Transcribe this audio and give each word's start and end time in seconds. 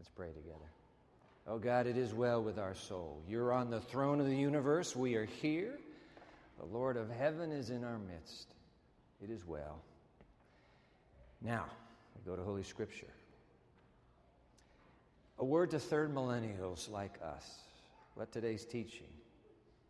Let's 0.00 0.08
pray 0.08 0.28
together. 0.28 0.64
Oh 1.46 1.58
God, 1.58 1.86
it 1.86 1.98
is 1.98 2.14
well 2.14 2.42
with 2.42 2.58
our 2.58 2.74
soul. 2.74 3.22
You're 3.28 3.52
on 3.52 3.68
the 3.68 3.82
throne 3.82 4.18
of 4.18 4.24
the 4.24 4.34
universe. 4.34 4.96
We 4.96 5.14
are 5.16 5.26
here. 5.26 5.78
The 6.58 6.64
Lord 6.64 6.96
of 6.96 7.10
heaven 7.10 7.52
is 7.52 7.68
in 7.68 7.84
our 7.84 7.98
midst. 7.98 8.46
It 9.22 9.28
is 9.28 9.46
well. 9.46 9.82
Now, 11.42 11.66
we 12.16 12.30
go 12.30 12.34
to 12.34 12.42
Holy 12.42 12.62
Scripture. 12.62 13.12
A 15.38 15.44
word 15.44 15.70
to 15.72 15.78
third 15.78 16.14
millennials 16.14 16.90
like 16.90 17.18
us. 17.22 17.58
Let 18.16 18.32
today's 18.32 18.64
teaching 18.64 19.12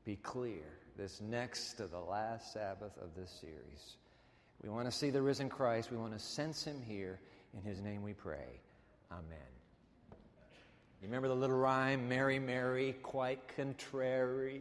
be 0.05 0.17
clear 0.17 0.65
this 0.97 1.21
next 1.21 1.75
to 1.75 1.87
the 1.87 2.01
last 2.01 2.53
Sabbath 2.53 2.97
of 3.01 3.15
this 3.17 3.31
series. 3.31 3.97
We 4.61 4.71
want 4.71 4.87
to 4.87 4.93
see 4.93 5.11
the 5.11 5.23
risen 5.23 5.49
Christ. 5.49 5.93
We 5.93 5.99
want 5.99 6.15
to 6.15 6.19
sense 6.19 6.65
him 6.65 6.83
here. 6.85 7.21
In 7.55 7.63
his 7.63 7.81
name 7.81 8.03
we 8.03 8.13
pray. 8.13 8.59
Amen. 9.13 9.60
You 11.01 11.09
remember 11.09 11.29
the 11.29 11.35
little 11.35 11.57
rhyme, 11.57 12.09
Mary, 12.09 12.39
Mary, 12.39 12.95
quite 13.03 13.41
contrary? 13.57 14.61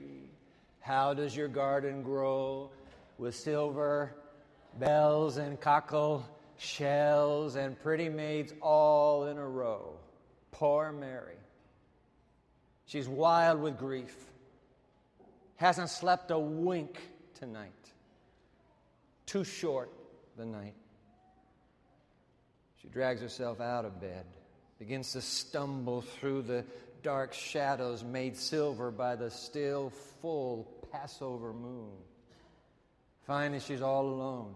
How 0.80 1.14
does 1.14 1.36
your 1.36 1.50
garden 1.50 2.02
grow 2.02 2.70
with 3.18 3.36
silver 3.36 4.16
bells 4.80 5.36
and 5.36 5.60
cockle 5.60 6.26
shells 6.58 7.56
and 7.56 7.78
pretty 7.82 8.08
maids 8.08 8.54
all 8.62 9.26
in 9.26 9.38
a 9.38 9.46
row? 9.46 9.98
Poor 10.52 10.94
Mary. 10.94 11.36
She's 12.86 13.08
wild 13.08 13.62
with 13.62 13.78
grief, 13.78 14.16
hasn't 15.58 15.90
slept 15.90 16.32
a 16.32 16.40
wink 16.40 17.00
tonight. 17.38 17.74
Too 19.26 19.44
short 19.44 19.92
the 20.38 20.46
night. 20.46 20.74
She 22.82 22.88
drags 22.88 23.22
herself 23.22 23.60
out 23.60 23.84
of 23.84 24.00
bed, 24.00 24.26
begins 24.80 25.12
to 25.12 25.22
stumble 25.22 26.02
through 26.02 26.42
the 26.42 26.64
dark 27.04 27.34
shadows 27.34 28.04
made 28.04 28.36
silver 28.36 28.92
by 28.92 29.16
the 29.16 29.30
still 29.30 29.92
full 30.22 30.66
Passover 30.92 31.54
moon. 31.54 31.92
Finally, 33.28 33.60
she's 33.60 33.82
all 33.82 34.08
alone, 34.08 34.56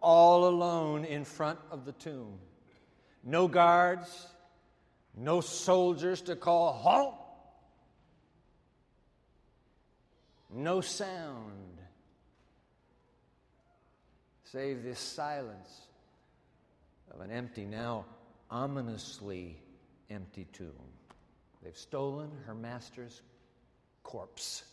all 0.00 0.46
alone 0.46 1.04
in 1.04 1.24
front 1.24 1.58
of 1.70 1.84
the 1.84 1.92
tomb. 1.92 2.38
No 3.24 3.48
guards, 3.48 4.28
no 5.16 5.40
soldiers 5.40 6.22
to 6.22 6.36
call 6.36 6.72
halt, 6.72 7.14
no 10.52 10.80
sound, 10.80 11.78
save 14.44 14.82
this 14.82 14.98
silence 14.98 15.70
of 17.12 17.20
an 17.20 17.30
empty, 17.30 17.64
now 17.64 18.04
ominously 18.50 19.56
empty 20.10 20.46
tomb. 20.52 20.72
They've 21.62 21.76
stolen 21.76 22.30
her 22.46 22.54
master's 22.54 23.22
corpse, 24.02 24.64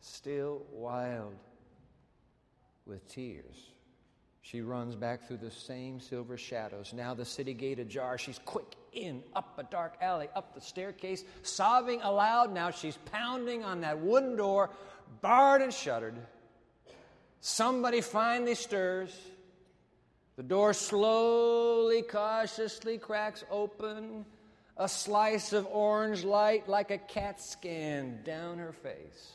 still 0.00 0.62
wild 0.72 1.34
with 2.86 3.06
tears. 3.08 3.70
She 4.40 4.62
runs 4.62 4.94
back 4.96 5.28
through 5.28 5.38
the 5.38 5.50
same 5.50 6.00
silver 6.00 6.38
shadows. 6.38 6.94
Now 6.94 7.12
the 7.12 7.26
city 7.26 7.52
gate 7.52 7.78
ajar. 7.78 8.16
She's 8.16 8.40
quick 8.46 8.76
in, 8.94 9.22
up 9.36 9.58
a 9.58 9.62
dark 9.64 9.96
alley, 10.00 10.28
up 10.34 10.54
the 10.54 10.60
staircase, 10.62 11.22
sobbing 11.42 12.00
aloud. 12.00 12.54
Now 12.54 12.70
she's 12.70 12.96
pounding 13.12 13.62
on 13.62 13.82
that 13.82 13.98
wooden 14.00 14.36
door, 14.36 14.70
barred 15.20 15.60
and 15.60 15.72
shuttered. 15.72 16.14
Somebody 17.40 18.00
finally 18.00 18.54
stirs. 18.54 19.14
The 20.38 20.44
door 20.44 20.72
slowly, 20.72 22.00
cautiously 22.02 22.96
cracks 22.96 23.42
open. 23.50 24.24
A 24.76 24.88
slice 24.88 25.52
of 25.52 25.66
orange 25.66 26.22
light 26.22 26.68
like 26.68 26.92
a 26.92 26.98
CAT 26.98 27.40
scan 27.40 28.20
down 28.24 28.58
her 28.58 28.72
face. 28.72 29.32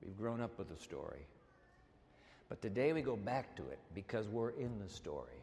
We've 0.00 0.16
grown 0.16 0.40
up 0.40 0.56
with 0.60 0.68
the 0.68 0.80
story. 0.80 1.26
But 2.48 2.62
today 2.62 2.92
we 2.92 3.02
go 3.02 3.16
back 3.16 3.56
to 3.56 3.62
it 3.62 3.80
because 3.96 4.28
we're 4.28 4.50
in 4.50 4.78
the 4.78 4.88
story. 4.88 5.42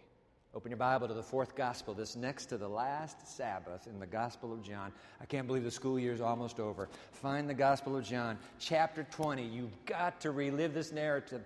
Open 0.55 0.71
your 0.71 0.77
Bible 0.77 1.09
to 1.09 1.13
the 1.13 1.21
fourth 1.21 1.57
gospel, 1.57 1.93
this 1.93 2.15
next 2.15 2.45
to 2.45 2.57
the 2.57 2.69
last 2.69 3.27
Sabbath 3.27 3.85
in 3.85 3.99
the 3.99 4.07
Gospel 4.07 4.53
of 4.53 4.63
John. 4.63 4.93
I 5.19 5.25
can't 5.25 5.45
believe 5.45 5.65
the 5.65 5.71
school 5.71 5.99
year 5.99 6.13
is 6.13 6.21
almost 6.21 6.61
over. 6.61 6.87
Find 7.11 7.49
the 7.49 7.53
Gospel 7.53 7.97
of 7.97 8.05
John, 8.05 8.37
chapter 8.59 9.05
20. 9.11 9.45
You've 9.45 9.85
got 9.85 10.21
to 10.21 10.31
relive 10.31 10.73
this 10.73 10.93
narrative 10.93 11.41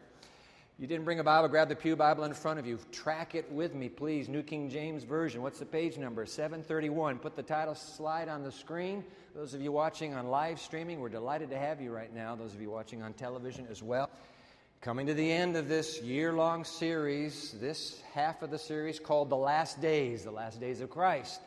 you 0.83 0.87
didn't 0.87 1.05
bring 1.05 1.21
a 1.21 1.23
Bible, 1.23 1.47
grab 1.47 1.69
the 1.69 1.77
Pew 1.77 1.95
Bible 1.95 2.25
in 2.25 2.33
front 2.33 2.59
of 2.59 2.67
you. 2.67 2.77
Track 2.91 3.35
it 3.35 3.49
with 3.49 3.73
me, 3.73 3.87
please. 3.87 4.27
New 4.27 4.43
King 4.43 4.69
James 4.69 5.05
Version. 5.05 5.41
What's 5.41 5.59
the 5.59 5.65
page 5.65 5.97
number? 5.97 6.25
731. 6.25 7.19
Put 7.19 7.37
the 7.37 7.41
title 7.41 7.73
slide 7.73 8.27
on 8.27 8.43
the 8.43 8.51
screen. 8.51 9.01
Those 9.33 9.53
of 9.53 9.61
you 9.61 9.71
watching 9.71 10.13
on 10.13 10.27
live 10.27 10.59
streaming, 10.59 10.99
we're 10.99 11.07
delighted 11.07 11.49
to 11.51 11.57
have 11.57 11.79
you 11.79 11.93
right 11.93 12.13
now. 12.13 12.35
Those 12.35 12.53
of 12.53 12.59
you 12.59 12.69
watching 12.69 13.01
on 13.01 13.13
television 13.13 13.65
as 13.71 13.81
well. 13.81 14.09
Coming 14.81 15.07
to 15.07 15.13
the 15.13 15.31
end 15.31 15.55
of 15.55 15.69
this 15.69 16.01
year 16.01 16.33
long 16.33 16.65
series, 16.65 17.55
this 17.61 18.01
half 18.13 18.41
of 18.41 18.51
the 18.51 18.59
series 18.59 18.99
called 18.99 19.29
The 19.29 19.37
Last 19.37 19.79
Days, 19.79 20.25
the 20.25 20.31
Last 20.31 20.59
Days 20.59 20.81
of 20.81 20.89
Christ. 20.89 21.39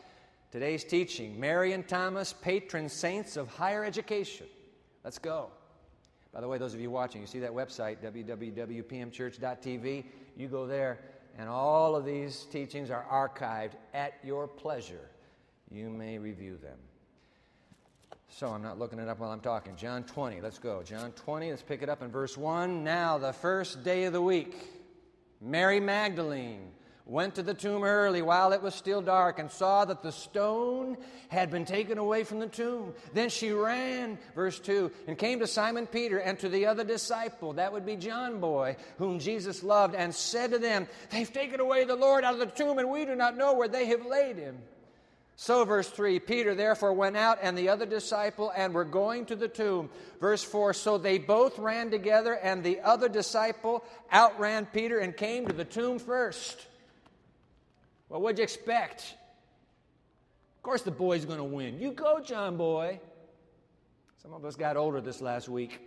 Today's 0.50 0.82
teaching 0.82 1.38
Mary 1.38 1.74
and 1.74 1.86
Thomas, 1.86 2.32
patron 2.32 2.88
saints 2.88 3.36
of 3.36 3.48
higher 3.48 3.84
education. 3.84 4.46
Let's 5.04 5.18
go. 5.18 5.50
By 6.36 6.42
the 6.42 6.48
way, 6.48 6.58
those 6.58 6.74
of 6.74 6.80
you 6.82 6.90
watching, 6.90 7.22
you 7.22 7.26
see 7.26 7.38
that 7.38 7.52
website, 7.52 7.96
www.pmchurch.tv. 8.04 10.04
You 10.36 10.48
go 10.48 10.66
there, 10.66 10.98
and 11.38 11.48
all 11.48 11.96
of 11.96 12.04
these 12.04 12.44
teachings 12.52 12.90
are 12.90 13.06
archived 13.10 13.72
at 13.94 14.18
your 14.22 14.46
pleasure. 14.46 15.08
You 15.70 15.88
may 15.88 16.18
review 16.18 16.58
them. 16.58 16.76
So 18.28 18.48
I'm 18.48 18.60
not 18.60 18.78
looking 18.78 18.98
it 18.98 19.08
up 19.08 19.18
while 19.18 19.30
I'm 19.30 19.40
talking. 19.40 19.76
John 19.76 20.04
20, 20.04 20.42
let's 20.42 20.58
go. 20.58 20.82
John 20.82 21.12
20, 21.12 21.48
let's 21.48 21.62
pick 21.62 21.80
it 21.80 21.88
up 21.88 22.02
in 22.02 22.10
verse 22.10 22.36
1. 22.36 22.84
Now, 22.84 23.16
the 23.16 23.32
first 23.32 23.82
day 23.82 24.04
of 24.04 24.12
the 24.12 24.20
week, 24.20 24.54
Mary 25.40 25.80
Magdalene 25.80 26.68
went 27.06 27.36
to 27.36 27.42
the 27.42 27.54
tomb 27.54 27.84
early 27.84 28.20
while 28.20 28.52
it 28.52 28.60
was 28.60 28.74
still 28.74 29.00
dark 29.00 29.38
and 29.38 29.48
saw 29.48 29.84
that 29.84 30.02
the 30.02 30.10
stone 30.10 30.96
had 31.28 31.52
been 31.52 31.64
taken 31.64 31.98
away 31.98 32.24
from 32.24 32.40
the 32.40 32.48
tomb. 32.48 32.92
Then 33.14 33.28
she 33.28 33.52
ran, 33.52 34.18
verse 34.34 34.58
2, 34.58 34.90
and 35.06 35.16
came 35.16 35.38
to 35.38 35.46
Simon 35.46 35.86
Peter 35.86 36.18
and 36.18 36.36
to 36.40 36.48
the 36.48 36.66
other 36.66 36.82
disciple, 36.82 37.54
that 37.54 37.72
would 37.72 37.86
be 37.86 37.94
John 37.94 38.40
boy, 38.40 38.76
whom 38.98 39.20
Jesus 39.20 39.62
loved, 39.62 39.94
and 39.94 40.12
said 40.12 40.50
to 40.50 40.58
them, 40.58 40.88
They've 41.10 41.32
taken 41.32 41.60
away 41.60 41.84
the 41.84 41.94
Lord 41.94 42.24
out 42.24 42.34
of 42.34 42.40
the 42.40 42.46
tomb, 42.46 42.78
and 42.78 42.90
we 42.90 43.04
do 43.04 43.14
not 43.14 43.36
know 43.36 43.54
where 43.54 43.68
they 43.68 43.86
have 43.86 44.04
laid 44.04 44.36
him. 44.36 44.58
So, 45.38 45.64
verse 45.64 45.88
3 45.88 46.18
Peter 46.18 46.54
therefore 46.54 46.94
went 46.94 47.16
out 47.16 47.38
and 47.42 47.56
the 47.56 47.68
other 47.68 47.84
disciple 47.86 48.50
and 48.56 48.72
were 48.72 48.84
going 48.84 49.26
to 49.26 49.36
the 49.36 49.48
tomb. 49.48 49.90
Verse 50.18 50.42
4 50.42 50.72
So 50.72 50.98
they 50.98 51.18
both 51.18 51.58
ran 51.58 51.90
together, 51.90 52.32
and 52.32 52.64
the 52.64 52.80
other 52.80 53.08
disciple 53.08 53.84
outran 54.12 54.66
Peter 54.66 54.98
and 54.98 55.16
came 55.16 55.46
to 55.46 55.52
the 55.52 55.64
tomb 55.64 55.98
first. 55.98 56.66
Well, 58.08 58.20
what'd 58.20 58.38
you 58.38 58.44
expect? 58.44 59.14
Of 60.56 60.62
course, 60.62 60.82
the 60.82 60.90
boy's 60.90 61.24
going 61.24 61.38
to 61.38 61.44
win. 61.44 61.78
You 61.80 61.92
go, 61.92 62.20
John 62.20 62.56
boy. 62.56 63.00
Some 64.22 64.32
of 64.32 64.44
us 64.44 64.56
got 64.56 64.76
older 64.76 65.00
this 65.00 65.20
last 65.20 65.48
week. 65.48 65.80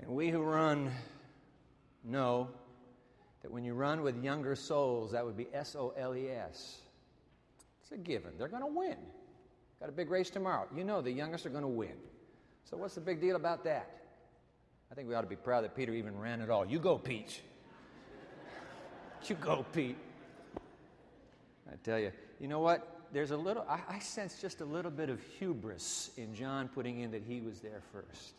And 0.00 0.10
we 0.10 0.28
who 0.30 0.42
run 0.42 0.90
know 2.04 2.48
that 3.42 3.50
when 3.50 3.64
you 3.64 3.74
run 3.74 4.02
with 4.02 4.22
younger 4.22 4.54
souls, 4.54 5.12
that 5.12 5.24
would 5.24 5.36
be 5.36 5.48
S 5.52 5.76
O 5.76 5.92
L 5.96 6.14
E 6.14 6.28
S. 6.28 6.78
It's 7.82 7.92
a 7.92 7.96
given. 7.96 8.32
They're 8.38 8.48
going 8.48 8.62
to 8.62 8.66
win. 8.66 8.96
Got 9.80 9.88
a 9.88 9.92
big 9.92 10.10
race 10.10 10.30
tomorrow. 10.30 10.66
You 10.74 10.84
know 10.84 11.00
the 11.00 11.10
youngest 11.10 11.46
are 11.46 11.50
going 11.50 11.62
to 11.62 11.68
win. 11.68 11.94
So, 12.64 12.76
what's 12.76 12.94
the 12.94 13.00
big 13.00 13.20
deal 13.20 13.36
about 13.36 13.64
that? 13.64 13.88
I 14.90 14.94
think 14.94 15.08
we 15.08 15.14
ought 15.14 15.22
to 15.22 15.28
be 15.28 15.36
proud 15.36 15.62
that 15.64 15.76
Peter 15.76 15.92
even 15.92 16.18
ran 16.18 16.40
at 16.40 16.50
all. 16.50 16.66
You 16.66 16.78
go, 16.78 16.98
Pete. 16.98 17.40
you 19.28 19.36
go, 19.36 19.64
Pete. 19.72 19.96
I 21.70 21.74
tell 21.84 21.98
you, 21.98 22.12
you 22.40 22.48
know 22.48 22.60
what? 22.60 22.96
There's 23.12 23.30
a 23.30 23.36
little, 23.36 23.64
I, 23.68 23.80
I 23.88 23.98
sense 24.00 24.40
just 24.40 24.60
a 24.60 24.64
little 24.64 24.90
bit 24.90 25.08
of 25.08 25.20
hubris 25.38 26.10
in 26.16 26.34
John 26.34 26.68
putting 26.68 27.00
in 27.00 27.10
that 27.12 27.22
he 27.26 27.40
was 27.40 27.60
there 27.60 27.82
first. 27.92 28.34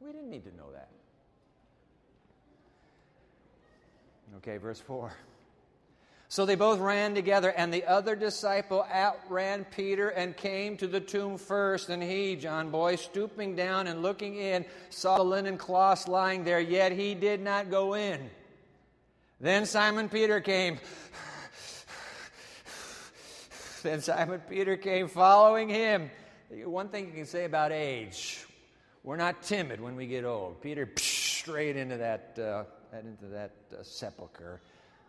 We 0.00 0.12
didn't 0.12 0.30
need 0.30 0.44
to 0.44 0.56
know 0.56 0.70
that. 0.72 0.88
Okay, 4.36 4.58
verse 4.58 4.80
4. 4.80 5.12
So 6.30 6.44
they 6.44 6.56
both 6.56 6.78
ran 6.78 7.14
together, 7.14 7.50
and 7.50 7.72
the 7.72 7.86
other 7.86 8.14
disciple 8.14 8.86
outran 8.92 9.64
Peter 9.64 10.10
and 10.10 10.36
came 10.36 10.76
to 10.76 10.86
the 10.86 11.00
tomb 11.00 11.38
first. 11.38 11.88
And 11.88 12.02
he, 12.02 12.36
John 12.36 12.70
Boy, 12.70 12.96
stooping 12.96 13.56
down 13.56 13.86
and 13.86 14.02
looking 14.02 14.36
in, 14.36 14.66
saw 14.90 15.16
the 15.16 15.24
linen 15.24 15.56
cloths 15.56 16.06
lying 16.06 16.44
there, 16.44 16.60
yet 16.60 16.92
he 16.92 17.14
did 17.14 17.40
not 17.40 17.70
go 17.70 17.94
in. 17.94 18.28
Then 19.40 19.64
Simon 19.64 20.10
Peter 20.10 20.40
came. 20.40 20.78
Then 23.82 24.00
Simon 24.00 24.40
Peter 24.48 24.76
came 24.76 25.08
following 25.08 25.68
him. 25.68 26.10
One 26.64 26.88
thing 26.88 27.06
you 27.06 27.12
can 27.12 27.26
say 27.26 27.44
about 27.44 27.72
age 27.72 28.44
we're 29.04 29.16
not 29.16 29.42
timid 29.42 29.80
when 29.80 29.96
we 29.96 30.06
get 30.06 30.24
old. 30.24 30.60
Peter 30.60 30.86
straight 30.98 31.76
into 31.76 31.96
that, 31.96 32.38
uh, 32.38 32.64
into 32.98 33.26
that 33.26 33.52
uh, 33.72 33.82
sepulcher. 33.82 34.60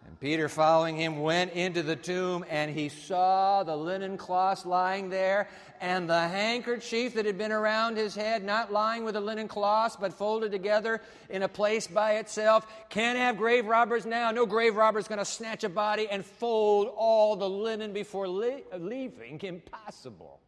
And 0.05 0.19
Peter, 0.19 0.49
following 0.49 0.97
him, 0.97 1.19
went 1.19 1.53
into 1.53 1.83
the 1.83 1.95
tomb, 1.95 2.45
and 2.49 2.71
he 2.71 2.89
saw 2.89 3.63
the 3.63 3.75
linen 3.75 4.17
cloths 4.17 4.65
lying 4.65 5.09
there, 5.09 5.47
and 5.81 6.09
the 6.09 6.27
handkerchief 6.27 7.13
that 7.13 7.25
had 7.25 7.37
been 7.37 7.51
around 7.51 7.97
his 7.97 8.15
head, 8.15 8.43
not 8.43 8.71
lying 8.71 9.03
with 9.03 9.13
the 9.13 9.21
linen 9.21 9.47
cloths, 9.47 9.97
but 9.99 10.13
folded 10.13 10.51
together 10.51 11.01
in 11.29 11.43
a 11.43 11.47
place 11.47 11.85
by 11.87 12.15
itself. 12.15 12.65
Can't 12.89 13.17
have 13.17 13.37
grave 13.37 13.65
robbers 13.65 14.05
now. 14.05 14.31
No 14.31 14.45
grave 14.45 14.75
robber's 14.75 15.07
going 15.07 15.19
to 15.19 15.25
snatch 15.25 15.63
a 15.63 15.69
body 15.69 16.07
and 16.09 16.25
fold 16.25 16.91
all 16.95 17.35
the 17.35 17.49
linen 17.49 17.93
before 17.93 18.27
le- 18.27 18.61
leaving. 18.77 19.39
Impossible. 19.41 20.39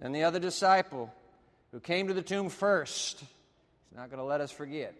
And 0.00 0.14
the 0.14 0.24
other 0.24 0.38
disciple 0.38 1.12
who 1.72 1.80
came 1.80 2.08
to 2.08 2.14
the 2.14 2.22
tomb 2.22 2.48
first, 2.48 3.20
he's 3.20 3.96
not 3.96 4.10
going 4.10 4.18
to 4.18 4.24
let 4.24 4.40
us 4.40 4.50
forget 4.50 4.94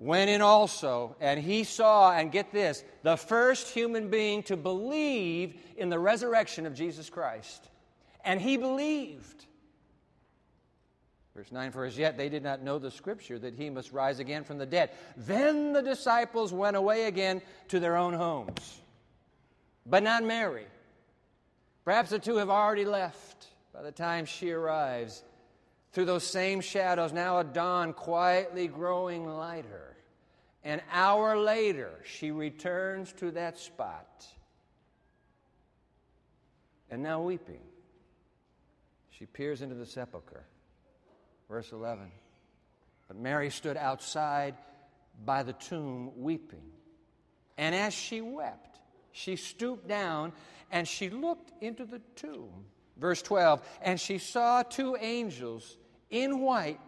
went 0.00 0.30
in 0.30 0.40
also, 0.40 1.14
and 1.20 1.38
he 1.38 1.62
saw, 1.62 2.10
and 2.10 2.32
get 2.32 2.50
this, 2.52 2.82
the 3.02 3.16
first 3.16 3.68
human 3.68 4.08
being 4.08 4.42
to 4.44 4.56
believe 4.56 5.54
in 5.76 5.90
the 5.90 5.98
resurrection 5.98 6.66
of 6.66 6.74
Jesus 6.74 7.10
Christ. 7.10 7.68
And 8.24 8.40
he 8.40 8.56
believed. 8.56 9.44
Verse 11.36 11.52
9 11.52 11.70
For 11.70 11.84
as 11.84 11.98
yet 11.98 12.16
they 12.16 12.30
did 12.30 12.42
not 12.42 12.62
know 12.62 12.78
the 12.78 12.90
scripture 12.90 13.38
that 13.38 13.54
he 13.54 13.68
must 13.68 13.92
rise 13.92 14.18
again 14.18 14.42
from 14.42 14.56
the 14.58 14.66
dead. 14.66 14.90
Then 15.18 15.74
the 15.74 15.82
disciples 15.82 16.52
went 16.52 16.76
away 16.76 17.04
again 17.04 17.42
to 17.68 17.78
their 17.78 17.96
own 17.96 18.14
homes, 18.14 18.80
but 19.86 20.02
not 20.02 20.24
Mary. 20.24 20.66
Perhaps 21.84 22.10
the 22.10 22.18
two 22.18 22.36
have 22.36 22.50
already 22.50 22.84
left 22.84 23.48
by 23.72 23.82
the 23.82 23.92
time 23.92 24.24
she 24.24 24.50
arrives. 24.50 25.22
Through 25.92 26.04
those 26.04 26.24
same 26.24 26.60
shadows, 26.60 27.12
now 27.12 27.40
a 27.40 27.44
dawn 27.44 27.92
quietly 27.92 28.68
growing 28.68 29.26
lighter. 29.26 29.89
An 30.62 30.82
hour 30.92 31.38
later, 31.38 31.90
she 32.04 32.30
returns 32.30 33.12
to 33.14 33.30
that 33.32 33.58
spot. 33.58 34.26
And 36.90 37.02
now 37.02 37.22
weeping, 37.22 37.62
she 39.10 39.26
peers 39.26 39.62
into 39.62 39.74
the 39.74 39.86
sepulchre. 39.86 40.44
Verse 41.48 41.72
11. 41.72 42.10
But 43.08 43.16
Mary 43.16 43.50
stood 43.50 43.76
outside 43.76 44.54
by 45.24 45.42
the 45.42 45.52
tomb 45.52 46.12
weeping. 46.16 46.70
And 47.56 47.74
as 47.74 47.94
she 47.94 48.20
wept, 48.20 48.78
she 49.12 49.36
stooped 49.36 49.88
down 49.88 50.32
and 50.70 50.86
she 50.86 51.10
looked 51.10 51.52
into 51.62 51.84
the 51.84 52.00
tomb. 52.16 52.66
Verse 52.96 53.22
12. 53.22 53.62
And 53.82 53.98
she 53.98 54.18
saw 54.18 54.62
two 54.62 54.96
angels 55.00 55.76
in 56.10 56.40
white 56.40 56.80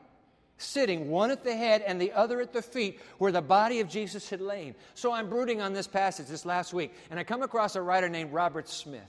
sitting, 0.62 1.10
one 1.10 1.30
at 1.30 1.44
the 1.44 1.54
head 1.54 1.82
and 1.86 2.00
the 2.00 2.12
other 2.12 2.40
at 2.40 2.52
the 2.52 2.62
feet, 2.62 3.00
where 3.18 3.32
the 3.32 3.42
body 3.42 3.80
of 3.80 3.88
Jesus 3.88 4.30
had 4.30 4.40
lain. 4.40 4.74
So 4.94 5.12
I'm 5.12 5.28
brooding 5.28 5.60
on 5.60 5.72
this 5.72 5.86
passage 5.86 6.26
this 6.26 6.44
last 6.44 6.72
week, 6.72 6.94
and 7.10 7.18
I 7.18 7.24
come 7.24 7.42
across 7.42 7.76
a 7.76 7.82
writer 7.82 8.08
named 8.08 8.32
Robert 8.32 8.68
Smith. 8.68 9.02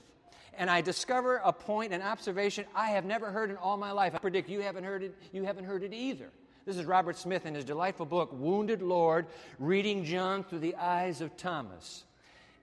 And 0.56 0.70
I 0.70 0.80
discover 0.80 1.40
a 1.44 1.52
point, 1.52 1.92
an 1.92 2.02
observation 2.02 2.64
I 2.74 2.90
have 2.90 3.04
never 3.04 3.30
heard 3.30 3.50
in 3.50 3.56
all 3.56 3.76
my 3.76 3.90
life. 3.90 4.14
I 4.14 4.18
predict 4.18 4.48
you 4.48 4.60
haven't 4.60 4.84
heard 4.84 5.02
it, 5.02 5.14
you 5.32 5.42
haven't 5.44 5.64
heard 5.64 5.82
it 5.82 5.92
either. 5.92 6.30
This 6.64 6.76
is 6.76 6.84
Robert 6.86 7.18
Smith 7.18 7.44
in 7.44 7.54
his 7.54 7.64
delightful 7.64 8.06
book, 8.06 8.30
Wounded 8.32 8.80
Lord, 8.80 9.26
reading 9.58 10.04
John 10.04 10.44
through 10.44 10.60
the 10.60 10.76
eyes 10.76 11.20
of 11.20 11.36
Thomas. 11.36 12.04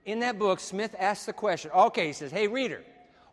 In 0.04 0.20
that 0.20 0.38
book, 0.38 0.58
Smith 0.58 0.96
asks 0.98 1.26
the 1.26 1.32
question 1.32 1.70
okay, 1.72 2.08
he 2.08 2.12
says, 2.12 2.32
Hey, 2.32 2.48
reader, 2.48 2.82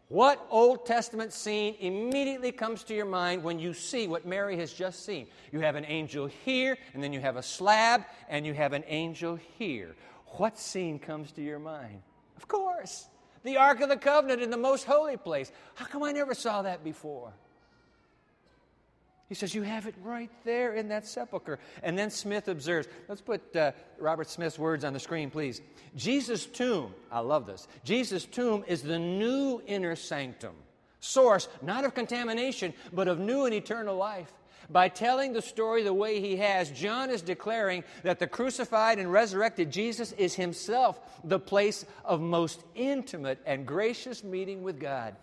what 0.10 0.46
Old 0.50 0.86
Testament 0.86 1.32
scene 1.32 1.76
immediately 1.80 2.52
comes 2.52 2.84
to 2.86 2.96
your 2.96 3.06
mind 3.06 3.44
when 3.44 3.60
you 3.60 3.74
see 3.74 4.08
what 4.08 4.26
Mary 4.26 4.58
has 4.58 4.74
just 4.74 5.06
seen? 5.06 5.28
You 5.52 5.60
have 5.60 5.76
an 5.76 5.86
angel 5.86 6.26
here, 6.26 6.78
and 6.94 7.04
then 7.04 7.14
you 7.14 7.20
have 7.20 7.38
a 7.38 7.44
slab, 7.44 8.04
and 8.28 8.46
you 8.46 8.54
have 8.56 8.74
an 8.74 8.84
angel 8.88 9.40
here. 9.58 9.96
What 10.38 10.58
scene 10.58 10.98
comes 10.98 11.32
to 11.34 11.44
your 11.44 11.60
mind? 11.60 12.02
Of 12.38 12.48
course, 12.48 13.08
the 13.44 13.58
Ark 13.58 13.82
of 13.82 13.90
the 13.90 13.98
Covenant 13.98 14.42
in 14.42 14.50
the 14.50 14.58
most 14.58 14.86
holy 14.86 15.16
place. 15.16 15.52
How 15.76 15.86
come 15.86 16.04
I 16.04 16.12
never 16.12 16.34
saw 16.34 16.64
that 16.64 16.84
before? 16.84 17.32
He 19.30 19.36
says, 19.36 19.54
You 19.54 19.62
have 19.62 19.86
it 19.86 19.94
right 20.04 20.32
there 20.44 20.74
in 20.74 20.90
that 20.90 21.06
sepulchre. 21.08 21.60
And 21.84 21.98
then 21.98 22.10
Smith 22.10 22.48
observes, 22.48 22.88
let's 23.08 23.22
put 23.22 23.56
uh, 23.56 23.72
Robert 24.00 24.28
Smith's 24.28 24.58
words 24.58 24.84
on 24.84 24.92
the 24.92 25.00
screen, 25.00 25.30
please. 25.30 25.62
Jesus' 25.96 26.48
tomb, 26.48 26.94
I 27.12 27.20
love 27.20 27.46
this. 27.46 27.68
Jesus' 27.84 28.26
tomb 28.26 28.64
is 28.68 28.82
the 28.82 28.98
new 28.98 29.62
inner 29.68 29.96
sanctum, 29.96 30.56
source 31.00 31.48
not 31.62 31.86
of 31.86 31.94
contamination, 31.94 32.74
but 32.92 33.08
of 33.08 33.20
new 33.20 33.46
and 33.46 33.54
eternal 33.54 33.96
life. 33.96 34.34
By 34.72 34.90
telling 34.90 35.34
the 35.34 35.42
story 35.42 35.84
the 35.84 35.94
way 35.94 36.20
he 36.22 36.38
has, 36.38 36.70
John 36.70 37.10
is 37.10 37.24
declaring 37.24 37.84
that 38.04 38.20
the 38.20 38.28
crucified 38.28 39.00
and 39.00 39.12
resurrected 39.12 39.72
Jesus 39.72 40.12
is 40.12 40.36
himself 40.36 41.00
the 41.24 41.40
place 41.40 41.86
of 42.06 42.22
most 42.22 42.64
intimate 42.76 43.40
and 43.46 43.66
gracious 43.66 44.24
meeting 44.24 44.62
with 44.62 44.80
God. 44.80 45.16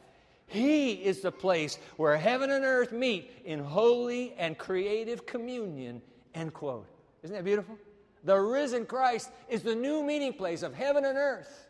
He 0.46 0.93
is 0.93 1.20
the 1.20 1.32
place 1.32 1.78
where 1.96 2.16
heaven 2.16 2.50
and 2.50 2.64
earth 2.64 2.93
meet 2.93 3.31
in 3.44 3.58
holy 3.58 4.32
and 4.38 4.56
creative 4.56 5.26
communion. 5.26 6.02
End 6.34 6.54
quote. 6.54 6.87
Isn't 7.22 7.34
that 7.34 7.44
beautiful? 7.44 7.76
The 8.25 8.38
risen 8.38 8.87
Christ 8.87 9.31
is 9.48 9.62
the 9.62 9.75
new 9.75 10.02
meeting 10.02 10.32
place 10.32 10.62
of 10.62 10.75
heaven 10.75 11.04
and 11.04 11.16
earth, 11.16 11.69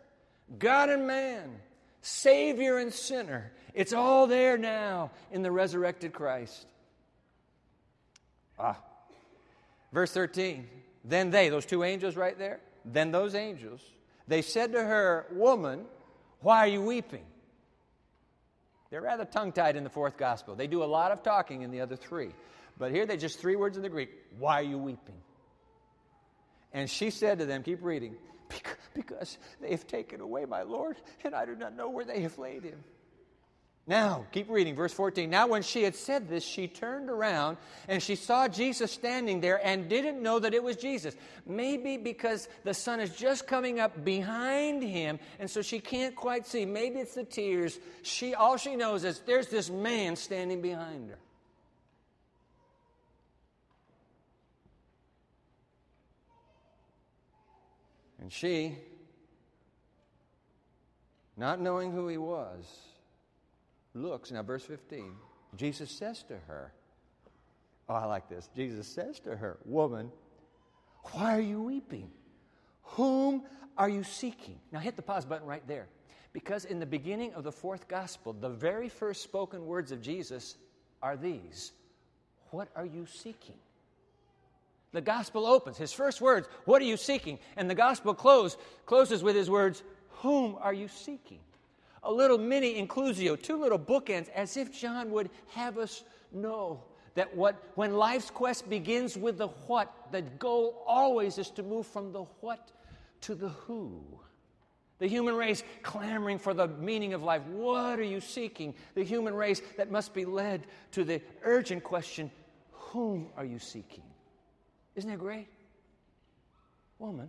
God 0.59 0.91
and 0.91 1.07
man, 1.07 1.51
Savior 2.01 2.79
and 2.79 2.93
sinner. 2.93 3.53
It's 3.75 3.93
all 3.93 4.27
there 4.27 4.57
now 4.57 5.11
in 5.31 5.43
the 5.43 5.51
resurrected 5.51 6.13
Christ. 6.13 6.67
Ah. 8.59 8.79
Verse 9.93 10.13
13. 10.13 10.67
Then 11.05 11.31
they, 11.31 11.49
those 11.49 11.67
two 11.67 11.85
angels 11.85 12.17
right 12.17 12.39
there, 12.39 12.61
then 12.85 13.13
those 13.13 13.35
angels, 13.35 13.81
they 14.27 14.43
said 14.43 14.73
to 14.73 14.83
her, 14.83 15.27
Woman, 15.31 15.85
why 16.41 16.59
are 16.59 16.69
you 16.69 16.83
weeping? 16.83 17.25
They're 18.91 19.03
rather 19.03 19.25
tongue 19.25 19.53
tied 19.53 19.77
in 19.77 19.85
the 19.85 19.91
fourth 19.91 20.17
gospel. 20.17 20.55
They 20.55 20.67
do 20.67 20.83
a 20.83 20.85
lot 20.85 21.11
of 21.11 21.23
talking 21.23 21.63
in 21.63 21.71
the 21.71 21.81
other 21.81 21.97
three. 21.97 22.31
But 22.79 22.93
here 22.93 23.07
they 23.07 23.17
just 23.17 23.39
three 23.39 23.57
words 23.57 23.77
in 23.77 23.83
the 23.83 23.89
Greek 23.89 24.11
Why 24.39 24.61
are 24.61 24.65
you 24.65 24.79
weeping? 24.79 25.17
And 26.73 26.89
she 26.91 27.11
said 27.11 27.39
to 27.39 27.47
them, 27.47 27.63
Keep 27.63 27.83
reading, 27.83 28.17
because 28.95 29.39
they 29.61 29.71
have 29.71 29.87
taken 29.87 30.21
away 30.21 30.45
my 30.45 30.63
Lord, 30.63 30.97
and 31.25 31.35
I 31.35 31.47
do 31.47 31.55
not 31.55 31.75
know 31.75 31.89
where 31.89 32.05
they 32.05 32.21
have 32.21 32.39
laid 32.39 32.65
him. 32.65 32.85
Now, 33.89 34.27
keep 34.33 34.51
reading, 34.51 34.75
verse 34.75 34.93
14. 34.93 35.31
Now, 35.31 35.47
when 35.47 35.63
she 35.63 35.85
had 35.85 35.95
said 35.95 36.29
this, 36.29 36.45
she 36.45 36.67
turned 36.67 37.09
around 37.09 37.57
and 37.87 38.03
she 38.03 38.17
saw 38.17 38.49
Jesus 38.49 38.91
standing 38.91 39.41
there 39.41 39.65
and 39.65 39.89
didn't 39.89 40.21
know 40.21 40.41
that 40.41 40.55
it 40.55 40.63
was 40.63 40.75
Jesus. 40.75 41.15
Maybe 41.47 41.97
because 41.97 42.49
the 42.65 42.75
sun 42.75 42.99
is 42.99 43.15
just 43.15 43.47
coming 43.47 43.79
up 43.79 44.05
behind 44.05 44.83
him, 44.83 45.21
and 45.39 45.49
so 45.49 45.63
she 45.63 45.79
can't 45.79 46.17
quite 46.17 46.49
see. 46.49 46.67
Maybe 46.67 46.99
it's 46.99 47.15
the 47.15 47.23
tears. 47.23 47.79
She, 48.03 48.35
all 48.35 48.57
she 48.57 48.75
knows 48.75 49.05
is 49.05 49.21
there's 49.21 49.47
this 49.47 49.71
man 49.71 50.17
standing 50.17 50.61
behind 50.61 51.11
her. 51.11 51.19
And 58.19 58.33
she, 58.33 58.77
not 61.37 61.61
knowing 61.61 61.93
who 61.93 62.09
he 62.09 62.19
was, 62.19 62.65
looks, 63.97 64.31
now 64.31 64.43
verse 64.43 64.65
15, 64.65 65.13
Jesus 65.57 65.91
says 65.91 66.23
to 66.25 66.37
her, 66.47 66.73
Oh, 67.89 67.95
I 67.95 68.05
like 68.07 68.29
this. 68.29 68.49
Jesus 68.57 68.87
says 68.87 69.21
to 69.21 69.37
her, 69.37 69.59
Woman, 69.65 70.11
why 71.13 71.37
are 71.37 71.41
you 71.41 71.63
weeping? 71.63 72.11
Whom 72.83 73.43
are 73.79 73.89
you 73.89 74.03
seeking? 74.03 74.59
Now 74.73 74.81
hit 74.81 74.97
the 74.97 75.03
pause 75.03 75.25
button 75.25 75.47
right 75.47 75.67
there. 75.67 75.87
Because 76.33 76.65
in 76.65 76.81
the 76.81 76.87
beginning 76.87 77.33
of 77.35 77.45
the 77.45 77.53
fourth 77.53 77.89
gospel, 77.89 78.33
the 78.33 78.49
very 78.49 78.89
first 78.89 79.23
spoken 79.23 79.67
words 79.67 79.93
of 79.93 80.03
Jesus 80.03 80.57
are 81.03 81.17
these 81.17 81.73
What 82.51 82.69
are 82.77 82.87
you 82.87 83.07
seeking? 83.07 83.57
The 84.93 85.01
gospel 85.01 85.47
opens. 85.47 85.77
His 85.77 85.93
first 85.93 86.21
words, 86.21 86.49
What 86.65 86.83
are 86.83 86.87
you 86.87 86.97
seeking? 86.97 87.39
And 87.57 87.71
the 87.71 87.75
gospel 87.75 88.15
close, 88.15 88.57
closes 88.85 89.23
with 89.23 89.37
his 89.37 89.49
words, 89.49 89.83
Whom 90.23 90.57
are 90.61 90.75
you 90.75 90.89
seeking? 90.89 91.41
A 92.07 92.13
little 92.13 92.39
mini 92.39 92.81
inclusio, 92.81 93.41
two 93.41 93.57
little 93.57 93.79
bookends, 93.79 94.29
as 94.31 94.57
if 94.57 94.73
John 94.73 95.11
would 95.11 95.29
have 95.49 95.77
us 95.77 96.05
know 96.33 96.83
that 97.15 97.35
what, 97.35 97.57
when 97.75 97.95
life's 97.95 98.31
quest 98.31 98.71
begins 98.71 99.17
with 99.17 99.39
the 99.39 99.49
what, 99.49 99.93
the 100.13 100.23
goal 100.23 100.85
always 100.87 101.39
is 101.39 101.51
to 101.51 101.63
move 101.63 101.87
from 101.87 102.13
the 102.13 102.23
what 102.41 102.71
to 103.23 103.35
the 103.35 103.49
who. 103.49 104.01
The 104.99 105.09
human 105.09 105.35
race 105.35 105.63
clamoring 105.83 106.39
for 106.39 106.55
the 106.55 106.69
meaning 106.69 107.13
of 107.13 107.23
life. 107.23 107.43
What 107.43 107.99
are 107.99 108.05
you 108.05 108.21
seeking? 108.21 108.75
The 108.95 109.03
human 109.03 109.35
race 109.35 109.61
that 109.77 109.91
must 109.91 110.15
be 110.15 110.25
led 110.25 110.67
to 110.93 111.05
the 111.05 111.21
urgent 111.43 111.83
question 111.83 112.31
whom 112.71 113.29
are 113.37 113.45
you 113.45 113.59
seeking? 113.59 114.05
Isn't 114.95 115.11
that 115.11 115.19
great? 115.19 115.49
Woman, 116.99 117.29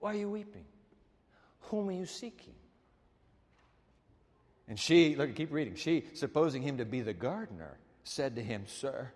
why 0.00 0.12
are 0.12 0.18
you 0.18 0.28
weeping? 0.28 0.64
Whom 1.60 1.88
are 1.88 1.92
you 1.92 2.04
seeking? 2.04 2.54
And 4.68 4.78
she, 4.78 5.14
look, 5.16 5.34
keep 5.34 5.52
reading. 5.52 5.74
She, 5.74 6.04
supposing 6.14 6.62
him 6.62 6.78
to 6.78 6.84
be 6.84 7.02
the 7.02 7.12
gardener, 7.12 7.76
said 8.02 8.36
to 8.36 8.42
him, 8.42 8.64
Sir, 8.66 9.10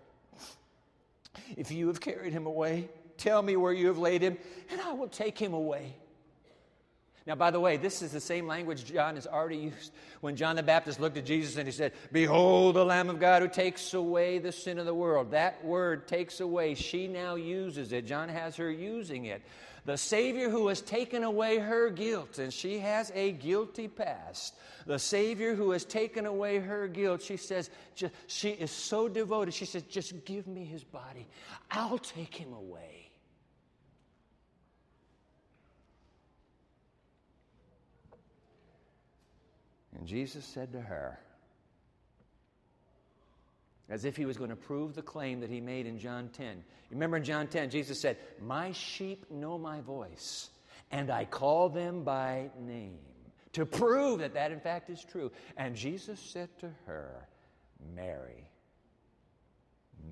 if 1.57 1.71
you 1.71 1.87
have 1.87 1.99
carried 1.99 2.33
him 2.33 2.45
away, 2.45 2.89
Tell 3.19 3.41
me 3.41 3.57
where 3.57 3.73
you 3.73 3.87
have 3.87 3.97
laid 3.97 4.21
him, 4.21 4.37
and 4.71 4.79
I 4.81 4.93
will 4.93 5.09
take 5.09 5.37
him 5.37 5.53
away. 5.53 5.93
Now, 7.27 7.35
by 7.35 7.51
the 7.51 7.59
way, 7.59 7.75
this 7.77 8.01
is 8.01 8.11
the 8.11 8.21
same 8.21 8.47
language 8.47 8.85
John 8.85 9.15
has 9.15 9.27
already 9.27 9.57
used 9.57 9.91
when 10.21 10.37
John 10.37 10.55
the 10.55 10.63
Baptist 10.63 10.99
looked 10.99 11.17
at 11.17 11.25
Jesus 11.25 11.57
and 11.57 11.67
he 11.67 11.71
said, 11.71 11.91
Behold 12.11 12.75
the 12.75 12.85
Lamb 12.85 13.09
of 13.09 13.19
God 13.19 13.41
who 13.41 13.49
takes 13.49 13.93
away 13.93 14.39
the 14.39 14.53
sin 14.53 14.79
of 14.79 14.85
the 14.85 14.93
world. 14.93 15.31
That 15.31 15.63
word 15.63 16.07
takes 16.07 16.39
away. 16.39 16.73
She 16.73 17.07
now 17.07 17.35
uses 17.35 17.91
it. 17.91 18.07
John 18.07 18.29
has 18.29 18.55
her 18.55 18.71
using 18.71 19.25
it. 19.25 19.43
The 19.89 19.97
Savior 19.97 20.51
who 20.51 20.67
has 20.67 20.81
taken 20.81 21.23
away 21.23 21.57
her 21.57 21.89
guilt, 21.89 22.37
and 22.37 22.53
she 22.53 22.77
has 22.77 23.11
a 23.15 23.31
guilty 23.31 23.87
past. 23.87 24.53
The 24.85 24.99
Savior 24.99 25.55
who 25.55 25.71
has 25.71 25.83
taken 25.83 26.27
away 26.27 26.59
her 26.59 26.87
guilt, 26.87 27.23
she 27.23 27.37
says, 27.37 27.71
she 28.27 28.49
is 28.49 28.69
so 28.69 29.09
devoted. 29.09 29.51
She 29.51 29.65
says, 29.65 29.81
Just 29.81 30.25
give 30.25 30.45
me 30.45 30.63
his 30.63 30.83
body, 30.83 31.25
I'll 31.71 31.97
take 31.97 32.35
him 32.35 32.53
away. 32.53 33.09
And 39.97 40.05
Jesus 40.05 40.45
said 40.45 40.71
to 40.73 40.81
her, 40.81 41.19
as 43.89 44.05
if 44.05 44.15
he 44.15 44.25
was 44.25 44.37
going 44.37 44.49
to 44.49 44.55
prove 44.55 44.93
the 44.93 45.01
claim 45.01 45.39
that 45.39 45.49
he 45.49 45.59
made 45.59 45.85
in 45.85 45.97
John 45.97 46.29
10. 46.29 46.63
Remember 46.91 47.17
in 47.17 47.23
John 47.23 47.47
10, 47.47 47.69
Jesus 47.69 47.99
said, 47.99 48.17
My 48.41 48.71
sheep 48.71 49.29
know 49.31 49.57
my 49.57 49.81
voice, 49.81 50.49
and 50.91 51.09
I 51.09 51.25
call 51.25 51.69
them 51.69 52.03
by 52.03 52.49
name, 52.59 52.99
to 53.53 53.65
prove 53.65 54.19
that 54.19 54.33
that 54.35 54.51
in 54.51 54.59
fact 54.59 54.89
is 54.89 55.03
true. 55.03 55.31
And 55.57 55.75
Jesus 55.75 56.19
said 56.19 56.49
to 56.59 56.69
her, 56.85 57.27
Mary. 57.95 58.47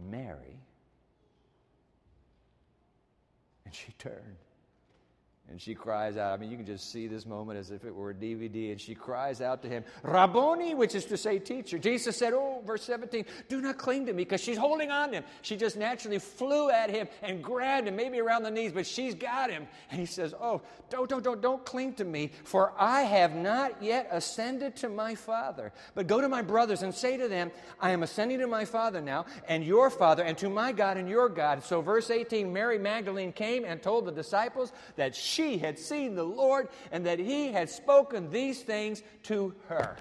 Mary. 0.09 0.59
And 3.65 3.73
she 3.73 3.91
turned 3.93 4.37
and 5.49 5.61
she 5.61 5.73
cries 5.73 6.17
out. 6.17 6.33
I 6.33 6.37
mean, 6.37 6.51
you 6.51 6.57
can 6.57 6.65
just 6.65 6.91
see 6.91 7.07
this 7.07 7.25
moment 7.25 7.57
as 7.57 7.71
if 7.71 7.85
it 7.85 7.95
were 7.95 8.09
a 8.09 8.13
DVD. 8.13 8.71
And 8.71 8.81
she 8.81 8.93
cries 8.93 9.39
out 9.39 9.61
to 9.61 9.69
him, 9.69 9.85
Rabboni, 10.03 10.75
which 10.75 10.93
is 10.93 11.05
to 11.05 11.15
say, 11.15 11.39
teacher. 11.39 11.77
Jesus 11.77 12.17
said, 12.17 12.33
Oh, 12.33 12.61
verse 12.65 12.83
17, 12.83 13.25
do 13.47 13.61
not 13.61 13.77
cling 13.77 14.05
to 14.07 14.13
me 14.13 14.23
because 14.25 14.41
she's 14.41 14.57
holding 14.57 14.91
on 14.91 15.09
to 15.09 15.17
him. 15.17 15.23
She 15.43 15.55
just 15.55 15.77
naturally 15.77 16.19
flew 16.19 16.69
at 16.69 16.89
him 16.89 17.07
and 17.21 17.41
grabbed 17.41 17.87
him, 17.87 17.95
maybe 17.95 18.19
around 18.19 18.43
the 18.43 18.51
knees, 18.51 18.73
but 18.73 18.85
she's 18.85 19.15
got 19.15 19.49
him. 19.49 19.67
And 19.89 19.99
he 20.01 20.05
says, 20.05 20.33
Oh, 20.39 20.61
don't, 20.89 21.09
don't, 21.09 21.23
don't, 21.23 21.41
don't 21.41 21.65
cling 21.65 21.93
to 21.93 22.03
me, 22.03 22.31
for 22.43 22.73
I 22.77 23.03
have 23.03 23.33
not 23.33 23.81
yet 23.81 24.09
ascended 24.11 24.75
to 24.77 24.89
my 24.89 25.15
Father. 25.15 25.71
But 25.95 26.07
go 26.07 26.19
to 26.19 26.27
my 26.27 26.41
brothers 26.41 26.83
and 26.83 26.93
say 26.93 27.15
to 27.15 27.29
them, 27.29 27.51
I 27.79 27.91
am 27.91 28.03
ascending 28.03 28.39
to 28.39 28.47
my 28.47 28.65
Father 28.65 28.99
now, 28.99 29.25
and 29.47 29.63
your 29.63 29.89
Father, 29.89 30.23
and 30.23 30.37
to 30.39 30.49
my 30.49 30.73
God 30.73 30.97
and 30.97 31.07
your 31.07 31.29
God. 31.29 31.63
So, 31.63 31.79
verse 31.79 32.09
18, 32.09 32.51
Mary 32.51 32.77
Magdalene 32.77 33.31
came 33.31 33.63
and 33.63 33.81
told 33.81 34.05
the 34.05 34.11
disciples 34.11 34.73
that 34.97 35.15
she 35.15 35.36
she 35.37 35.59
had 35.59 35.77
seen 35.77 36.15
the 36.15 36.23
Lord 36.23 36.67
and 36.91 37.05
that 37.05 37.19
he 37.19 37.51
had 37.51 37.69
spoken 37.69 38.31
these 38.31 38.61
things 38.61 39.03
to 39.23 39.53
her. 39.67 39.95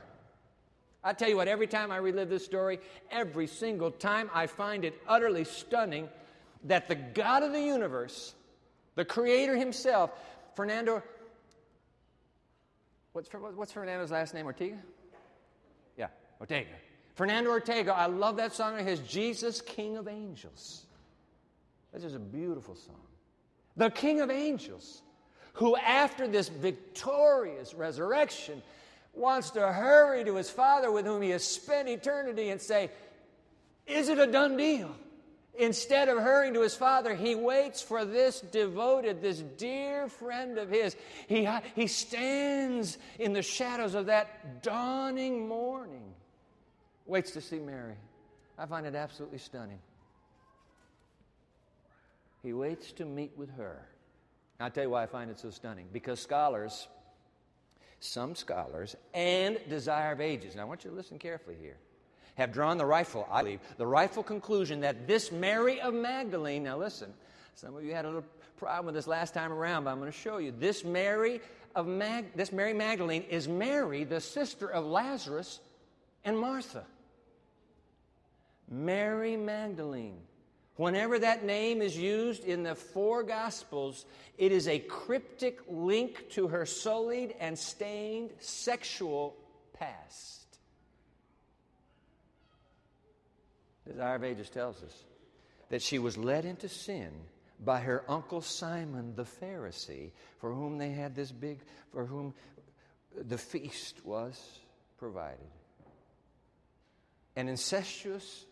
I 1.04 1.12
tell 1.12 1.28
you 1.28 1.36
what, 1.36 1.46
every 1.46 1.66
time 1.66 1.92
I 1.92 1.98
relive 1.98 2.30
this 2.30 2.44
story, 2.44 2.80
every 3.10 3.46
single 3.46 3.90
time 3.90 4.30
I 4.34 4.46
find 4.46 4.84
it 4.84 5.00
utterly 5.06 5.44
stunning 5.44 6.08
that 6.64 6.88
the 6.88 6.96
God 6.96 7.42
of 7.42 7.52
the 7.52 7.60
universe, 7.60 8.34
the 8.96 9.04
Creator 9.04 9.56
Himself, 9.56 10.10
Fernando, 10.56 11.02
what's, 13.12 13.28
what's 13.32 13.72
Fernando's 13.72 14.10
last 14.10 14.34
name? 14.34 14.46
Ortega? 14.46 14.78
Yeah, 15.96 16.08
Ortega. 16.40 16.70
Fernando 17.14 17.50
Ortega, 17.50 17.94
I 17.94 18.06
love 18.06 18.36
that 18.38 18.52
song 18.52 18.78
of 18.78 18.84
his, 18.84 19.00
Jesus, 19.00 19.60
King 19.60 19.96
of 19.96 20.08
Angels. 20.08 20.86
This 21.92 22.04
is 22.04 22.14
a 22.14 22.18
beautiful 22.18 22.74
song. 22.74 23.00
The 23.76 23.90
King 23.90 24.20
of 24.20 24.30
Angels 24.30 25.02
who, 25.56 25.76
after 25.76 26.28
this 26.28 26.48
victorious 26.48 27.74
resurrection, 27.74 28.62
wants 29.14 29.50
to 29.50 29.60
hurry 29.72 30.24
to 30.24 30.36
his 30.36 30.50
Father 30.50 30.90
with 30.90 31.06
whom 31.06 31.22
he 31.22 31.30
has 31.30 31.44
spent 31.44 31.88
eternity 31.88 32.50
and 32.50 32.60
say, 32.60 32.90
Is 33.86 34.08
it 34.08 34.18
a 34.18 34.26
done 34.26 34.56
deal? 34.56 34.94
Instead 35.58 36.08
of 36.10 36.18
hurrying 36.18 36.52
to 36.52 36.60
his 36.60 36.74
father, 36.74 37.14
he 37.14 37.34
waits 37.34 37.80
for 37.80 38.04
this 38.04 38.40
devoted, 38.40 39.22
this 39.22 39.38
dear 39.40 40.06
friend 40.06 40.58
of 40.58 40.68
his. 40.68 40.94
He, 41.28 41.48
he 41.74 41.86
stands 41.86 42.98
in 43.18 43.32
the 43.32 43.40
shadows 43.40 43.94
of 43.94 44.06
that 44.06 44.62
dawning 44.62 45.48
morning, 45.48 46.12
waits 47.06 47.30
to 47.30 47.40
see 47.40 47.58
Mary. 47.58 47.96
I 48.58 48.66
find 48.66 48.86
it 48.86 48.94
absolutely 48.94 49.38
stunning. 49.38 49.78
He 52.42 52.52
waits 52.52 52.92
to 52.92 53.06
meet 53.06 53.32
with 53.36 53.50
her. 53.56 53.86
I'll 54.58 54.70
tell 54.70 54.84
you 54.84 54.90
why 54.90 55.02
I 55.02 55.06
find 55.06 55.30
it 55.30 55.38
so 55.38 55.50
stunning. 55.50 55.86
Because 55.92 56.20
scholars, 56.20 56.88
some 58.00 58.34
scholars, 58.34 58.96
and 59.12 59.58
Desire 59.68 60.12
of 60.12 60.20
Ages, 60.20 60.52
and 60.52 60.60
I 60.60 60.64
want 60.64 60.84
you 60.84 60.90
to 60.90 60.96
listen 60.96 61.18
carefully 61.18 61.56
here, 61.60 61.76
have 62.36 62.52
drawn 62.52 62.78
the 62.78 62.86
rightful, 62.86 63.26
I 63.30 63.42
believe, 63.42 63.60
the 63.76 63.86
rightful 63.86 64.22
conclusion 64.22 64.80
that 64.80 65.06
this 65.06 65.32
Mary 65.32 65.80
of 65.80 65.94
Magdalene, 65.94 66.62
now 66.62 66.78
listen, 66.78 67.12
some 67.54 67.76
of 67.76 67.84
you 67.84 67.94
had 67.94 68.04
a 68.04 68.08
little 68.08 68.24
problem 68.56 68.86
with 68.86 68.94
this 68.94 69.06
last 69.06 69.34
time 69.34 69.52
around, 69.52 69.84
but 69.84 69.90
I'm 69.90 69.98
going 69.98 70.12
to 70.12 70.18
show 70.18 70.38
you. 70.38 70.52
This 70.58 70.84
Mary 70.84 71.40
of 71.74 71.86
Mag, 71.86 72.34
this 72.34 72.52
Mary 72.52 72.72
Magdalene 72.72 73.22
is 73.22 73.48
Mary, 73.48 74.04
the 74.04 74.20
sister 74.20 74.70
of 74.70 74.84
Lazarus 74.84 75.60
and 76.24 76.38
Martha. 76.38 76.84
Mary 78.68 79.36
Magdalene. 79.36 80.18
Whenever 80.76 81.18
that 81.18 81.44
name 81.44 81.80
is 81.80 81.96
used 81.96 82.44
in 82.44 82.62
the 82.62 82.74
four 82.74 83.22
Gospels, 83.22 84.04
it 84.36 84.52
is 84.52 84.68
a 84.68 84.78
cryptic 84.78 85.60
link 85.68 86.28
to 86.30 86.48
her 86.48 86.66
sullied 86.66 87.34
and 87.40 87.58
stained 87.58 88.30
sexual 88.40 89.34
past. 89.72 90.44
Desire 93.86 94.16
of 94.16 94.24
Ages 94.24 94.50
tells 94.50 94.82
us 94.82 95.04
that 95.70 95.80
she 95.80 95.98
was 95.98 96.18
led 96.18 96.44
into 96.44 96.68
sin 96.68 97.10
by 97.64 97.80
her 97.80 98.04
uncle 98.08 98.42
Simon 98.42 99.14
the 99.14 99.24
Pharisee, 99.24 100.10
for 100.38 100.52
whom 100.52 100.76
they 100.76 100.90
had 100.90 101.14
this 101.14 101.32
big, 101.32 101.60
for 101.90 102.04
whom 102.04 102.34
the 103.16 103.38
feast 103.38 104.04
was 104.04 104.58
provided. 104.98 105.38
An 107.34 107.48
incestuous 107.48 108.44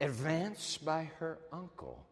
advanced 0.00 0.84
by 0.84 1.10
her 1.18 1.38
uncle, 1.52 2.04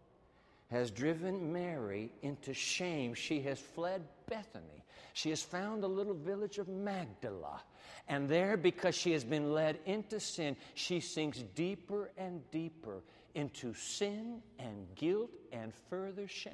has 0.70 0.90
driven 0.90 1.52
Mary 1.52 2.12
into 2.22 2.52
shame. 2.52 3.14
She 3.14 3.40
has 3.42 3.58
fled 3.58 4.02
Bethany. 4.28 4.84
She 5.14 5.30
has 5.30 5.42
found 5.42 5.82
the 5.82 5.88
little 5.88 6.14
village 6.14 6.58
of 6.58 6.68
Magdala. 6.68 7.62
And 8.06 8.28
there, 8.28 8.56
because 8.56 8.94
she 8.94 9.12
has 9.12 9.24
been 9.24 9.52
led 9.52 9.78
into 9.86 10.20
sin, 10.20 10.56
she 10.74 11.00
sinks 11.00 11.42
deeper 11.54 12.10
and 12.18 12.48
deeper 12.50 13.02
into 13.34 13.72
sin 13.74 14.42
and 14.58 14.86
guilt 14.94 15.30
and 15.52 15.72
further 15.88 16.28
shame. 16.28 16.52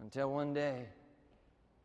Until 0.00 0.32
one 0.32 0.52
day, 0.52 0.86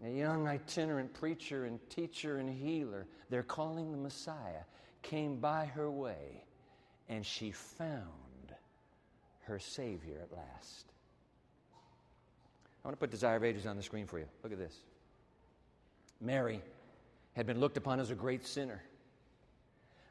a 0.04 0.10
young 0.10 0.48
itinerant 0.48 1.14
preacher 1.14 1.66
and 1.66 1.80
teacher 1.90 2.38
and 2.38 2.50
healer, 2.50 3.06
they're 3.30 3.44
calling 3.44 3.92
the 3.92 3.98
Messiah, 3.98 4.64
came 5.04 5.38
by 5.38 5.66
her 5.66 5.90
way 5.90 6.44
and 7.12 7.26
she 7.26 7.52
found 7.52 8.08
her 9.44 9.60
Savior 9.60 10.20
at 10.24 10.36
last. 10.36 10.86
I 12.84 12.88
want 12.88 12.98
to 12.98 13.00
put 13.00 13.12
Desire 13.12 13.36
of 13.36 13.44
Ages 13.44 13.68
on 13.68 13.76
the 13.76 13.84
screen 13.84 14.08
for 14.08 14.18
you. 14.18 14.26
Look 14.44 14.54
at 14.54 14.58
this. 14.58 14.76
Mary 16.22 16.62
had 17.34 17.46
been 17.46 17.60
looked 17.60 17.78
upon 17.78 18.00
as 18.00 18.12
a 18.12 18.16
great 18.16 18.48
sinner, 18.48 18.82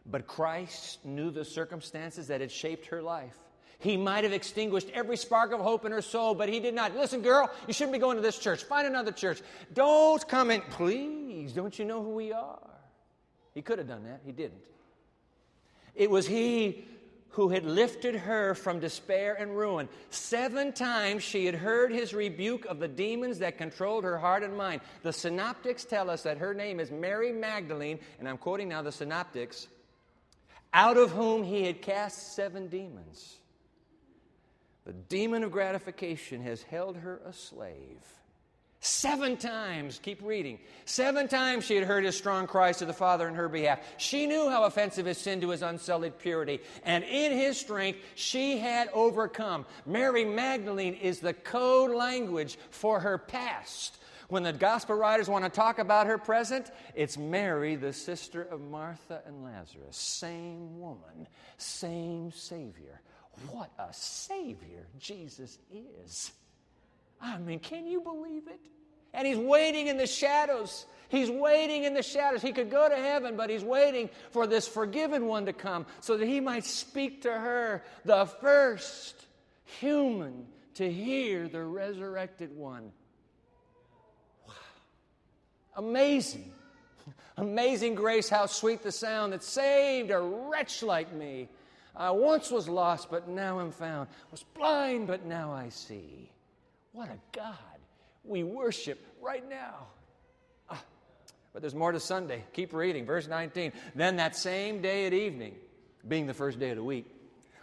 but 0.06 0.26
Christ 0.26 1.04
knew 1.04 1.30
the 1.30 1.44
circumstances 1.44 2.28
that 2.28 2.42
had 2.42 2.52
shaped 2.52 2.86
her 2.86 3.02
life. 3.02 3.36
He 3.78 3.96
might 3.96 4.24
have 4.24 4.34
extinguished 4.34 4.90
every 4.92 5.16
spark 5.16 5.52
of 5.52 5.60
hope 5.60 5.86
in 5.86 5.92
her 5.92 6.02
soul, 6.02 6.34
but 6.34 6.50
he 6.50 6.60
did 6.60 6.74
not. 6.74 6.94
Listen, 6.94 7.22
girl, 7.22 7.50
you 7.66 7.72
shouldn't 7.72 7.94
be 7.94 7.98
going 7.98 8.16
to 8.16 8.22
this 8.22 8.38
church. 8.38 8.64
Find 8.64 8.86
another 8.86 9.10
church. 9.10 9.40
Don't 9.72 10.26
come 10.28 10.50
in. 10.50 10.60
Please, 10.60 11.54
don't 11.54 11.78
you 11.78 11.86
know 11.86 12.02
who 12.02 12.10
we 12.10 12.30
are? 12.30 12.58
He 13.54 13.62
could 13.62 13.78
have 13.78 13.88
done 13.88 14.04
that. 14.04 14.20
He 14.24 14.32
didn't. 14.32 14.60
It 15.94 16.10
was 16.10 16.26
He 16.26 16.86
who 17.30 17.48
had 17.48 17.64
lifted 17.64 18.16
her 18.16 18.54
from 18.54 18.80
despair 18.80 19.34
and 19.38 19.56
ruin. 19.56 19.88
Seven 20.10 20.72
times 20.72 21.22
she 21.22 21.46
had 21.46 21.54
heard 21.54 21.92
his 21.92 22.12
rebuke 22.12 22.64
of 22.64 22.80
the 22.80 22.88
demons 22.88 23.38
that 23.38 23.56
controlled 23.56 24.02
her 24.02 24.18
heart 24.18 24.42
and 24.42 24.56
mind. 24.56 24.80
The 25.02 25.12
synoptics 25.12 25.84
tell 25.84 26.10
us 26.10 26.24
that 26.24 26.38
her 26.38 26.52
name 26.52 26.80
is 26.80 26.90
Mary 26.90 27.32
Magdalene, 27.32 28.00
and 28.18 28.28
I'm 28.28 28.36
quoting 28.36 28.68
now 28.68 28.82
the 28.82 28.90
synoptics, 28.90 29.68
out 30.74 30.96
of 30.96 31.12
whom 31.12 31.44
he 31.44 31.64
had 31.64 31.82
cast 31.82 32.34
seven 32.34 32.66
demons. 32.66 33.36
The 34.84 34.92
demon 34.92 35.44
of 35.44 35.52
gratification 35.52 36.42
has 36.42 36.64
held 36.64 36.96
her 36.96 37.20
a 37.24 37.32
slave. 37.32 38.19
Seven 38.82 39.36
times, 39.36 40.00
keep 40.02 40.22
reading. 40.22 40.58
Seven 40.86 41.28
times 41.28 41.66
she 41.66 41.76
had 41.76 41.84
heard 41.84 42.02
his 42.02 42.16
strong 42.16 42.46
cries 42.46 42.78
to 42.78 42.86
the 42.86 42.94
Father 42.94 43.28
in 43.28 43.34
her 43.34 43.48
behalf. 43.48 43.80
She 43.98 44.26
knew 44.26 44.48
how 44.48 44.64
offensive 44.64 45.04
his 45.04 45.18
sin 45.18 45.42
to 45.42 45.50
his 45.50 45.60
unsullied 45.60 46.18
purity, 46.18 46.60
and 46.82 47.04
in 47.04 47.32
his 47.32 47.60
strength 47.60 47.98
she 48.14 48.56
had 48.56 48.88
overcome. 48.94 49.66
Mary 49.84 50.24
Magdalene 50.24 50.94
is 50.94 51.20
the 51.20 51.34
code 51.34 51.90
language 51.90 52.56
for 52.70 53.00
her 53.00 53.18
past. 53.18 53.98
When 54.30 54.44
the 54.44 54.52
gospel 54.52 54.96
writers 54.96 55.28
want 55.28 55.44
to 55.44 55.50
talk 55.50 55.78
about 55.78 56.06
her 56.06 56.16
present, 56.16 56.70
it's 56.94 57.18
Mary, 57.18 57.76
the 57.76 57.92
sister 57.92 58.42
of 58.42 58.62
Martha 58.62 59.20
and 59.26 59.44
Lazarus. 59.44 59.96
Same 59.96 60.80
woman, 60.80 61.28
same 61.58 62.32
Savior. 62.32 63.02
What 63.50 63.70
a 63.78 63.92
Savior 63.92 64.86
Jesus 64.98 65.58
is. 65.70 66.32
I 67.20 67.38
mean, 67.38 67.58
can 67.58 67.86
you 67.86 68.00
believe 68.00 68.48
it? 68.48 68.60
And 69.12 69.26
he's 69.26 69.36
waiting 69.36 69.88
in 69.88 69.96
the 69.96 70.06
shadows. 70.06 70.86
He's 71.08 71.30
waiting 71.30 71.84
in 71.84 71.94
the 71.94 72.02
shadows. 72.02 72.40
He 72.40 72.52
could 72.52 72.70
go 72.70 72.88
to 72.88 72.96
heaven, 72.96 73.36
but 73.36 73.50
he's 73.50 73.64
waiting 73.64 74.08
for 74.30 74.46
this 74.46 74.68
forgiven 74.68 75.26
one 75.26 75.46
to 75.46 75.52
come 75.52 75.86
so 76.00 76.16
that 76.16 76.26
he 76.26 76.40
might 76.40 76.64
speak 76.64 77.22
to 77.22 77.32
her, 77.32 77.82
the 78.04 78.26
first 78.26 79.26
human 79.64 80.46
to 80.74 80.90
hear 80.90 81.48
the 81.48 81.62
resurrected 81.62 82.56
one. 82.56 82.92
Wow. 84.46 84.54
Amazing. 85.76 86.52
Amazing 87.36 87.94
grace, 87.94 88.28
how 88.28 88.46
sweet 88.46 88.82
the 88.82 88.92
sound 88.92 89.32
that 89.32 89.42
saved 89.42 90.10
a 90.10 90.20
wretch 90.20 90.82
like 90.82 91.12
me. 91.12 91.48
I 91.96 92.10
once 92.10 92.50
was 92.50 92.68
lost, 92.68 93.10
but 93.10 93.28
now 93.28 93.60
am 93.60 93.72
found. 93.72 94.08
Was 94.30 94.44
blind, 94.54 95.06
but 95.06 95.24
now 95.24 95.52
I 95.52 95.70
see. 95.70 96.30
What 96.92 97.08
a 97.08 97.18
God 97.32 97.56
we 98.24 98.42
worship 98.42 98.98
right 99.20 99.48
now. 99.48 99.86
Ah, 100.68 100.82
but 101.52 101.62
there's 101.62 101.74
more 101.74 101.92
to 101.92 102.00
Sunday. 102.00 102.44
Keep 102.52 102.72
reading. 102.72 103.06
Verse 103.06 103.28
19. 103.28 103.72
Then 103.94 104.16
that 104.16 104.36
same 104.36 104.82
day 104.82 105.06
at 105.06 105.12
evening, 105.12 105.54
being 106.06 106.26
the 106.26 106.34
first 106.34 106.58
day 106.58 106.70
of 106.70 106.76
the 106.76 106.84
week, 106.84 107.06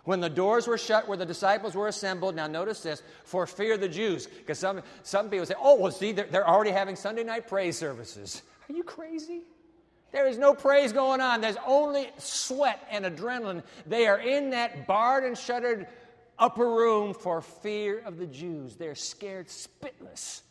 when 0.05 0.21
the 0.21 0.29
doors 0.29 0.67
were 0.67 0.77
shut 0.77 1.09
where 1.09 1.17
the 1.17 1.25
disciples 1.25 1.75
were 1.75 1.89
assembled, 1.89 2.33
now 2.33 2.47
notice 2.47 2.81
this, 2.81 3.03
for 3.25 3.45
fear 3.45 3.73
of 3.73 3.81
the 3.81 3.89
Jews, 3.89 4.25
because 4.25 4.57
some, 4.57 4.81
some 5.03 5.29
people 5.29 5.45
say, 5.45 5.55
oh, 5.61 5.75
well, 5.75 5.91
see, 5.91 6.13
they're, 6.13 6.27
they're 6.27 6.47
already 6.47 6.71
having 6.71 6.95
Sunday 6.95 7.25
night 7.25 7.47
praise 7.47 7.77
services. 7.77 8.41
Are 8.69 8.73
you 8.73 8.83
crazy? 8.83 9.41
There 10.13 10.25
is 10.25 10.37
no 10.37 10.53
praise 10.53 10.93
going 10.93 11.19
on. 11.19 11.41
There's 11.41 11.57
only 11.65 12.09
sweat 12.17 12.87
and 12.89 13.03
adrenaline. 13.03 13.63
They 13.85 14.07
are 14.07 14.17
in 14.17 14.51
that 14.51 14.87
barred 14.87 15.25
and 15.25 15.37
shuttered 15.37 15.87
upper 16.39 16.69
room 16.69 17.13
for 17.13 17.41
fear 17.41 18.01
of 18.05 18.17
the 18.17 18.27
Jews. 18.27 18.75
They're 18.75 18.95
scared 18.95 19.47
spitless. 19.47 20.41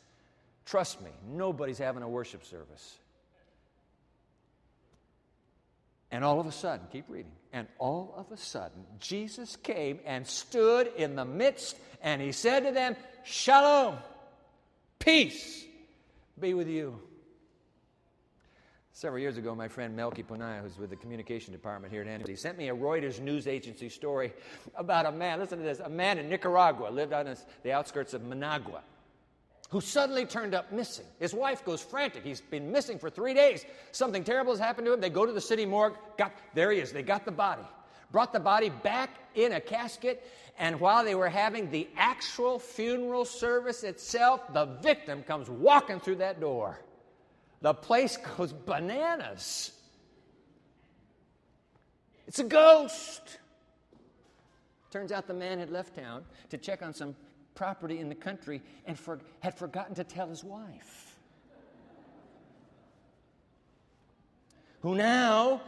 Trust 0.65 1.01
me, 1.03 1.11
nobody's 1.29 1.79
having 1.79 2.03
a 2.03 2.09
worship 2.09 2.45
service. 2.45 2.97
And 6.11 6.25
all 6.25 6.41
of 6.41 6.47
a 6.47 6.53
sudden, 6.53 6.87
keep 6.93 7.05
reading, 7.09 7.33
and 7.53 7.67
all 7.79 8.15
of 8.17 8.31
a 8.33 8.37
sudden, 8.37 8.85
Jesus 9.01 9.57
came 9.57 9.99
and 10.07 10.27
stood 10.27 10.91
in 10.97 11.17
the 11.17 11.25
midst, 11.25 11.77
and 12.01 12.23
he 12.23 12.33
said 12.33 12.61
to 12.65 12.73
them, 12.73 12.97
Shalom, 13.25 13.97
peace 14.99 15.65
be 16.39 16.55
with 16.55 16.69
you. 16.69 17.01
Several 18.97 19.21
years 19.21 19.37
ago, 19.37 19.55
my 19.55 19.69
friend 19.69 19.95
Melky 19.95 20.23
Punaya, 20.23 20.63
who's 20.63 20.79
with 20.79 20.89
the 20.89 20.97
communication 20.97 21.53
department 21.53 21.93
here 21.93 22.01
at 22.01 22.27
he 22.27 22.35
sent 22.35 22.57
me 22.57 22.71
a 22.71 22.75
Reuters 22.75 23.21
news 23.21 23.47
agency 23.47 23.91
story 23.91 24.33
about 24.75 25.05
a 25.05 25.13
man, 25.13 25.39
listen 25.39 25.59
to 25.59 25.65
this, 25.65 25.81
a 25.81 25.89
man 25.91 26.17
in 26.17 26.31
Nicaragua, 26.31 26.89
lived 26.89 27.13
on 27.13 27.37
the 27.63 27.73
outskirts 27.73 28.15
of 28.15 28.25
Managua, 28.25 28.81
who 29.69 29.83
suddenly 29.83 30.25
turned 30.25 30.55
up 30.55 30.73
missing. 30.73 31.05
His 31.21 31.35
wife 31.35 31.63
goes 31.63 31.83
frantic. 31.83 32.25
He's 32.25 32.41
been 32.41 32.73
missing 32.73 32.99
for 32.99 33.11
three 33.11 33.35
days. 33.35 33.67
Something 33.93 34.25
terrible 34.25 34.55
has 34.55 34.61
happened 34.61 34.87
to 34.87 34.95
him. 34.95 35.03
They 35.03 35.11
go 35.11 35.27
to 35.27 35.33
the 35.33 35.43
city 35.43 35.67
morgue, 35.67 35.99
got, 36.17 36.33
there 36.55 36.71
he 36.71 36.79
is, 36.79 36.91
they 36.91 37.03
got 37.03 37.27
the 37.27 37.33
body. 37.33 37.69
Brought 38.13 38.33
the 38.33 38.41
body 38.41 38.71
back 38.71 39.11
in 39.35 39.53
a 39.53 39.61
casket, 39.61 40.27
and 40.59 40.81
while 40.81 41.05
they 41.05 41.15
were 41.15 41.29
having 41.29 41.71
the 41.71 41.87
actual 41.99 42.59
funeral 42.59 43.27
service 43.27 43.85
itself, 43.85 44.55
the 44.55 44.65
victim 44.81 45.23
comes 45.23 45.51
walking 45.51 46.01
through 46.01 46.17
that 46.17 46.41
door. 46.41 46.81
The 47.67 47.75
place 47.75 48.17
goes 48.17 48.53
bananas. 48.53 49.73
It's 52.29 52.39
a 52.39 52.45
ghost. 52.45 53.39
Turns 54.93 55.11
out 55.11 55.27
the 55.27 55.35
man 55.35 55.59
had 55.59 55.71
left 55.71 55.97
town 55.97 56.23
to 56.51 56.59
check 56.59 56.81
on 56.83 56.95
some 56.95 57.17
property 57.57 57.99
in 57.99 58.09
the 58.09 58.15
country 58.15 58.63
and 58.87 58.97
for, 58.97 59.19
had 59.41 59.59
forgotten 59.59 59.97
to 59.97 60.05
tell 60.05 60.29
his 60.29 60.45
wife. 60.45 61.19
Who 64.83 64.95
now 64.95 65.61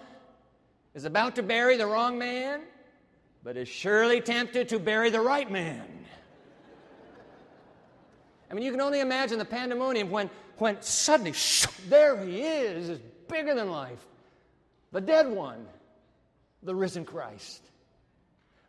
is 0.95 1.05
about 1.05 1.35
to 1.35 1.43
bury 1.43 1.77
the 1.79 1.87
wrong 1.89 2.17
man, 2.17 2.61
but 3.43 3.57
is 3.57 3.67
surely 3.67 4.21
tempted 4.21 4.69
to 4.69 4.79
bury 4.79 5.11
the 5.11 5.21
right 5.21 5.51
man. 5.51 5.89
I 8.49 8.55
mean, 8.55 8.65
you 8.65 8.71
can 8.71 8.81
only 8.81 9.01
imagine 9.01 9.41
the 9.41 9.45
pandemonium 9.45 10.11
when 10.11 10.31
when 10.59 10.81
suddenly, 10.83 11.35
there 11.89 12.23
he 12.23 12.43
is, 12.43 12.89
is 12.89 13.01
bigger 13.29 13.55
than 13.55 13.71
life. 13.71 14.05
The 14.93 15.01
dead 15.01 15.29
one, 15.29 15.67
the 16.63 16.75
risen 16.75 17.05
Christ. 17.05 17.63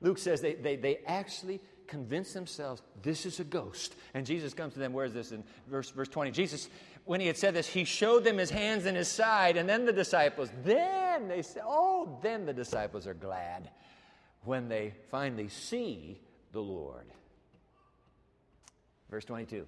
Luke 0.01 0.17
says 0.17 0.41
they, 0.41 0.53
they, 0.53 0.75
they 0.75 0.97
actually 1.05 1.59
convince 1.87 2.33
themselves 2.33 2.81
this 3.01 3.25
is 3.25 3.39
a 3.39 3.43
ghost. 3.43 3.95
And 4.13 4.25
Jesus 4.25 4.53
comes 4.53 4.73
to 4.73 4.79
them. 4.79 4.93
Where 4.93 5.05
is 5.05 5.13
this 5.13 5.31
in 5.31 5.43
verse, 5.67 5.89
verse 5.89 6.07
20? 6.07 6.31
Jesus, 6.31 6.69
when 7.05 7.19
he 7.19 7.27
had 7.27 7.37
said 7.37 7.53
this, 7.53 7.67
he 7.67 7.83
showed 7.83 8.23
them 8.23 8.37
his 8.37 8.49
hands 8.49 8.85
and 8.85 8.95
his 8.95 9.07
side. 9.07 9.57
And 9.57 9.67
then 9.67 9.85
the 9.85 9.93
disciples, 9.93 10.49
then 10.63 11.27
they 11.27 11.41
say, 11.41 11.61
oh, 11.63 12.19
then 12.21 12.45
the 12.45 12.53
disciples 12.53 13.07
are 13.07 13.13
glad 13.13 13.69
when 14.43 14.69
they 14.69 14.93
finally 15.09 15.49
see 15.49 16.19
the 16.51 16.61
Lord. 16.61 17.05
Verse 19.09 19.25
22. 19.25 19.65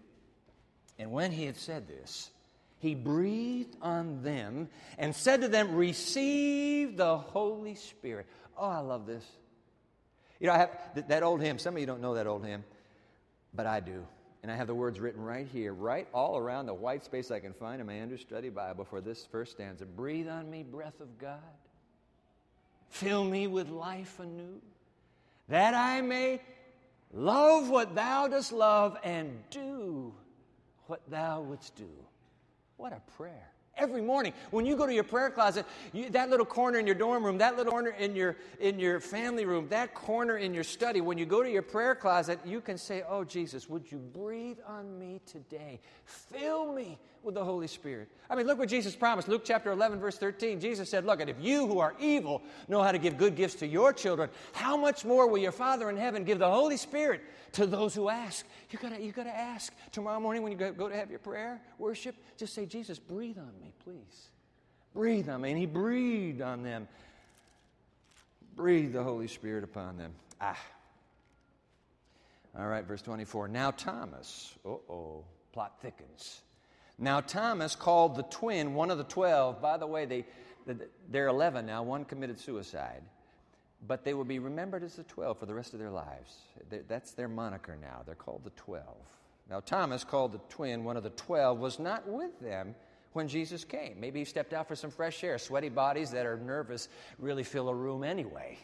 And 1.01 1.11
when 1.11 1.31
he 1.31 1.45
had 1.45 1.57
said 1.57 1.87
this, 1.87 2.29
he 2.77 2.93
breathed 2.93 3.75
on 3.81 4.21
them 4.21 4.69
and 4.99 5.15
said 5.15 5.41
to 5.41 5.47
them, 5.47 5.73
Receive 5.73 6.95
the 6.95 7.17
Holy 7.17 7.73
Spirit. 7.73 8.27
Oh, 8.55 8.69
I 8.69 8.79
love 8.79 9.07
this. 9.07 9.25
You 10.39 10.45
know, 10.45 10.53
I 10.53 10.59
have 10.59 11.07
that 11.07 11.23
old 11.23 11.41
hymn. 11.41 11.57
Some 11.57 11.73
of 11.73 11.79
you 11.79 11.87
don't 11.87 12.01
know 12.01 12.13
that 12.13 12.27
old 12.27 12.45
hymn, 12.45 12.63
but 13.51 13.65
I 13.65 13.79
do. 13.79 14.05
And 14.43 14.51
I 14.51 14.55
have 14.55 14.67
the 14.67 14.75
words 14.75 14.99
written 14.99 15.23
right 15.23 15.47
here, 15.51 15.73
right 15.73 16.07
all 16.13 16.37
around 16.37 16.67
the 16.67 16.73
white 16.75 17.03
space 17.03 17.31
I 17.31 17.39
can 17.39 17.53
find 17.53 17.81
in 17.81 17.87
my 17.87 17.93
Andrews 17.93 18.21
Study 18.21 18.49
Bible 18.49 18.85
for 18.85 19.01
this 19.01 19.25
first 19.31 19.53
stanza. 19.53 19.87
Breathe 19.87 20.29
on 20.29 20.51
me, 20.51 20.61
breath 20.61 20.99
of 21.01 21.17
God. 21.17 21.39
Fill 22.89 23.23
me 23.23 23.47
with 23.47 23.69
life 23.69 24.19
anew, 24.19 24.61
that 25.49 25.73
I 25.73 26.01
may 26.01 26.41
love 27.11 27.71
what 27.71 27.95
thou 27.95 28.27
dost 28.27 28.51
love 28.51 28.97
and 29.03 29.39
do 29.49 30.13
what 30.91 31.09
thou 31.09 31.39
wouldst 31.39 31.73
do. 31.77 31.87
What 32.75 32.91
a 32.91 32.99
prayer. 33.15 33.47
Every 33.77 34.01
morning, 34.01 34.33
when 34.49 34.65
you 34.65 34.75
go 34.75 34.85
to 34.85 34.93
your 34.93 35.05
prayer 35.05 35.29
closet, 35.29 35.65
you, 35.93 36.09
that 36.09 36.29
little 36.29 36.45
corner 36.45 36.79
in 36.79 36.85
your 36.85 36.95
dorm 36.95 37.23
room, 37.23 37.37
that 37.37 37.55
little 37.55 37.71
corner 37.71 37.91
in 37.91 38.13
your, 38.13 38.35
in 38.59 38.77
your 38.77 38.99
family 38.99 39.45
room, 39.45 39.69
that 39.69 39.93
corner 39.93 40.35
in 40.35 40.53
your 40.53 40.65
study, 40.65 40.99
when 40.99 41.17
you 41.17 41.25
go 41.25 41.41
to 41.41 41.49
your 41.49 41.61
prayer 41.61 41.95
closet, 41.95 42.39
you 42.43 42.59
can 42.59 42.77
say, 42.77 43.03
Oh, 43.07 43.23
Jesus, 43.23 43.69
would 43.69 43.89
you 43.89 43.99
breathe 43.99 44.57
on 44.67 44.99
me 44.99 45.21
today? 45.25 45.79
Fill 46.03 46.73
me 46.73 46.99
with 47.23 47.35
the 47.35 47.43
Holy 47.43 47.67
Spirit. 47.67 48.09
I 48.29 48.35
mean, 48.35 48.47
look 48.47 48.57
what 48.57 48.69
Jesus 48.69 48.95
promised. 48.95 49.27
Luke 49.27 49.43
chapter 49.45 49.71
11, 49.71 49.99
verse 49.99 50.17
13. 50.17 50.59
Jesus 50.59 50.89
said, 50.89 51.05
Look, 51.05 51.21
and 51.21 51.29
if 51.29 51.35
you 51.39 51.67
who 51.67 51.79
are 51.79 51.95
evil 51.99 52.41
know 52.67 52.81
how 52.81 52.91
to 52.91 52.97
give 52.97 53.17
good 53.17 53.35
gifts 53.35 53.55
to 53.55 53.67
your 53.67 53.93
children, 53.93 54.29
how 54.53 54.77
much 54.77 55.05
more 55.05 55.27
will 55.27 55.37
your 55.37 55.51
Father 55.51 55.89
in 55.89 55.97
heaven 55.97 56.23
give 56.23 56.39
the 56.39 56.49
Holy 56.49 56.77
Spirit 56.77 57.21
to 57.53 57.65
those 57.65 57.93
who 57.93 58.09
ask? 58.09 58.45
You 58.69 58.79
gotta, 58.79 59.01
you 59.01 59.11
gotta 59.11 59.35
ask. 59.35 59.73
Tomorrow 59.91 60.19
morning 60.19 60.43
when 60.43 60.51
you 60.51 60.57
go, 60.57 60.71
go 60.71 60.89
to 60.89 60.95
have 60.95 61.09
your 61.09 61.19
prayer, 61.19 61.61
worship, 61.77 62.15
just 62.37 62.53
say, 62.53 62.65
Jesus, 62.65 62.99
breathe 62.99 63.37
on 63.37 63.51
me, 63.61 63.73
please. 63.83 64.29
Breathe 64.93 65.29
on 65.29 65.41
me. 65.41 65.51
And 65.51 65.59
he 65.59 65.65
breathed 65.65 66.41
on 66.41 66.63
them. 66.63 66.87
Breathe 68.55 68.93
the 68.93 69.03
Holy 69.03 69.27
Spirit 69.27 69.63
upon 69.63 69.97
them. 69.97 70.11
Ah. 70.39 70.59
All 72.57 72.67
right, 72.67 72.85
verse 72.85 73.01
24. 73.01 73.47
Now 73.47 73.71
Thomas, 73.71 74.53
uh 74.65 74.69
oh, 74.69 75.23
plot 75.53 75.73
thickens. 75.81 76.41
Now, 77.01 77.19
Thomas 77.19 77.75
called 77.75 78.15
the 78.15 78.23
twin, 78.23 78.75
one 78.75 78.91
of 78.91 78.99
the 78.99 79.03
twelve, 79.03 79.59
by 79.59 79.75
the 79.77 79.87
way, 79.87 80.05
they, 80.05 80.23
they're 81.09 81.27
11 81.29 81.65
now, 81.65 81.81
one 81.81 82.05
committed 82.05 82.39
suicide, 82.39 83.01
but 83.87 84.05
they 84.05 84.13
will 84.13 84.23
be 84.23 84.37
remembered 84.37 84.83
as 84.83 84.95
the 84.95 85.03
12 85.03 85.39
for 85.39 85.47
the 85.47 85.53
rest 85.55 85.73
of 85.73 85.79
their 85.79 85.89
lives. 85.89 86.37
That's 86.87 87.13
their 87.13 87.27
moniker 87.27 87.75
now. 87.81 88.03
They're 88.05 88.13
called 88.13 88.43
the 88.43 88.51
12. 88.51 88.85
Now, 89.49 89.59
Thomas, 89.61 90.03
called 90.03 90.31
the 90.31 90.41
twin, 90.47 90.83
one 90.83 90.95
of 90.95 91.01
the 91.01 91.09
12, 91.09 91.59
was 91.59 91.79
not 91.79 92.07
with 92.07 92.39
them 92.39 92.75
when 93.13 93.27
Jesus 93.27 93.63
came. 93.63 93.99
Maybe 93.99 94.19
he 94.19 94.25
stepped 94.25 94.53
out 94.53 94.67
for 94.67 94.75
some 94.75 94.91
fresh 94.91 95.23
air. 95.23 95.39
Sweaty 95.39 95.69
bodies 95.69 96.11
that 96.11 96.27
are 96.27 96.37
nervous 96.37 96.87
really 97.17 97.43
fill 97.43 97.67
a 97.69 97.75
room 97.75 98.03
anyway. 98.03 98.59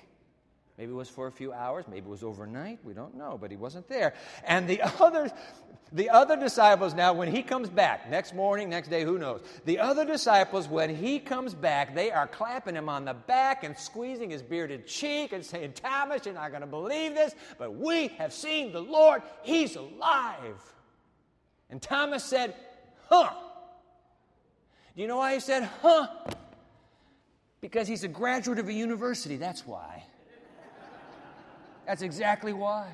Maybe 0.77 0.91
it 0.91 0.95
was 0.95 1.09
for 1.09 1.25
a 1.25 1.31
few 1.31 1.53
hours, 1.53 1.85
maybe 1.87 2.05
it 2.05 2.09
was 2.09 2.23
overnight, 2.23 2.77
we 2.83 2.93
don't 2.93 3.15
know, 3.15 3.37
but 3.39 3.49
he 3.49 3.57
wasn't 3.57 3.87
there. 3.87 4.13
And 4.45 4.67
the 4.67 4.81
others, 4.99 5.31
The 5.91 6.09
other 6.09 6.35
disciples, 6.35 6.93
now, 6.93 7.13
when 7.13 7.33
he 7.33 7.41
comes 7.41 7.69
back, 7.69 8.09
next 8.11 8.35
morning, 8.35 8.69
next 8.69 8.89
day, 8.89 9.03
who 9.03 9.17
knows? 9.17 9.41
The 9.65 9.79
other 9.79 10.05
disciples, 10.05 10.67
when 10.67 10.93
he 10.93 11.17
comes 11.17 11.53
back, 11.53 11.95
they 11.95 12.11
are 12.11 12.27
clapping 12.27 12.75
him 12.75 12.89
on 12.89 13.05
the 13.05 13.13
back 13.13 13.63
and 13.63 13.77
squeezing 13.77 14.29
his 14.29 14.43
bearded 14.43 14.85
cheek 14.85 15.31
and 15.31 15.43
saying, 15.43 15.73
Thomas, 15.73 16.25
you're 16.25 16.35
not 16.35 16.49
going 16.49 16.61
to 16.61 16.67
believe 16.67 17.15
this, 17.15 17.33
but 17.57 17.73
we 17.73 18.09
have 18.19 18.33
seen 18.33 18.71
the 18.71 18.81
Lord. 18.81 19.23
He's 19.43 19.77
alive. 19.77 20.61
And 21.69 21.81
Thomas 21.81 22.23
said, 22.23 22.53
Huh. 23.09 23.31
Do 24.95 25.01
you 25.01 25.07
know 25.07 25.17
why 25.17 25.35
he 25.35 25.39
said, 25.39 25.63
Huh? 25.81 26.07
Because 27.61 27.87
he's 27.87 28.03
a 28.03 28.09
graduate 28.09 28.59
of 28.59 28.67
a 28.67 28.73
university. 28.73 29.37
That's 29.37 29.65
why. 29.65 30.03
That's 31.87 32.01
exactly 32.01 32.51
why. 32.51 32.89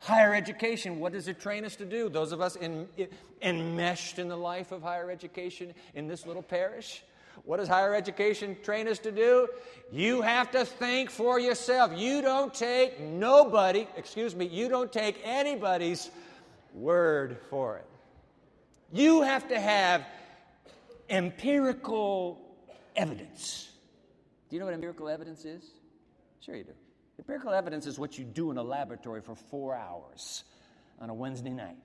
Higher 0.00 0.34
education, 0.34 0.98
what 0.98 1.12
does 1.12 1.28
it 1.28 1.40
train 1.40 1.64
us 1.64 1.76
to 1.76 1.84
do? 1.84 2.08
Those 2.08 2.32
of 2.32 2.40
us 2.40 2.56
in, 2.56 2.88
in, 2.96 3.08
enmeshed 3.40 4.18
in 4.18 4.28
the 4.28 4.36
life 4.36 4.72
of 4.72 4.82
higher 4.82 5.10
education 5.10 5.72
in 5.94 6.08
this 6.08 6.26
little 6.26 6.42
parish, 6.42 7.02
what 7.44 7.58
does 7.58 7.68
higher 7.68 7.94
education 7.94 8.56
train 8.62 8.88
us 8.88 8.98
to 9.00 9.12
do? 9.12 9.48
You 9.92 10.22
have 10.22 10.50
to 10.50 10.64
think 10.64 11.10
for 11.10 11.38
yourself. 11.38 11.92
You 11.96 12.20
don't 12.20 12.52
take 12.52 13.00
nobody, 13.00 13.86
excuse 13.96 14.34
me, 14.34 14.46
you 14.46 14.68
don't 14.68 14.92
take 14.92 15.20
anybody's 15.24 16.10
word 16.74 17.38
for 17.48 17.78
it. 17.78 17.86
You 18.92 19.22
have 19.22 19.48
to 19.48 19.58
have 19.58 20.04
empirical 21.08 22.40
evidence. 22.96 23.70
Do 24.48 24.56
you 24.56 24.60
know 24.60 24.66
what 24.66 24.74
empirical 24.74 25.08
evidence 25.08 25.44
is? 25.44 25.62
Sure, 26.40 26.56
you 26.56 26.64
do. 26.64 26.72
Empirical 27.18 27.52
evidence 27.52 27.86
is 27.86 27.98
what 27.98 28.18
you 28.18 28.24
do 28.24 28.50
in 28.50 28.58
a 28.58 28.62
laboratory 28.62 29.20
for 29.20 29.34
four 29.34 29.74
hours 29.74 30.44
on 31.00 31.10
a 31.10 31.14
Wednesday 31.14 31.50
night. 31.50 31.76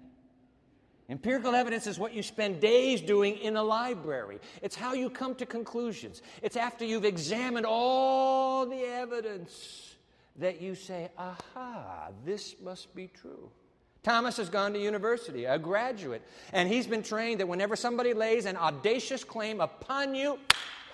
Empirical 1.10 1.54
evidence 1.54 1.86
is 1.86 2.00
what 2.00 2.14
you 2.14 2.24
spend 2.24 2.62
days 2.62 3.02
doing 3.02 3.38
in 3.38 3.58
a 3.58 3.64
library. 3.64 4.40
It's 4.62 4.76
how 4.76 4.94
you 4.94 5.10
come 5.10 5.36
to 5.36 5.46
conclusions. 5.46 6.22
It's 6.42 6.56
after 6.56 6.86
you've 6.86 7.04
examined 7.04 7.66
all 7.66 8.66
the 8.66 8.82
evidence 8.82 9.96
that 10.38 10.62
you 10.62 10.76
say, 10.76 11.10
aha, 11.18 12.10
this 12.26 12.56
must 12.64 12.96
be 12.96 13.08
true. 13.08 13.52
Thomas 14.02 14.38
has 14.38 14.50
gone 14.50 14.74
to 14.74 14.80
university, 14.80 15.46
a 15.46 15.58
graduate, 15.60 16.22
and 16.52 16.70
he's 16.70 16.88
been 16.88 17.04
trained 17.04 17.40
that 17.40 17.48
whenever 17.48 17.76
somebody 17.76 18.14
lays 18.14 18.46
an 18.46 18.58
audacious 18.58 19.24
claim 19.24 19.62
upon 19.62 20.16
you, 20.16 20.40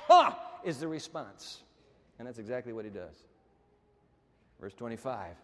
ha, 0.08 0.38
is 0.64 0.80
the 0.80 0.88
response. 0.88 1.60
And 2.18 2.28
that's 2.28 2.40
exactly 2.40 2.74
what 2.74 2.86
he 2.86 2.92
does. 2.92 3.16
Verse 4.60 4.74
25. 4.74 5.36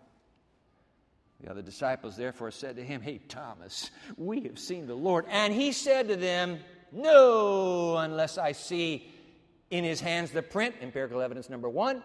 The 1.41 1.51
other 1.51 1.61
disciples 1.61 2.15
therefore 2.15 2.51
said 2.51 2.77
to 2.77 2.83
him, 2.83 3.01
Hey, 3.01 3.19
Thomas, 3.27 3.91
we 4.17 4.41
have 4.41 4.57
seen 4.57 4.87
the 4.87 4.95
Lord. 4.95 5.25
And 5.29 5.53
he 5.53 5.71
said 5.71 6.07
to 6.07 6.15
them, 6.15 6.59
No, 6.91 7.97
unless 7.97 8.37
I 8.37 8.53
see 8.53 9.11
in 9.69 9.83
his 9.83 9.99
hands 9.99 10.31
the 10.31 10.41
print, 10.41 10.75
empirical 10.81 11.21
evidence 11.21 11.49
number 11.49 11.69
one, 11.69 12.03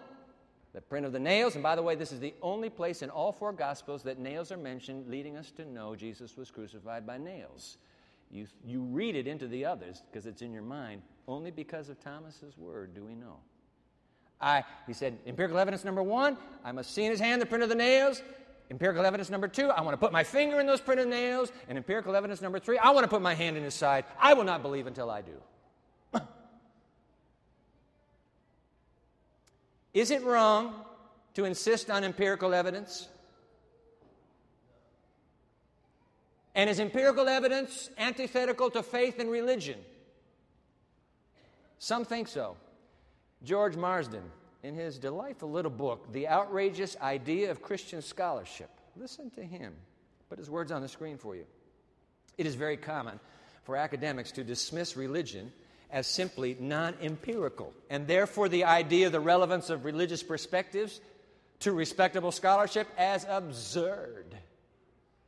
the 0.73 0.81
print 0.81 1.07
of 1.07 1.13
the 1.13 1.21
nails. 1.21 1.55
And 1.55 1.63
by 1.63 1.77
the 1.77 1.83
way, 1.83 1.95
this 1.95 2.13
is 2.13 2.21
the 2.21 2.35
only 2.43 2.71
place 2.71 3.03
in 3.03 3.11
all 3.11 3.33
four 3.33 3.53
Gospels 3.53 4.03
that 4.05 4.19
nails 4.19 4.51
are 4.51 4.57
mentioned, 4.57 5.09
leading 5.09 5.37
us 5.37 5.51
to 5.53 5.65
know 5.65 5.95
Jesus 5.95 6.37
was 6.37 6.51
crucified 6.51 7.07
by 7.07 7.19
nails. 7.19 7.79
You, 8.31 8.47
you 8.65 8.83
read 8.83 9.17
it 9.17 9.27
into 9.27 9.49
the 9.49 9.65
others 9.65 10.03
because 10.11 10.27
it's 10.27 10.43
in 10.43 10.53
your 10.53 10.63
mind. 10.63 11.03
Only 11.27 11.51
because 11.51 11.89
of 11.89 12.01
Thomas's 12.01 12.57
word 12.57 12.95
do 12.95 13.05
we 13.05 13.15
know. 13.15 13.39
I, 14.41 14.65
he 14.87 14.93
said, 14.93 15.19
empirical 15.27 15.59
evidence 15.59 15.85
number 15.85 16.03
one, 16.03 16.37
I 16.65 16.73
must 16.73 16.95
see 16.95 17.05
in 17.05 17.11
his 17.11 17.21
hand 17.21 17.43
the 17.43 17.47
print 17.47 17.63
of 17.63 17.69
the 17.69 17.75
nails. 17.75 18.23
Empirical 18.71 19.05
evidence 19.05 19.29
number 19.31 19.49
two, 19.49 19.69
I 19.69 19.81
want 19.81 19.95
to 19.95 19.99
put 19.99 20.13
my 20.13 20.23
finger 20.23 20.61
in 20.61 20.67
those 20.67 20.81
printed 20.81 21.09
nails. 21.09 21.51
And 21.69 21.77
empirical 21.77 22.15
evidence 22.15 22.41
number 22.41 22.61
three, 22.61 22.79
I 22.79 22.91
want 22.91 23.05
to 23.05 23.09
put 23.09 23.21
my 23.21 23.35
hand 23.35 23.57
in 23.57 23.65
his 23.65 23.75
side. 23.75 24.05
I 24.19 24.35
will 24.35 24.45
not 24.45 24.63
believe 24.63 24.87
until 24.87 25.11
I 25.11 25.23
do. 25.23 26.21
Is 29.93 30.13
it 30.13 30.23
wrong 30.23 30.75
to 31.35 31.45
insist 31.45 31.91
on 31.91 32.05
empirical 32.05 32.55
evidence? 32.55 33.09
And 36.55 36.69
is 36.69 36.81
empirical 36.81 37.29
evidence 37.29 37.91
antithetical 37.97 38.71
to 38.71 38.83
faith 38.83 39.19
and 39.19 39.31
religion? 39.31 39.79
Some 41.79 42.05
think 42.05 42.29
so. 42.29 42.57
George 43.43 43.77
Marsden, 43.77 44.23
in 44.63 44.75
his 44.75 44.99
delightful 44.99 45.51
little 45.51 45.71
book, 45.71 46.13
The 46.13 46.29
Outrageous 46.29 46.97
Idea 47.01 47.51
of 47.51 47.63
Christian 47.63 48.03
Scholarship, 48.03 48.71
listen 48.97 49.31
to 49.31 49.43
him. 49.43 49.75
Put 50.29 50.39
his 50.39 50.51
words 50.51 50.71
on 50.71 50.83
the 50.83 50.89
screen 50.89 51.17
for 51.17 51.35
you. 51.35 51.45
It 52.37 52.47
is 52.47 52.55
very 52.55 52.77
common 52.77 53.19
for 53.65 53.77
academics 53.77 54.33
to 54.33 54.45
dismiss 54.45 54.97
religion 54.97 55.53
as 55.91 56.07
simply 56.07 56.57
non 56.61 56.95
empirical, 57.03 57.73
and 57.89 58.07
therefore 58.07 58.49
the 58.49 58.65
idea 58.65 59.07
of 59.07 59.13
the 59.13 59.21
relevance 59.21 59.71
of 59.71 59.85
religious 59.85 60.23
perspectives 60.23 61.01
to 61.61 61.73
respectable 61.73 62.33
scholarship 62.33 62.89
as 62.97 63.27
absurd. 63.29 64.37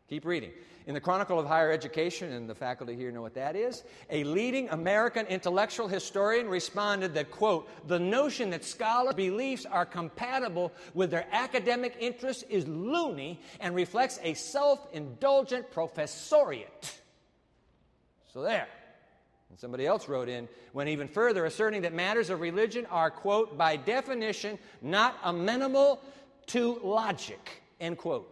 Keep 0.09 0.25
reading. 0.25 0.53
In 0.87 0.95
the 0.95 1.01
Chronicle 1.01 1.39
of 1.39 1.47
Higher 1.47 1.71
Education, 1.71 2.33
and 2.33 2.49
the 2.49 2.55
faculty 2.55 2.97
here 2.97 3.13
know 3.13 3.23
what 3.23 3.35
that 3.35 3.55
is, 3.55 3.85
a 4.11 4.25
leading 4.25 4.69
American 4.71 5.27
intellectual 5.27 5.87
historian 5.87 6.49
responded 6.49 7.15
that, 7.15 7.31
quote, 7.31 7.69
the 7.87 8.01
notion 8.01 8.51
that 8.51 8.65
scholars' 8.65 9.15
beliefs 9.15 9.65
are 9.65 9.87
compatible 9.87 10.73
with 10.95 11.13
their 11.13 11.27
academic 11.31 11.97
interests 12.01 12.43
is 12.49 12.67
loony 12.67 13.41
and 13.61 13.77
reflects 13.77 14.19
a 14.23 14.35
self 14.35 14.89
indulgent 14.93 15.71
professoriate. 15.71 16.99
So 18.33 18.43
there. 18.43 18.67
And 19.51 19.61
somebody 19.61 19.87
else 19.87 20.09
wrote 20.09 20.29
in, 20.29 20.49
went 20.73 20.89
even 20.89 21.07
further, 21.07 21.45
asserting 21.45 21.83
that 21.83 21.93
matters 21.93 22.31
of 22.31 22.41
religion 22.41 22.87
are, 22.87 23.11
quote, 23.11 23.57
by 23.57 23.77
definition, 23.77 24.59
not 24.81 25.17
amenable 25.23 26.01
to 26.47 26.81
logic, 26.83 27.63
end 27.79 27.99
quote. 27.99 28.32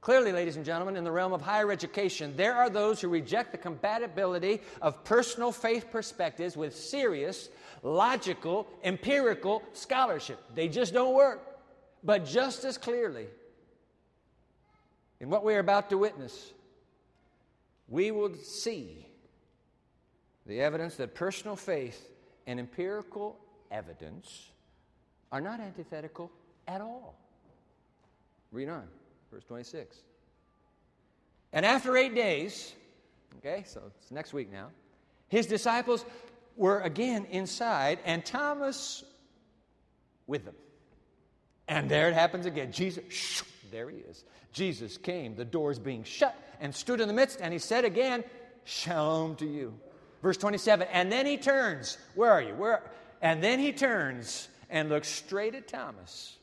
Clearly, 0.00 0.32
ladies 0.32 0.56
and 0.56 0.64
gentlemen, 0.64 0.96
in 0.96 1.04
the 1.04 1.12
realm 1.12 1.34
of 1.34 1.42
higher 1.42 1.70
education, 1.70 2.32
there 2.34 2.54
are 2.54 2.70
those 2.70 3.00
who 3.00 3.08
reject 3.08 3.52
the 3.52 3.58
compatibility 3.58 4.62
of 4.80 5.04
personal 5.04 5.52
faith 5.52 5.90
perspectives 5.92 6.56
with 6.56 6.74
serious, 6.74 7.50
logical, 7.82 8.66
empirical 8.82 9.62
scholarship. 9.74 10.40
They 10.54 10.68
just 10.68 10.94
don't 10.94 11.14
work. 11.14 11.46
But 12.02 12.24
just 12.24 12.64
as 12.64 12.78
clearly, 12.78 13.26
in 15.20 15.28
what 15.28 15.44
we 15.44 15.54
are 15.54 15.58
about 15.58 15.90
to 15.90 15.98
witness, 15.98 16.50
we 17.86 18.10
will 18.10 18.34
see 18.36 19.06
the 20.46 20.62
evidence 20.62 20.96
that 20.96 21.14
personal 21.14 21.56
faith 21.56 22.10
and 22.46 22.58
empirical 22.58 23.38
evidence 23.70 24.48
are 25.30 25.42
not 25.42 25.60
antithetical 25.60 26.30
at 26.66 26.80
all. 26.80 27.16
Read 28.50 28.70
on. 28.70 28.88
Verse 29.30 29.44
26. 29.44 29.96
And 31.52 31.66
after 31.66 31.96
eight 31.96 32.14
days, 32.14 32.72
okay, 33.38 33.64
so 33.66 33.82
it's 34.00 34.10
next 34.10 34.32
week 34.32 34.52
now, 34.52 34.68
his 35.28 35.46
disciples 35.46 36.04
were 36.56 36.80
again 36.80 37.26
inside, 37.30 37.98
and 38.04 38.24
Thomas 38.24 39.04
with 40.26 40.44
them. 40.44 40.54
And 41.68 41.88
there 41.88 42.08
it 42.08 42.14
happens 42.14 42.46
again. 42.46 42.72
Jesus, 42.72 43.04
shh, 43.08 43.42
there 43.70 43.88
he 43.88 43.98
is. 43.98 44.24
Jesus 44.52 44.96
came, 44.96 45.36
the 45.36 45.44
doors 45.44 45.78
being 45.78 46.02
shut, 46.02 46.36
and 46.60 46.74
stood 46.74 47.00
in 47.00 47.08
the 47.08 47.14
midst, 47.14 47.40
and 47.40 47.52
he 47.52 47.58
said 47.58 47.84
again, 47.84 48.24
Shalom 48.64 49.36
to 49.36 49.46
you. 49.46 49.74
Verse 50.22 50.36
27, 50.36 50.86
and 50.92 51.10
then 51.10 51.24
he 51.24 51.38
turns. 51.38 51.96
Where 52.14 52.30
are 52.30 52.42
you? 52.42 52.54
Where? 52.54 52.82
And 53.22 53.42
then 53.42 53.58
he 53.58 53.72
turns 53.72 54.48
and 54.68 54.88
looks 54.88 55.08
straight 55.08 55.54
at 55.54 55.66
Thomas 55.66 56.36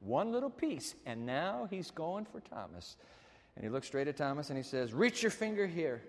one 0.00 0.32
little 0.32 0.50
piece. 0.50 0.94
And 1.04 1.26
now 1.26 1.66
he's 1.70 1.90
going 1.90 2.24
for 2.26 2.40
Thomas. 2.40 2.96
And 3.54 3.64
he 3.64 3.70
looks 3.70 3.86
straight 3.86 4.08
at 4.08 4.16
Thomas 4.16 4.50
and 4.50 4.56
he 4.56 4.62
says, 4.62 4.92
Reach 4.92 5.22
your 5.22 5.30
finger 5.30 5.66
here. 5.66 6.02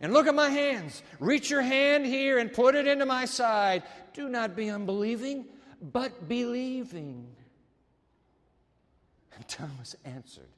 And 0.00 0.12
look 0.12 0.26
at 0.26 0.34
my 0.34 0.48
hands. 0.48 1.02
Reach 1.18 1.50
your 1.50 1.60
hand 1.60 2.06
here 2.06 2.38
and 2.38 2.52
put 2.52 2.74
it 2.74 2.86
into 2.86 3.04
my 3.04 3.26
side. 3.26 3.82
Do 4.14 4.28
not 4.28 4.56
be 4.56 4.70
unbelieving, 4.70 5.44
but 5.92 6.26
believing. 6.26 7.28
And 9.34 9.46
Thomas 9.46 9.94
answered 10.04 10.48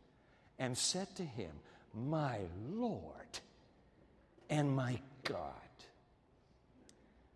and 0.60 0.78
said 0.78 1.14
to 1.16 1.24
him, 1.24 1.50
My 1.92 2.38
Lord 2.70 3.40
and 4.48 4.74
my 4.74 5.00
God. 5.24 5.40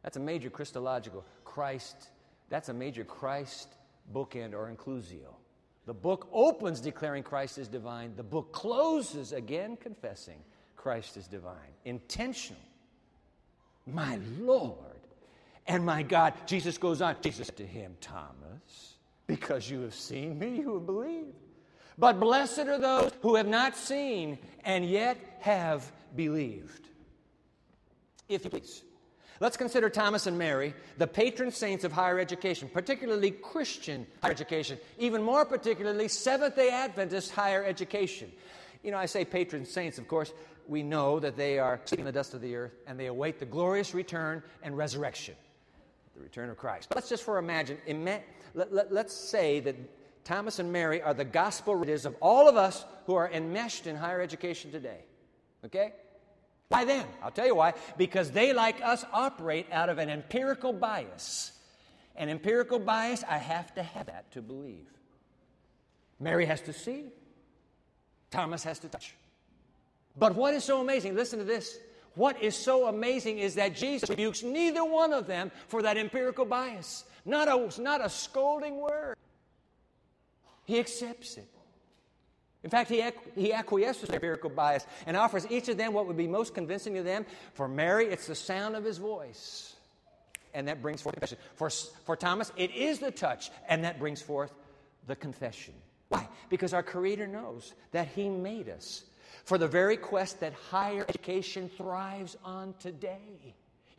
That's 0.03 0.17
a 0.17 0.21
major 0.21 0.51
Christological 0.51 1.25
Christ. 1.45 2.11
That's 2.49 2.69
a 2.69 2.75
major 2.75 3.03
Christ 3.03 3.69
bookend 4.12 4.55
or 4.55 4.71
inclusio. 4.71 5.35
The 5.87 5.95
book 5.95 6.29
opens 6.33 6.81
declaring 6.81 7.23
Christ 7.23 7.59
is 7.59 7.69
divine. 7.69 8.14
The 8.16 8.23
book 8.23 8.53
closes 8.53 9.33
again 9.33 9.77
confessing 9.77 10.38
Christ 10.77 11.16
is 11.16 11.29
divine. 11.29 11.75
Intentional. 11.85 12.61
My 13.87 14.19
Lord 14.40 14.79
and 15.66 15.85
my 15.85 16.03
God. 16.03 16.35
Jesus 16.47 16.77
goes 16.77 17.01
on. 17.01 17.16
Jesus 17.23 17.49
to 17.51 17.64
him, 17.64 17.97
Thomas, 18.01 18.97
because 19.27 19.71
you 19.71 19.81
have 19.83 19.95
seen 19.95 20.38
me, 20.38 20.59
you 20.59 20.75
have 20.75 20.87
believed. 20.87 21.35
But 21.99 22.21
blessed 22.21 22.61
are 22.61 22.79
those 22.79 23.12
who 23.23 23.37
have 23.37 23.49
not 23.49 23.77
seen 23.77 24.38
and 24.64 24.85
yet 24.85 25.16
have 25.40 25.90
believed. 26.14 26.88
If 28.29 28.45
you 28.45 28.51
please. 28.51 28.83
Let's 29.40 29.57
consider 29.57 29.90
Thomas 29.90 30.27
and 30.27 30.38
Mary, 30.38 30.75
the 30.96 31.07
patron 31.07 31.51
saints 31.51 31.85
of 31.85 31.92
higher 31.92 32.18
education, 32.18 32.70
particularly 32.72 33.31
Christian 33.31 34.07
higher 34.22 34.31
education, 34.31 34.79
even 34.99 35.22
more 35.22 35.44
particularly 35.44 36.09
Seventh 36.09 36.57
day 36.57 36.70
Adventist 36.70 37.33
higher 37.33 37.64
education. 37.64 38.33
You 38.83 38.92
know, 38.92 38.99
I 38.99 39.07
say 39.07 39.25
patron 39.25 39.66
saints, 39.66 39.99
of 39.99 40.09
course, 40.09 40.33
we 40.68 40.83
know 40.83 41.20
that 41.20 41.37
they 41.37 41.59
are 41.59 41.81
in 41.96 42.05
the 42.05 42.12
dust 42.12 42.35
of 42.35 42.40
the 42.40 42.57
earth 42.57 42.72
and 42.87 42.99
they 42.99 43.07
await 43.07 43.38
the 43.38 43.46
glorious 43.46 43.94
return 43.94 44.42
and 44.62 44.77
resurrection, 44.77 45.35
the 46.14 46.22
return 46.22 46.51
of 46.51 46.57
Christ. 46.57 46.88
But 46.88 46.96
let's 46.96 47.09
just 47.09 47.22
for 47.22 47.38
imagine, 47.38 47.79
ima- 47.87 48.20
let, 48.55 48.72
let, 48.72 48.92
let's 48.92 49.14
say 49.14 49.61
that 49.61 49.77
Thomas 50.25 50.59
and 50.59 50.72
Mary 50.72 51.03
are 51.03 51.14
the 51.14 51.25
gospel 51.25 51.77
readers 51.77 52.05
of 52.05 52.16
all 52.20 52.49
of 52.49 52.57
us 52.57 52.85
who 53.07 53.14
are 53.14 53.31
enmeshed 53.31 53.87
in 53.87 53.94
higher 53.94 54.20
education 54.20 54.72
today. 54.72 55.05
Okay? 55.64 55.92
Why 56.68 56.85
then? 56.85 57.07
I'll 57.22 57.31
tell 57.31 57.46
you 57.46 57.55
why. 57.55 57.74
Because 57.96 58.31
they, 58.31 58.52
like 58.52 58.83
us, 58.83 59.05
operate 59.12 59.66
out 59.70 59.88
of 59.88 59.98
an 59.98 60.11
empirical 60.11 60.72
bias. 60.72 61.52
An 62.16 62.29
empirical 62.29 62.79
bias, 62.79 63.22
I 63.29 63.38
have 63.38 63.74
to 63.74 63.83
have 63.83 64.07
that 64.07 64.31
to 64.33 64.42
believe. 64.42 64.87
Mary 66.18 66.46
has 66.46 66.62
to 66.62 66.72
see, 66.72 67.05
Thomas 68.31 68.64
has 68.64 68.79
to 68.81 68.88
touch. 68.88 69.14
But 70.18 70.35
what 70.35 70.55
is 70.55 70.64
so 70.64 70.81
amazing, 70.81 71.14
listen 71.14 71.38
to 71.38 71.44
this. 71.44 71.79
What 72.14 72.42
is 72.42 72.57
so 72.57 72.87
amazing 72.87 73.38
is 73.38 73.57
that 73.57 73.76
Jesus 73.76 74.09
rebukes 74.09 74.42
neither 74.42 74.83
one 74.83 75.12
of 75.12 75.26
them 75.26 75.52
for 75.68 75.83
that 75.83 75.98
empirical 75.98 76.46
bias. 76.46 77.05
Not 77.26 77.48
a, 77.48 77.81
not 77.83 78.02
a 78.02 78.09
scolding 78.09 78.81
word. 78.81 79.16
He 80.64 80.79
accepts 80.79 81.37
it. 81.37 81.48
In 82.66 82.70
fact, 82.70 82.90
he, 82.90 83.00
he 83.37 83.52
acquiesces 83.52 84.09
to 84.09 84.14
empirical 84.16 84.50
bias 84.50 84.85
and 85.07 85.16
offers 85.16 85.46
each 85.48 85.68
of 85.68 85.76
them 85.76 85.92
what 85.92 86.09
would 86.09 86.16
be 86.16 86.26
most 86.26 86.52
convincing 86.52 86.94
to 86.94 87.02
them. 87.05 87.24
For 87.55 87.68
Mary, 87.68 88.07
it's 88.07 88.26
the 88.26 88.35
sound 88.35 88.74
of 88.74 88.83
his 88.83 88.98
voice, 88.98 89.76
and 90.52 90.66
that 90.66 90.83
brings 90.83 91.00
forth 91.00 91.14
confession. 91.14 91.38
For, 91.55 91.70
for 91.70 92.16
Thomas, 92.16 92.50
it 92.57 92.72
is 92.72 92.98
the 92.98 93.12
touch, 93.12 93.52
and 93.68 93.85
that 93.85 94.00
brings 94.00 94.20
forth 94.20 94.50
the 95.07 95.14
confession. 95.14 95.74
Why? 96.09 96.26
Because 96.48 96.74
our 96.74 96.83
Creator 96.83 97.29
knows 97.29 97.72
that 97.92 98.09
He 98.09 98.29
made 98.29 98.68
us 98.68 99.05
for 99.44 99.59
the 99.59 99.68
very 99.68 99.96
quest 99.96 100.40
that 100.40 100.52
higher 100.52 101.07
education 101.09 101.68
thrives 101.68 102.37
on 102.44 102.74
today. 102.81 103.55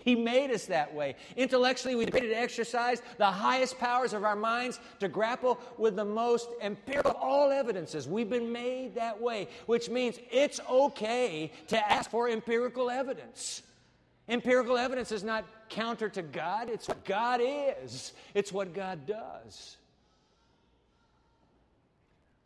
He 0.08 0.16
made 0.16 0.52
us 0.52 0.68
that 0.68 0.96
way. 0.96 1.18
Intellectually, 1.36 1.94
we 1.96 2.06
created 2.06 2.30
to 2.30 2.40
exercise 2.40 3.02
the 3.18 3.26
highest 3.26 3.78
powers 3.78 4.14
of 4.14 4.24
our 4.24 4.38
minds 4.38 4.80
to 5.02 5.10
grapple 5.10 5.60
with 5.78 5.98
the 5.98 6.06
most 6.06 6.48
empirical 6.62 7.12
of 7.12 7.18
all 7.18 7.52
evidences. 7.52 8.08
We've 8.08 8.30
been 8.30 8.50
made 8.50 8.96
that 8.96 9.22
way, 9.22 9.50
which 9.66 9.90
means 9.90 10.18
it's 10.32 10.62
okay 10.70 11.52
to 11.68 11.92
ask 11.92 12.10
for 12.10 12.30
empirical 12.30 12.90
evidence. 12.90 13.64
Empirical 14.30 14.78
evidence 14.78 15.12
is 15.12 15.26
not 15.26 15.44
counter 15.68 16.08
to 16.08 16.22
God, 16.22 16.70
it's 16.70 16.88
what 16.88 17.04
God 17.04 17.42
is, 17.44 18.14
it's 18.34 18.54
what 18.54 18.74
God 18.74 19.06
does. 19.06 19.76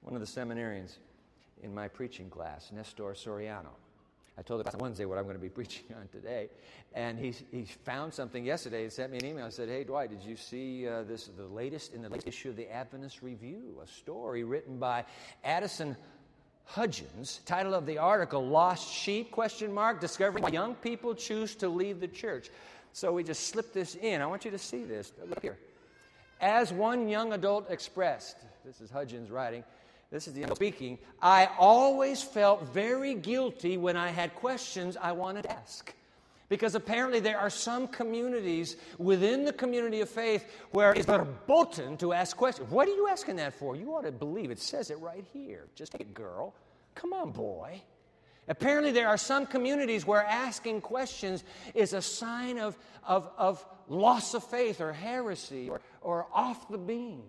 One 0.01 0.15
of 0.15 0.19
the 0.19 0.25
seminarians 0.25 0.95
in 1.61 1.75
my 1.75 1.87
preaching 1.87 2.31
class, 2.31 2.71
Nestor 2.73 3.13
Soriano, 3.13 3.75
I 4.37 4.41
told 4.41 4.61
him 4.61 4.67
on 4.73 4.79
Wednesday 4.79 5.05
what 5.05 5.17
I'm 5.17 5.25
going 5.25 5.35
to 5.35 5.41
be 5.41 5.49
preaching 5.61 5.85
on 5.99 6.07
today. 6.07 6.49
And 6.93 7.19
he, 7.19 7.33
he 7.51 7.63
found 7.63 8.13
something 8.13 8.45
yesterday 8.45 8.83
and 8.83 8.91
sent 8.91 9.11
me 9.11 9.19
an 9.19 9.25
email. 9.25 9.45
I 9.45 9.49
said, 9.49 9.69
Hey, 9.69 9.83
Dwight, 9.83 10.09
did 10.09 10.23
you 10.23 10.35
see 10.35 10.87
uh, 10.87 11.03
this, 11.03 11.29
the 11.37 11.45
latest, 11.45 11.93
in 11.93 12.01
the 12.01 12.09
latest 12.09 12.27
issue 12.27 12.49
of 12.49 12.55
the 12.55 12.69
Adventist 12.71 13.21
Review, 13.21 13.79
a 13.83 13.87
story 13.87 14.43
written 14.43 14.77
by 14.77 15.05
Addison 15.43 15.95
Hudgens, 16.65 17.41
title 17.45 17.73
of 17.73 17.85
the 17.85 17.97
article, 17.97 18.45
Lost 18.45 18.89
Sheep, 18.89 19.31
question 19.31 19.73
mark, 19.73 19.99
discovering 19.99 20.43
why 20.43 20.49
young 20.49 20.75
people 20.75 21.13
choose 21.13 21.55
to 21.55 21.67
leave 21.67 21.99
the 21.99 22.07
church. 22.07 22.49
So 22.93 23.11
we 23.11 23.23
just 23.23 23.47
slipped 23.47 23.73
this 23.73 23.95
in. 23.95 24.21
I 24.21 24.25
want 24.25 24.45
you 24.45 24.51
to 24.51 24.57
see 24.57 24.83
this. 24.83 25.11
Look 25.27 25.41
here. 25.41 25.57
As 26.39 26.73
one 26.73 27.07
young 27.07 27.33
adult 27.33 27.69
expressed, 27.69 28.37
this 28.65 28.81
is 28.81 28.89
Hudgens 28.89 29.29
writing, 29.29 29.63
this 30.11 30.27
is 30.27 30.33
the 30.33 30.43
end 30.43 30.55
speaking. 30.55 30.99
I 31.21 31.49
always 31.57 32.21
felt 32.21 32.63
very 32.73 33.13
guilty 33.15 33.77
when 33.77 33.95
I 33.95 34.09
had 34.09 34.35
questions 34.35 34.97
I 35.01 35.13
wanted 35.13 35.43
to 35.43 35.51
ask. 35.51 35.93
Because 36.49 36.75
apparently 36.75 37.21
there 37.21 37.39
are 37.39 37.49
some 37.49 37.87
communities 37.87 38.75
within 38.97 39.45
the 39.45 39.53
community 39.53 40.01
of 40.01 40.09
faith 40.09 40.45
where 40.71 40.91
it's 40.91 41.05
verboten 41.05 41.95
to 41.97 42.11
ask 42.11 42.35
questions. 42.35 42.69
What 42.69 42.89
are 42.89 42.91
you 42.93 43.07
asking 43.07 43.37
that 43.37 43.53
for? 43.53 43.77
You 43.77 43.95
ought 43.95 44.03
to 44.03 44.11
believe 44.11 44.51
it 44.51 44.59
says 44.59 44.91
it 44.91 44.99
right 44.99 45.23
here. 45.31 45.67
Just 45.75 45.93
take 45.93 46.01
it, 46.01 46.13
girl. 46.13 46.53
Come 46.93 47.13
on, 47.13 47.31
boy. 47.31 47.81
Apparently, 48.49 48.91
there 48.91 49.07
are 49.07 49.17
some 49.17 49.45
communities 49.45 50.05
where 50.05 50.25
asking 50.25 50.81
questions 50.81 51.45
is 51.73 51.93
a 51.93 52.01
sign 52.01 52.57
of, 52.57 52.77
of, 53.05 53.29
of 53.37 53.65
loss 53.87 54.33
of 54.33 54.43
faith 54.43 54.81
or 54.81 54.91
heresy 54.91 55.69
or, 55.69 55.79
or 56.01 56.27
off 56.33 56.67
the 56.67 56.77
beam. 56.77 57.23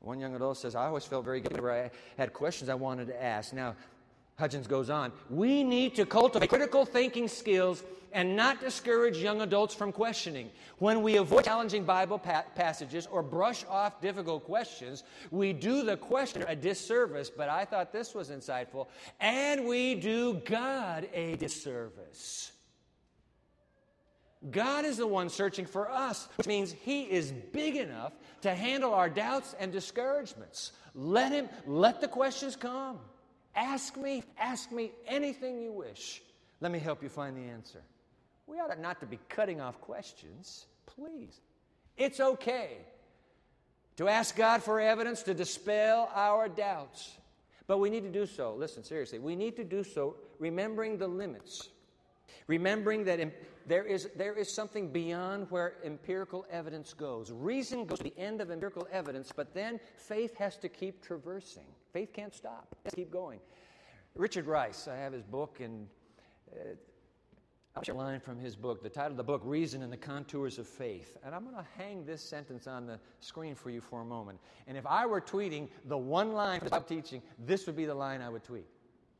One 0.00 0.20
young 0.20 0.34
adult 0.34 0.58
says, 0.58 0.74
I 0.74 0.86
always 0.86 1.04
felt 1.04 1.24
very 1.24 1.40
good 1.40 1.52
whenever 1.52 1.72
I 1.72 1.90
had 2.16 2.32
questions 2.32 2.70
I 2.70 2.74
wanted 2.74 3.08
to 3.08 3.22
ask. 3.22 3.52
Now, 3.52 3.74
Hudgens 4.38 4.68
goes 4.68 4.88
on, 4.88 5.12
we 5.28 5.64
need 5.64 5.96
to 5.96 6.06
cultivate 6.06 6.48
critical 6.48 6.84
thinking 6.84 7.26
skills 7.26 7.82
and 8.12 8.36
not 8.36 8.60
discourage 8.60 9.18
young 9.18 9.40
adults 9.42 9.74
from 9.74 9.92
questioning. 9.92 10.50
When 10.78 11.02
we 11.02 11.16
avoid 11.16 11.44
challenging 11.44 11.84
Bible 11.84 12.18
pa- 12.18 12.44
passages 12.54 13.06
or 13.10 13.22
brush 13.22 13.64
off 13.68 14.00
difficult 14.00 14.44
questions, 14.44 15.02
we 15.30 15.52
do 15.52 15.82
the 15.82 15.96
questioner 15.96 16.46
a 16.48 16.56
disservice, 16.56 17.30
but 17.30 17.48
I 17.48 17.64
thought 17.64 17.92
this 17.92 18.14
was 18.14 18.30
insightful, 18.30 18.86
and 19.20 19.66
we 19.66 19.96
do 19.96 20.40
God 20.44 21.08
a 21.12 21.36
disservice. 21.36 22.52
God 24.50 24.84
is 24.84 24.98
the 24.98 25.06
one 25.06 25.28
searching 25.28 25.66
for 25.66 25.90
us, 25.90 26.28
which 26.36 26.46
means 26.46 26.70
He 26.70 27.02
is 27.02 27.32
big 27.32 27.76
enough 27.76 28.12
to 28.42 28.54
handle 28.54 28.94
our 28.94 29.10
doubts 29.10 29.54
and 29.58 29.72
discouragements. 29.72 30.72
Let 30.94 31.32
Him, 31.32 31.48
let 31.66 32.00
the 32.00 32.08
questions 32.08 32.56
come. 32.56 32.98
Ask 33.54 33.96
me, 33.96 34.22
ask 34.38 34.70
me 34.70 34.92
anything 35.06 35.60
you 35.60 35.72
wish. 35.72 36.22
Let 36.60 36.72
me 36.72 36.78
help 36.78 37.02
you 37.02 37.08
find 37.08 37.36
the 37.36 37.50
answer. 37.50 37.82
We 38.46 38.58
ought 38.58 38.78
not 38.80 39.00
to 39.00 39.06
be 39.06 39.18
cutting 39.28 39.60
off 39.60 39.80
questions, 39.80 40.66
please. 40.86 41.40
It's 41.96 42.20
okay 42.20 42.78
to 43.96 44.08
ask 44.08 44.36
God 44.36 44.62
for 44.62 44.80
evidence 44.80 45.22
to 45.24 45.34
dispel 45.34 46.10
our 46.14 46.48
doubts. 46.48 47.16
But 47.66 47.78
we 47.78 47.90
need 47.90 48.04
to 48.04 48.10
do 48.10 48.26
so, 48.26 48.54
listen 48.54 48.82
seriously, 48.82 49.18
we 49.18 49.36
need 49.36 49.56
to 49.56 49.64
do 49.64 49.84
so 49.84 50.16
remembering 50.38 50.96
the 50.96 51.08
limits. 51.08 51.68
Remembering 52.46 53.04
that 53.04 53.20
there 53.68 53.84
is, 53.84 54.08
there 54.16 54.34
is 54.34 54.52
something 54.52 54.90
beyond 54.90 55.46
where 55.50 55.74
empirical 55.84 56.46
evidence 56.50 56.94
goes. 56.94 57.30
Reason 57.30 57.84
goes 57.84 57.98
to 57.98 58.04
the 58.04 58.18
end 58.18 58.40
of 58.40 58.50
empirical 58.50 58.88
evidence, 58.90 59.30
but 59.34 59.54
then 59.54 59.78
faith 59.96 60.36
has 60.36 60.56
to 60.58 60.68
keep 60.68 61.02
traversing. 61.02 61.66
Faith 61.92 62.12
can't 62.12 62.34
stop, 62.34 62.68
it 62.72 62.78
has 62.84 62.92
to 62.92 62.96
keep 62.96 63.12
going. 63.12 63.40
Richard 64.14 64.46
Rice, 64.46 64.88
I 64.88 64.96
have 64.96 65.12
his 65.12 65.22
book, 65.22 65.60
and 65.60 65.86
uh, 66.52 66.74
I'll 67.76 67.84
share 67.84 67.94
a 67.94 67.98
line 67.98 68.18
from 68.18 68.40
his 68.40 68.56
book. 68.56 68.82
The 68.82 68.88
title 68.88 69.12
of 69.12 69.16
the 69.16 69.22
book, 69.22 69.42
Reason 69.44 69.82
and 69.82 69.92
the 69.92 69.96
Contours 69.96 70.58
of 70.58 70.66
Faith. 70.66 71.16
And 71.24 71.32
I'm 71.32 71.44
going 71.44 71.54
to 71.54 71.66
hang 71.76 72.04
this 72.04 72.20
sentence 72.20 72.66
on 72.66 72.86
the 72.86 72.98
screen 73.20 73.54
for 73.54 73.70
you 73.70 73.80
for 73.80 74.00
a 74.00 74.04
moment. 74.04 74.40
And 74.66 74.76
if 74.76 74.84
I 74.84 75.06
were 75.06 75.20
tweeting 75.20 75.68
the 75.84 75.96
one 75.96 76.32
line 76.32 76.60
I'm 76.72 76.82
teaching, 76.82 77.22
this 77.38 77.66
would 77.66 77.76
be 77.76 77.84
the 77.84 77.94
line 77.94 78.20
I 78.20 78.30
would 78.30 78.42
tweet. 78.42 78.66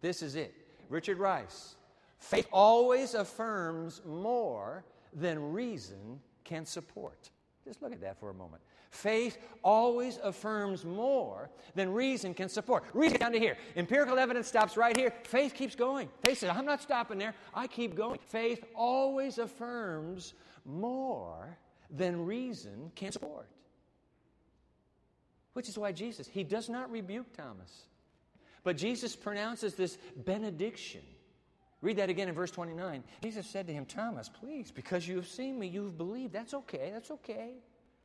This 0.00 0.22
is 0.22 0.34
it. 0.34 0.54
Richard 0.88 1.18
Rice, 1.18 1.76
Faith 2.18 2.48
always 2.52 3.14
affirms 3.14 4.02
more 4.04 4.84
than 5.12 5.52
reason 5.52 6.20
can 6.44 6.66
support. 6.66 7.30
Just 7.64 7.82
look 7.82 7.92
at 7.92 8.00
that 8.00 8.18
for 8.18 8.30
a 8.30 8.34
moment. 8.34 8.62
Faith 8.90 9.36
always 9.62 10.18
affirms 10.22 10.84
more 10.84 11.50
than 11.74 11.92
reason 11.92 12.32
can 12.32 12.48
support. 12.48 12.84
Reason 12.94 13.18
down 13.18 13.32
to 13.32 13.38
here. 13.38 13.56
Empirical 13.76 14.18
evidence 14.18 14.48
stops 14.48 14.76
right 14.76 14.96
here. 14.96 15.12
Faith 15.24 15.54
keeps 15.54 15.74
going. 15.74 16.08
Faith 16.22 16.38
says, 16.38 16.50
I'm 16.50 16.64
not 16.64 16.80
stopping 16.80 17.18
there. 17.18 17.34
I 17.54 17.66
keep 17.66 17.94
going. 17.94 18.18
Faith 18.18 18.64
always 18.74 19.38
affirms 19.38 20.32
more 20.64 21.58
than 21.90 22.24
reason 22.24 22.90
can 22.94 23.12
support. 23.12 23.48
Which 25.52 25.68
is 25.68 25.76
why 25.76 25.92
Jesus, 25.92 26.26
he 26.26 26.44
does 26.44 26.68
not 26.68 26.90
rebuke 26.90 27.36
Thomas. 27.36 27.82
But 28.62 28.76
Jesus 28.76 29.14
pronounces 29.14 29.74
this 29.74 29.98
benediction 30.16 31.02
Read 31.80 31.96
that 31.96 32.10
again 32.10 32.28
in 32.28 32.34
verse 32.34 32.50
29. 32.50 33.04
Jesus 33.22 33.46
said 33.46 33.66
to 33.68 33.72
him, 33.72 33.84
Thomas, 33.84 34.28
please, 34.28 34.70
because 34.70 35.06
you 35.06 35.16
have 35.16 35.28
seen 35.28 35.58
me, 35.58 35.68
you've 35.68 35.96
believed. 35.96 36.32
That's 36.32 36.54
okay, 36.54 36.90
that's 36.92 37.10
okay. 37.10 37.52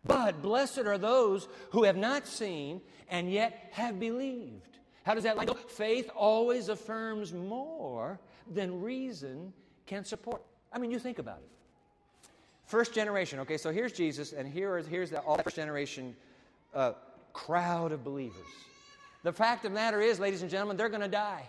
But 0.05 0.41
blessed 0.41 0.79
are 0.79 0.97
those 0.97 1.47
who 1.71 1.83
have 1.83 1.97
not 1.97 2.27
seen 2.27 2.81
and 3.09 3.31
yet 3.31 3.69
have 3.71 3.99
believed. 3.99 4.77
How 5.03 5.15
does 5.15 5.23
that 5.23 5.37
line 5.37 5.47
go? 5.47 5.53
Faith 5.53 6.09
always 6.15 6.69
affirms 6.69 7.33
more 7.33 8.19
than 8.51 8.81
reason 8.81 9.53
can 9.85 10.05
support. 10.05 10.43
I 10.71 10.77
mean, 10.77 10.91
you 10.91 10.99
think 10.99 11.19
about 11.19 11.39
it. 11.39 11.49
First 12.65 12.93
generation, 12.93 13.39
okay, 13.39 13.57
so 13.57 13.71
here's 13.71 13.91
Jesus, 13.91 14.33
and 14.33 14.47
here 14.47 14.77
is, 14.77 14.87
here's 14.87 15.09
the 15.09 15.19
all 15.19 15.37
first 15.37 15.55
generation 15.55 16.15
uh, 16.73 16.93
crowd 17.33 17.91
of 17.91 18.03
believers. 18.03 18.45
The 19.23 19.33
fact 19.33 19.65
of 19.65 19.71
the 19.71 19.75
matter 19.75 20.01
is, 20.01 20.19
ladies 20.19 20.41
and 20.41 20.51
gentlemen, 20.51 20.77
they're 20.77 20.89
going 20.89 21.01
to 21.01 21.07
die. 21.07 21.47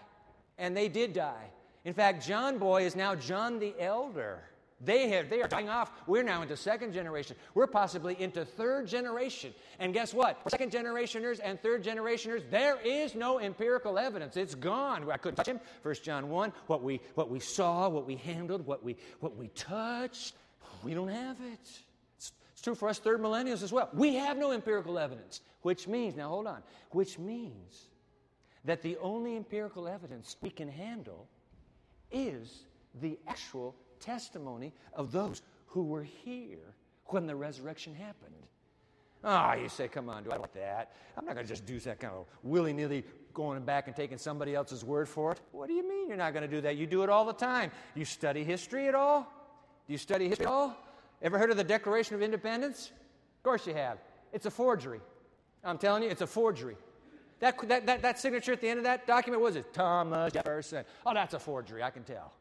And 0.59 0.77
they 0.77 0.89
did 0.89 1.13
die. 1.13 1.51
In 1.85 1.93
fact, 1.93 2.27
John 2.27 2.59
Boy 2.59 2.85
is 2.85 2.97
now 2.97 3.15
John 3.15 3.59
the 3.59 3.75
Elder. 3.79 4.41
They, 4.81 5.09
have, 5.11 5.31
they 5.31 5.41
are 5.41 5.49
dying 5.49 5.69
off. 5.69 5.93
We're 6.07 6.23
now 6.23 6.43
into 6.43 6.57
second 6.57 6.93
generation. 6.93 7.37
We're 7.55 7.67
possibly 7.67 8.21
into 8.21 8.45
third 8.45 8.87
generation. 8.87 9.55
And 9.79 9.95
guess 9.95 10.13
what? 10.13 10.43
For 10.43 10.51
second 10.51 10.73
generationers 10.73 11.41
and 11.43 11.61
third 11.61 11.83
generationers, 11.85 12.43
there 12.51 12.79
is 12.85 13.15
no 13.15 13.39
empirical 13.39 13.99
evidence. 13.99 14.37
It's 14.37 14.55
gone. 14.55 15.11
I 15.11 15.17
couldn't 15.17 15.37
touch 15.37 15.49
him. 15.49 15.61
First 15.83 16.05
John 16.05 16.29
1, 16.29 16.53
what 16.67 16.83
we, 16.83 17.01
what 17.15 17.31
we 17.31 17.41
saw, 17.41 17.89
what 17.89 18.07
we 18.07 18.17
handled, 18.17 18.67
what 18.67 18.83
we, 18.83 18.97
what 19.21 19.37
we 19.37 19.49
touched, 19.49 20.35
we 20.83 20.93
don't 20.93 21.09
have 21.09 21.37
it. 21.41 21.61
It's, 22.17 22.33
it's 22.53 22.61
true 22.61 22.75
for 22.75 22.89
us 22.89 22.99
third 22.99 23.21
millennials 23.21 23.63
as 23.63 23.73
well. 23.73 23.89
We 23.95 24.15
have 24.17 24.37
no 24.37 24.53
empirical 24.53 24.99
evidence, 24.99 25.41
which 25.63 25.89
means, 25.89 26.17
now 26.17 26.29
hold 26.29 26.47
on, 26.47 26.63
which 26.91 27.19
means 27.19 27.87
that 28.65 28.83
the 28.83 28.97
only 28.99 29.37
empirical 29.37 29.87
evidence 29.89 30.37
we 30.43 30.51
can 30.51 30.69
handle 30.69 31.29
is 32.15 32.65
the 33.01 33.19
actual 33.27 33.75
testimony 34.01 34.73
of 34.95 35.13
those 35.13 35.43
who 35.67 35.85
were 35.85 36.05
here 36.05 36.75
when 37.07 37.27
the 37.27 37.35
resurrection 37.35 37.95
happened. 37.95 38.35
Ah, 39.25 39.55
oh, 39.57 39.61
you 39.61 39.69
say, 39.69 39.89
come 39.89 40.09
on, 40.09 40.23
do 40.23 40.31
I 40.31 40.37
like 40.37 40.53
that? 40.53 40.93
I'm 41.17 41.25
not 41.25 41.35
going 41.35 41.47
to 41.47 41.53
just 41.53 41.65
do 41.65 41.81
that 41.81 41.99
kind 41.99 42.13
of 42.13 42.27
willy 42.43 42.73
nilly 42.73 43.05
going 43.33 43.63
back 43.65 43.87
and 43.87 43.97
taking 43.97 44.19
somebody 44.19 44.55
else's 44.55 44.85
word 44.85 45.09
for 45.09 45.33
it. 45.33 45.41
What 45.51 45.67
do 45.67 45.75
you 45.75 45.89
mean 45.89 46.09
you're 46.09 46.17
not 46.17 46.35
going 46.35 46.49
to 46.49 46.57
do 46.57 46.61
that? 46.61 46.77
You 46.77 46.87
do 46.87 47.03
it 47.03 47.11
all 47.11 47.25
the 47.25 47.33
time. 47.33 47.71
You 47.95 48.05
study 48.05 48.45
history 48.45 48.87
at 48.87 48.95
all? 48.95 49.23
Do 49.87 49.93
you 49.93 49.99
study 49.99 50.29
history 50.29 50.47
at 50.47 50.53
all? 50.53 50.77
Ever 51.23 51.39
heard 51.39 51.51
of 51.51 51.57
the 51.57 51.65
Declaration 51.65 52.15
of 52.15 52.23
Independence? 52.23 52.93
Of 53.39 53.43
course 53.43 53.67
you 53.67 53.75
have. 53.75 53.99
It's 54.33 54.47
a 54.47 54.51
forgery. 54.51 55.01
I'm 55.65 55.79
telling 55.79 56.03
you, 56.03 56.11
it's 56.11 56.23
a 56.23 56.27
forgery. 56.27 56.77
That, 57.41 57.69
that, 57.69 57.87
that, 57.87 58.03
that 58.03 58.19
signature 58.19 58.53
at 58.53 58.61
the 58.61 58.69
end 58.69 58.79
of 58.79 58.85
that 58.85 59.07
document 59.07 59.43
was 59.43 59.57
it? 59.57 59.73
Thomas 59.73 60.33
Jefferson. 60.33 60.85
Oh, 61.05 61.15
that's 61.15 61.35
a 61.35 61.39
forgery, 61.39 61.83
I 61.83 61.91
can 61.91 62.05
tell. 62.05 62.33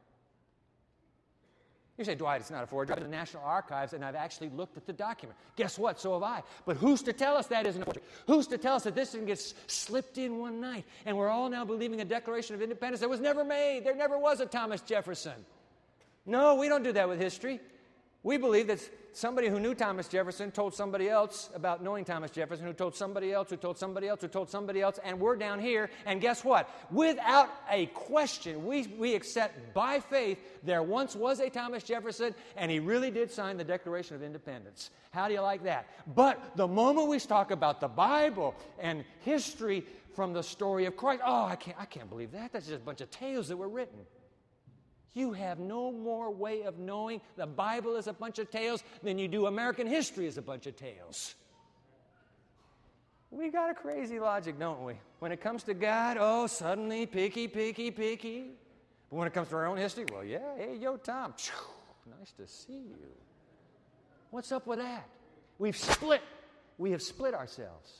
You 1.97 2.03
say, 2.03 2.15
Dwight, 2.15 2.41
it's 2.41 2.49
not 2.49 2.63
a 2.63 2.67
forgery. 2.67 2.93
I've 2.93 2.99
been 2.99 3.06
to 3.06 3.12
the 3.12 3.15
National 3.15 3.43
Archives 3.43 3.93
and 3.93 4.03
I've 4.03 4.15
actually 4.15 4.49
looked 4.49 4.77
at 4.77 4.88
the 4.88 4.93
document. 4.93 5.38
Guess 5.56 5.77
what? 5.77 5.99
So 5.99 6.13
have 6.13 6.23
I. 6.23 6.41
But 6.65 6.77
who's 6.77 7.03
to 7.03 7.13
tell 7.13 7.38
us 7.38 7.45
that 7.47 7.67
isn't 7.67 7.82
a 7.82 7.86
forgery? 7.86 8.01
Who's 8.25 8.47
to 8.47 8.58
tell 8.58 8.75
us 8.75 8.84
that 8.84 8.95
this 8.95 9.12
thing 9.12 9.25
gets 9.25 9.53
slipped 9.67 10.17
in 10.17 10.39
one 10.39 10.60
night 10.60 10.86
and 11.06 11.15
we're 11.15 11.29
all 11.29 11.49
now 11.49 11.63
believing 11.63 12.01
a 12.01 12.06
Declaration 12.06 12.56
of 12.56 12.63
Independence 12.63 13.01
that 13.01 13.10
was 13.10 13.19
never 13.19 13.43
made? 13.43 13.84
There 13.86 13.95
never 13.95 14.17
was 14.17 14.39
a 14.39 14.47
Thomas 14.47 14.82
Jefferson. 14.82 15.45
No, 16.25 16.56
we 16.56 16.67
don't 16.67 16.84
do 16.84 16.93
that 16.93 17.08
with 17.08 17.19
history. 17.19 17.60
We 18.23 18.38
believe 18.38 18.67
that 18.67 18.79
somebody 19.13 19.47
who 19.47 19.60
knew 19.60 19.73
Thomas 19.73 20.08
Jefferson 20.08 20.52
told 20.52 20.73
somebody 20.73 21.10
else 21.10 21.49
about 21.56 21.84
knowing 21.84 22.04
Thomas 22.04 22.32
Jefferson, 22.32 22.65
who 22.65 22.73
told 22.73 22.95
somebody 22.95 23.32
else, 23.32 23.49
who 23.49 23.58
told 23.58 23.78
somebody 23.78 24.08
else, 24.08 24.21
who 24.21 24.28
told 24.28 24.49
somebody 24.49 24.82
else, 24.82 24.99
and 25.04 25.19
we're 25.19 25.36
down 25.36 25.60
here. 25.60 25.89
And 26.06 26.19
guess 26.19 26.43
what? 26.43 26.69
Without 26.91 27.49
a 27.69 27.86
question, 27.88 28.65
we, 28.65 28.88
we 28.97 29.15
accept 29.15 29.73
by 29.73 29.99
faith 29.99 30.39
there 30.63 30.84
once 30.84 31.15
was 31.15 31.39
a 31.39 31.49
Thomas 31.49 31.84
Jefferson, 31.84 32.36
and 32.58 32.69
he 32.69 32.80
really 32.80 33.12
did 33.12 33.32
sign 33.32 33.58
the 33.58 33.63
Declaration 33.63 34.15
of 34.15 34.23
Independence. 34.23 34.89
How 35.12 35.28
do 35.28 35.34
you 35.34 35.41
like 35.41 35.63
that? 35.63 35.88
But 36.15 36.56
the 36.56 36.67
moment 36.67 37.08
we 37.08 37.19
talk 37.19 37.52
about 37.52 37.80
the 37.80 37.88
Bible 37.88 38.56
and 38.80 39.06
history 39.21 39.86
from 40.15 40.34
the 40.34 40.43
story 40.43 40.86
of 40.86 40.97
Christ, 40.97 41.21
oh, 41.26 41.45
I 41.45 41.56
can't, 41.56 41.78
I 41.80 41.86
can't 41.86 42.10
believe 42.10 42.32
that. 42.32 42.52
That's 42.52 42.67
just 42.67 42.82
a 42.82 42.86
bunch 42.86 43.02
of 43.02 43.12
tales 43.12 43.47
that 43.47 43.58
were 43.58 43.69
written. 43.69 43.99
You 45.13 45.34
have 45.34 45.60
no 45.60 45.91
more 45.91 46.32
way 46.32 46.63
of 46.63 46.80
knowing 46.80 47.21
the 47.36 47.45
Bible 47.45 47.95
is 47.97 48.08
a 48.08 48.13
bunch 48.13 48.39
of 48.39 48.49
tales 48.49 48.84
than 49.04 49.17
you 49.17 49.28
do 49.28 49.45
American 49.45 49.86
history 49.86 50.26
is 50.26 50.38
a 50.38 50.41
bunch 50.41 50.65
of 50.65 50.76
tales. 50.76 51.36
We 53.30 53.49
got 53.49 53.69
a 53.69 53.73
crazy 53.73 54.19
logic, 54.19 54.60
don't 54.60 54.84
we? 54.84 54.93
When 55.19 55.32
it 55.32 55.41
comes 55.41 55.63
to 55.63 55.73
God, 55.73 56.17
oh, 56.19 56.47
suddenly 56.47 57.06
picky, 57.06 57.47
picky, 57.47 57.89
picky. 57.91 58.52
But 59.10 59.17
when 59.17 59.28
it 59.28 59.34
comes 59.34 59.49
to 59.49 59.56
our 59.56 59.65
own 59.65 59.78
history, 59.78 60.06
well, 60.12 60.23
yeah, 60.23 60.56
hey, 60.58 60.78
yo, 60.80 60.97
Tom, 60.97 61.34
nice 62.19 62.32
to 62.38 62.47
see 62.47 62.73
you. 62.73 63.10
What's 64.32 64.52
up 64.52 64.65
with 64.65 64.80
that? 64.80 65.08
We've 65.60 65.78
split. 65.78 66.21
We 66.78 66.91
have 66.91 67.02
split 67.02 67.34
ourselves. 67.34 67.91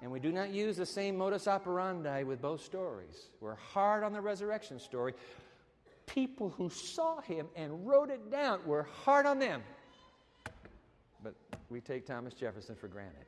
And 0.00 0.10
we 0.10 0.18
do 0.18 0.32
not 0.32 0.50
use 0.50 0.76
the 0.76 0.86
same 0.86 1.16
modus 1.16 1.46
operandi 1.46 2.24
with 2.24 2.42
both 2.42 2.64
stories. 2.64 3.28
We're 3.40 3.54
hard 3.54 4.02
on 4.02 4.12
the 4.12 4.20
resurrection 4.20 4.80
story 4.80 5.14
people 6.06 6.50
who 6.50 6.68
saw 6.70 7.20
him 7.20 7.48
and 7.56 7.86
wrote 7.86 8.10
it 8.10 8.30
down. 8.30 8.60
We're 8.66 8.82
hard 8.82 9.26
on 9.26 9.38
them. 9.38 9.62
But 11.22 11.34
we 11.70 11.80
take 11.80 12.06
Thomas 12.06 12.34
Jefferson 12.34 12.74
for 12.74 12.88
granted. 12.88 13.26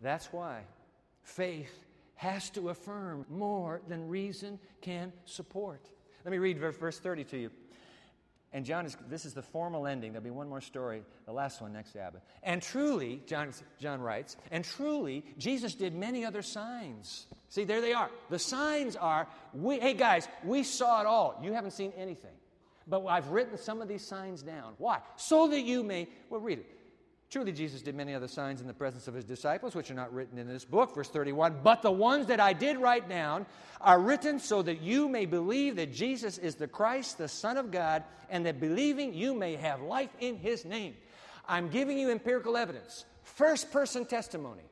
That's 0.00 0.32
why 0.32 0.62
faith 1.22 1.84
has 2.16 2.50
to 2.50 2.70
affirm 2.70 3.26
more 3.28 3.80
than 3.88 4.08
reason 4.08 4.58
can 4.80 5.12
support. 5.24 5.88
Let 6.24 6.32
me 6.32 6.38
read 6.38 6.58
verse 6.58 6.98
30 6.98 7.24
to 7.24 7.38
you. 7.38 7.50
And 8.56 8.64
John 8.64 8.86
is, 8.86 8.96
this 9.10 9.26
is 9.26 9.34
the 9.34 9.42
formal 9.42 9.86
ending. 9.86 10.12
There'll 10.12 10.24
be 10.24 10.30
one 10.30 10.48
more 10.48 10.62
story, 10.62 11.02
the 11.26 11.32
last 11.32 11.60
one 11.60 11.74
next 11.74 11.92
Sabbath. 11.92 12.22
And 12.42 12.62
truly, 12.62 13.20
John, 13.26 13.50
John 13.78 14.00
writes, 14.00 14.38
and 14.50 14.64
truly, 14.64 15.26
Jesus 15.36 15.74
did 15.74 15.94
many 15.94 16.24
other 16.24 16.40
signs. 16.40 17.26
See, 17.50 17.64
there 17.64 17.82
they 17.82 17.92
are. 17.92 18.08
The 18.30 18.38
signs 18.38 18.96
are, 18.96 19.28
we, 19.52 19.78
hey 19.78 19.92
guys, 19.92 20.26
we 20.42 20.62
saw 20.62 21.02
it 21.02 21.06
all. 21.06 21.38
You 21.42 21.52
haven't 21.52 21.72
seen 21.72 21.92
anything. 21.98 22.32
But 22.86 23.04
I've 23.04 23.28
written 23.28 23.58
some 23.58 23.82
of 23.82 23.88
these 23.88 24.06
signs 24.06 24.40
down. 24.40 24.72
Why? 24.78 25.00
So 25.16 25.48
that 25.48 25.60
you 25.60 25.82
may, 25.82 26.08
well, 26.30 26.40
read 26.40 26.60
it. 26.60 26.75
Truly, 27.36 27.52
Jesus 27.52 27.82
did 27.82 27.94
many 27.94 28.14
other 28.14 28.28
signs 28.28 28.62
in 28.62 28.66
the 28.66 28.72
presence 28.72 29.08
of 29.08 29.14
his 29.14 29.26
disciples, 29.26 29.74
which 29.74 29.90
are 29.90 29.94
not 29.94 30.10
written 30.10 30.38
in 30.38 30.48
this 30.48 30.64
book. 30.64 30.94
Verse 30.94 31.10
31 31.10 31.56
But 31.62 31.82
the 31.82 31.92
ones 31.92 32.28
that 32.28 32.40
I 32.40 32.54
did 32.54 32.78
write 32.78 33.10
down 33.10 33.44
are 33.78 34.00
written 34.00 34.38
so 34.38 34.62
that 34.62 34.80
you 34.80 35.06
may 35.06 35.26
believe 35.26 35.76
that 35.76 35.92
Jesus 35.92 36.38
is 36.38 36.54
the 36.54 36.66
Christ, 36.66 37.18
the 37.18 37.28
Son 37.28 37.58
of 37.58 37.70
God, 37.70 38.04
and 38.30 38.46
that 38.46 38.58
believing 38.58 39.12
you 39.12 39.34
may 39.34 39.56
have 39.56 39.82
life 39.82 40.08
in 40.18 40.36
his 40.36 40.64
name. 40.64 40.94
I'm 41.46 41.68
giving 41.68 41.98
you 41.98 42.08
empirical 42.08 42.56
evidence, 42.56 43.04
first 43.22 43.70
person 43.70 44.06
testimony. 44.06 44.64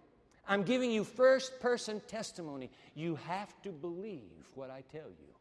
I'm 0.48 0.62
giving 0.62 0.90
you 0.90 1.04
first 1.04 1.60
person 1.60 2.00
testimony. 2.08 2.70
You 2.94 3.16
have 3.26 3.52
to 3.64 3.72
believe 3.72 4.48
what 4.54 4.70
I 4.70 4.84
tell 4.90 5.10
you. 5.10 5.34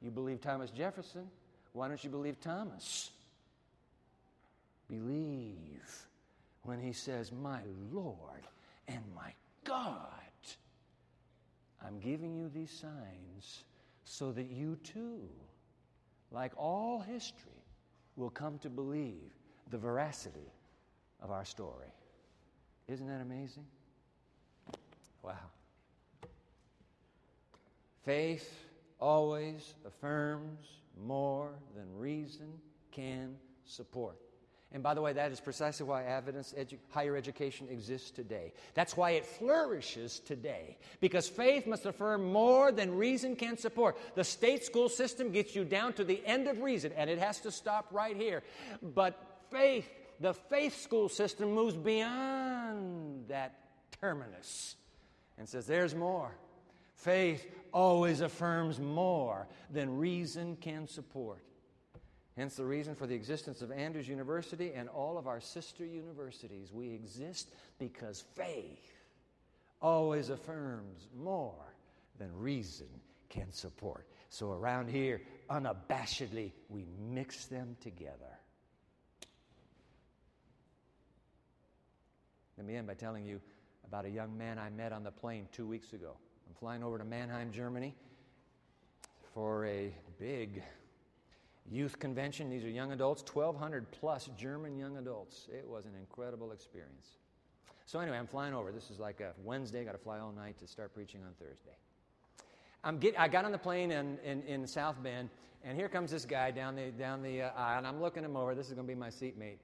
You 0.00 0.10
believe 0.10 0.40
Thomas 0.40 0.70
Jefferson, 0.70 1.28
why 1.74 1.88
don't 1.88 2.02
you 2.02 2.08
believe 2.08 2.40
Thomas? 2.40 3.10
Believe 4.88 6.06
when 6.62 6.80
he 6.80 6.92
says, 6.92 7.32
My 7.32 7.60
Lord 7.90 8.46
and 8.88 9.02
my 9.14 9.32
God. 9.64 10.08
I'm 11.84 11.98
giving 11.98 12.34
you 12.34 12.48
these 12.48 12.70
signs 12.70 13.64
so 14.04 14.30
that 14.32 14.46
you 14.46 14.78
too, 14.84 15.28
like 16.30 16.52
all 16.56 17.00
history, 17.00 17.50
will 18.16 18.30
come 18.30 18.58
to 18.58 18.68
believe 18.68 19.32
the 19.70 19.78
veracity 19.78 20.52
of 21.20 21.30
our 21.30 21.44
story. 21.44 21.92
Isn't 22.88 23.08
that 23.08 23.20
amazing? 23.20 23.64
Wow. 25.22 25.32
Faith 28.04 28.66
always 29.00 29.74
affirms 29.86 30.66
more 31.06 31.50
than 31.74 31.86
reason 31.96 32.52
can 32.90 33.36
support. 33.64 34.16
And 34.74 34.82
by 34.82 34.94
the 34.94 35.02
way, 35.02 35.12
that 35.12 35.32
is 35.32 35.40
precisely 35.40 35.84
why 35.84 36.04
evidence 36.04 36.54
edu- 36.58 36.78
higher 36.90 37.14
education 37.14 37.68
exists 37.70 38.10
today. 38.10 38.52
That's 38.74 38.96
why 38.96 39.10
it 39.12 39.26
flourishes 39.26 40.20
today. 40.20 40.78
Because 41.00 41.28
faith 41.28 41.66
must 41.66 41.84
affirm 41.84 42.32
more 42.32 42.72
than 42.72 42.96
reason 42.96 43.36
can 43.36 43.58
support. 43.58 43.98
The 44.14 44.24
state 44.24 44.64
school 44.64 44.88
system 44.88 45.30
gets 45.30 45.54
you 45.54 45.64
down 45.64 45.92
to 45.94 46.04
the 46.04 46.22
end 46.24 46.48
of 46.48 46.62
reason, 46.62 46.92
and 46.96 47.10
it 47.10 47.18
has 47.18 47.40
to 47.40 47.50
stop 47.50 47.88
right 47.90 48.16
here. 48.16 48.42
But 48.82 49.18
faith, 49.50 49.88
the 50.20 50.32
faith 50.32 50.80
school 50.80 51.10
system 51.10 51.52
moves 51.52 51.76
beyond 51.76 53.28
that 53.28 53.54
terminus 54.00 54.76
and 55.36 55.46
says, 55.46 55.66
there's 55.66 55.94
more. 55.94 56.34
Faith 56.94 57.44
always 57.72 58.20
affirms 58.20 58.78
more 58.78 59.46
than 59.70 59.98
reason 59.98 60.56
can 60.56 60.86
support. 60.86 61.42
Hence 62.36 62.56
the 62.56 62.64
reason 62.64 62.94
for 62.94 63.06
the 63.06 63.14
existence 63.14 63.60
of 63.60 63.70
Andrews 63.70 64.08
University 64.08 64.72
and 64.74 64.88
all 64.88 65.18
of 65.18 65.26
our 65.26 65.40
sister 65.40 65.84
universities. 65.84 66.72
We 66.72 66.90
exist 66.92 67.50
because 67.78 68.24
faith 68.34 68.92
always 69.82 70.30
affirms 70.30 71.08
more 71.16 71.74
than 72.18 72.30
reason 72.38 72.86
can 73.28 73.52
support. 73.52 74.06
So 74.30 74.52
around 74.52 74.88
here, 74.88 75.20
unabashedly, 75.50 76.52
we 76.70 76.86
mix 76.98 77.46
them 77.46 77.76
together. 77.82 78.38
Let 82.56 82.66
me 82.66 82.76
end 82.76 82.86
by 82.86 82.94
telling 82.94 83.26
you 83.26 83.40
about 83.86 84.06
a 84.06 84.10
young 84.10 84.38
man 84.38 84.58
I 84.58 84.70
met 84.70 84.92
on 84.92 85.04
the 85.04 85.10
plane 85.10 85.48
two 85.52 85.66
weeks 85.66 85.92
ago. 85.92 86.16
I'm 86.48 86.54
flying 86.54 86.82
over 86.82 86.96
to 86.96 87.04
Mannheim, 87.04 87.50
Germany 87.52 87.94
for 89.34 89.64
a 89.66 89.92
big 90.18 90.62
youth 91.70 91.98
convention. 91.98 92.50
These 92.50 92.64
are 92.64 92.70
young 92.70 92.92
adults, 92.92 93.22
1,200 93.32 93.90
plus 93.90 94.28
German 94.36 94.78
young 94.78 94.96
adults. 94.96 95.48
It 95.52 95.66
was 95.66 95.86
an 95.86 95.92
incredible 95.98 96.52
experience. 96.52 97.18
So, 97.86 98.00
anyway, 98.00 98.18
I'm 98.18 98.26
flying 98.26 98.54
over. 98.54 98.72
This 98.72 98.90
is 98.90 98.98
like 98.98 99.20
a 99.20 99.32
Wednesday. 99.42 99.84
got 99.84 99.92
to 99.92 99.98
fly 99.98 100.18
all 100.18 100.32
night 100.32 100.58
to 100.58 100.66
start 100.66 100.94
preaching 100.94 101.20
on 101.22 101.32
Thursday. 101.38 101.76
I'm 102.84 102.98
get, 102.98 103.18
I 103.18 103.28
got 103.28 103.44
on 103.44 103.52
the 103.52 103.58
plane 103.58 103.90
in, 103.90 104.18
in, 104.24 104.42
in, 104.42 104.66
South 104.66 105.00
Bend, 105.02 105.30
and 105.62 105.76
here 105.76 105.88
comes 105.88 106.10
this 106.10 106.24
guy 106.24 106.50
down 106.50 106.74
the, 106.74 106.90
down 106.90 107.22
the 107.22 107.42
uh, 107.42 107.50
aisle, 107.56 107.78
and 107.78 107.86
I'm 107.86 108.00
looking 108.00 108.24
him 108.24 108.36
over. 108.36 108.54
This 108.54 108.68
is 108.68 108.74
going 108.74 108.86
to 108.86 108.92
be 108.92 108.98
my 108.98 109.10
seatmate. 109.10 109.58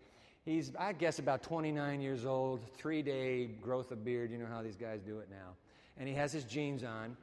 He's, 0.45 0.73
I 0.79 0.93
guess, 0.93 1.19
about 1.19 1.43
29 1.43 2.01
years 2.01 2.25
old, 2.25 2.61
three 2.77 3.03
day 3.03 3.47
growth 3.47 3.91
of 3.91 4.05
beard. 4.05 4.31
You 4.31 4.39
know 4.39 4.47
how 4.47 4.63
these 4.63 4.77
guys 4.77 5.01
do 5.01 5.19
it 5.19 5.29
now. 5.31 5.55
And 5.97 6.09
he 6.09 6.15
has 6.15 6.33
his 6.33 6.45
jeans 6.45 6.85
on, 6.85 7.17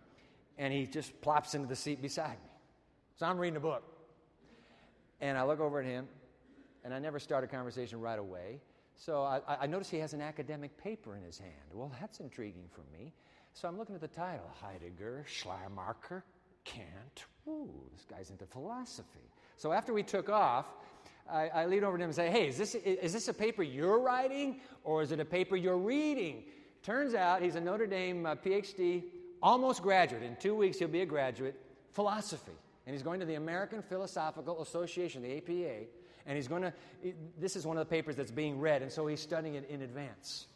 and 0.57 0.73
he 0.73 0.85
just 0.85 1.19
plops 1.21 1.55
into 1.55 1.67
the 1.67 1.75
seat 1.75 2.01
beside 2.01 2.31
me. 2.31 2.49
So 3.15 3.25
I'm 3.25 3.37
reading 3.37 3.57
a 3.57 3.61
book. 3.61 3.94
And 5.21 5.37
I 5.37 5.43
look 5.43 5.59
over 5.59 5.79
at 5.79 5.85
him, 5.85 6.07
and 6.83 6.93
I 6.93 6.99
never 6.99 7.19
start 7.19 7.43
a 7.43 7.47
conversation 7.47 7.99
right 7.99 8.19
away. 8.19 8.59
So 8.95 9.23
I, 9.23 9.41
I 9.61 9.67
notice 9.67 9.89
he 9.89 9.97
has 9.97 10.13
an 10.13 10.21
academic 10.21 10.77
paper 10.77 11.15
in 11.15 11.23
his 11.23 11.37
hand. 11.37 11.51
Well, 11.73 11.91
that's 11.99 12.19
intriguing 12.19 12.69
for 12.71 12.81
me. 12.97 13.11
So 13.53 13.67
I'm 13.67 13.77
looking 13.77 13.95
at 13.95 14.01
the 14.01 14.07
title 14.07 14.49
Heidegger, 14.61 15.25
Schleiermacher, 15.27 16.23
Kant. 16.63 17.25
Ooh, 17.47 17.69
this 17.93 18.05
guy's 18.05 18.29
into 18.29 18.45
philosophy. 18.45 19.29
So 19.57 19.71
after 19.71 19.93
we 19.93 20.03
took 20.03 20.29
off, 20.29 20.65
I, 21.31 21.47
I 21.47 21.65
lean 21.65 21.83
over 21.83 21.97
to 21.97 22.03
him 22.03 22.09
and 22.09 22.15
say, 22.15 22.29
Hey, 22.29 22.47
is 22.47 22.57
this, 22.57 22.75
is 22.75 23.13
this 23.13 23.27
a 23.27 23.33
paper 23.33 23.63
you're 23.63 23.99
writing 23.99 24.59
or 24.83 25.01
is 25.01 25.11
it 25.11 25.19
a 25.19 25.25
paper 25.25 25.55
you're 25.55 25.77
reading? 25.77 26.43
Turns 26.83 27.15
out 27.15 27.41
he's 27.41 27.55
a 27.55 27.61
Notre 27.61 27.87
Dame 27.87 28.25
uh, 28.25 28.35
PhD, 28.35 29.03
almost 29.41 29.81
graduate. 29.81 30.21
In 30.21 30.35
two 30.35 30.55
weeks, 30.55 30.77
he'll 30.77 30.87
be 30.87 31.01
a 31.01 31.05
graduate, 31.05 31.55
philosophy. 31.93 32.51
And 32.85 32.93
he's 32.93 33.03
going 33.03 33.19
to 33.19 33.25
the 33.25 33.35
American 33.35 33.81
Philosophical 33.81 34.61
Association, 34.61 35.23
the 35.23 35.37
APA, 35.37 35.87
and 36.25 36.35
he's 36.35 36.47
going 36.47 36.61
to, 36.61 36.73
this 37.39 37.55
is 37.55 37.65
one 37.65 37.77
of 37.77 37.87
the 37.87 37.89
papers 37.89 38.15
that's 38.15 38.31
being 38.31 38.59
read, 38.59 38.81
and 38.81 38.91
so 38.91 39.07
he's 39.07 39.19
studying 39.19 39.55
it 39.55 39.67
in 39.69 39.81
advance. 39.81 40.47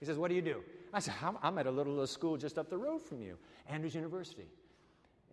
He 0.00 0.06
says, 0.06 0.18
What 0.18 0.28
do 0.28 0.34
you 0.34 0.42
do? 0.42 0.62
I 0.92 1.00
said, 1.00 1.14
I'm, 1.22 1.38
I'm 1.42 1.58
at 1.58 1.66
a 1.66 1.70
little 1.70 2.00
uh, 2.00 2.06
school 2.06 2.36
just 2.36 2.58
up 2.58 2.70
the 2.70 2.78
road 2.78 3.02
from 3.02 3.22
you, 3.22 3.36
Andrews 3.68 3.94
University. 3.94 4.48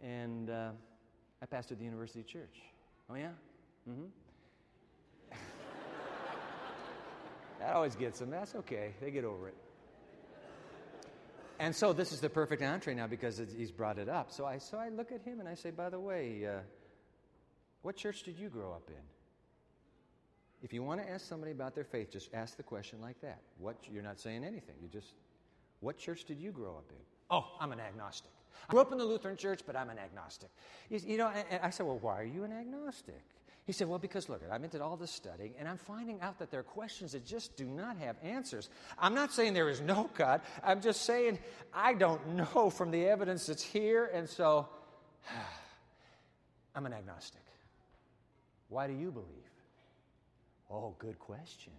And 0.02 0.50
uh, 0.50 0.72
I 1.42 1.46
pastored 1.46 1.78
the 1.78 1.86
university 1.86 2.24
church. 2.24 2.62
Oh, 3.10 3.16
yeah? 3.16 3.30
Mm 3.90 3.96
hmm. 3.96 4.06
that 7.60 7.74
always 7.76 7.96
gets 7.96 8.20
them. 8.20 8.30
That's 8.30 8.56
okay. 8.56 8.94
They 9.02 9.12
get 9.12 9.24
over 9.24 9.48
it. 9.50 9.56
And 11.60 11.76
so 11.76 11.94
this 11.94 12.12
is 12.12 12.20
the 12.20 12.30
perfect 12.30 12.62
entree 12.62 12.96
now 12.96 13.08
because 13.08 13.42
he's 13.56 13.72
brought 13.72 13.98
it 13.98 14.10
up. 14.10 14.32
So 14.32 14.46
I, 14.46 14.58
so 14.58 14.78
I 14.78 14.90
look 14.90 15.12
at 15.12 15.22
him 15.22 15.40
and 15.40 15.48
I 15.48 15.54
say, 15.54 15.72
By 15.72 15.90
the 15.90 16.00
way, 16.00 16.46
uh, 16.46 16.60
what 17.84 17.96
church 17.96 18.24
did 18.24 18.38
you 18.38 18.50
grow 18.50 18.72
up 18.72 18.90
in? 18.90 19.02
If 20.64 20.72
you 20.72 20.82
want 20.82 21.02
to 21.02 21.10
ask 21.10 21.28
somebody 21.28 21.52
about 21.52 21.76
their 21.76 21.84
faith, 21.84 22.12
just 22.12 22.34
ask 22.34 22.56
the 22.56 22.64
question 22.64 23.02
like 23.02 23.20
that. 23.22 23.42
What 23.60 23.76
you're 23.92 24.04
not 24.04 24.20
saying 24.20 24.44
anything. 24.44 24.76
You 24.82 24.88
just 24.88 25.14
what 25.82 25.98
church 25.98 26.24
did 26.24 26.40
you 26.40 26.52
grow 26.52 26.72
up 26.72 26.86
in? 26.90 27.04
Oh, 27.30 27.46
I'm 27.60 27.74
an 27.74 27.82
agnostic. 27.82 28.32
I 28.70 28.72
grew 28.72 28.80
up 28.80 28.94
in 28.94 28.98
the 28.98 29.06
Lutheran 29.06 29.36
church, 29.36 29.62
but 29.66 29.76
I'm 29.76 29.90
an 29.90 30.00
agnostic. 30.00 30.50
You, 30.90 31.00
you 31.06 31.18
know, 31.18 31.28
and, 31.28 31.60
I 31.62 31.70
said, 31.70 31.86
well, 31.86 32.00
why 32.00 32.22
are 32.22 32.24
you 32.24 32.46
an 32.46 32.54
agnostic? 32.54 33.22
He 33.66 33.72
said, 33.72 33.88
Well, 33.88 34.00
because 34.00 34.28
look, 34.28 34.42
been 34.50 34.70
to 34.72 34.84
all 34.84 34.98
this 34.98 35.12
studying, 35.12 35.54
and 35.58 35.68
I'm 35.68 35.78
finding 35.78 36.20
out 36.22 36.40
that 36.40 36.52
there 36.52 36.60
are 36.60 36.64
questions 36.64 37.14
that 37.14 37.26
just 37.26 37.56
do 37.56 37.66
not 37.66 37.98
have 37.98 38.18
answers. 38.22 38.70
I'm 39.00 39.16
not 39.16 39.32
saying 39.32 39.54
there 39.54 39.70
is 39.70 39.80
no 39.80 40.10
God. 40.16 40.42
I'm 40.64 40.82
just 40.82 41.04
saying 41.04 41.40
I 41.74 41.94
don't 41.94 42.36
know 42.36 42.70
from 42.70 42.92
the 42.92 43.06
evidence 43.08 43.46
that's 43.46 43.64
here, 43.64 44.10
and 44.14 44.28
so 44.30 44.68
I'm 46.76 46.86
an 46.86 46.94
agnostic. 46.94 47.42
Why 48.68 48.88
do 48.88 48.94
you 48.94 49.12
believe? 49.12 49.28
Oh, 50.70 50.96
good 50.98 51.20
question. 51.20 51.72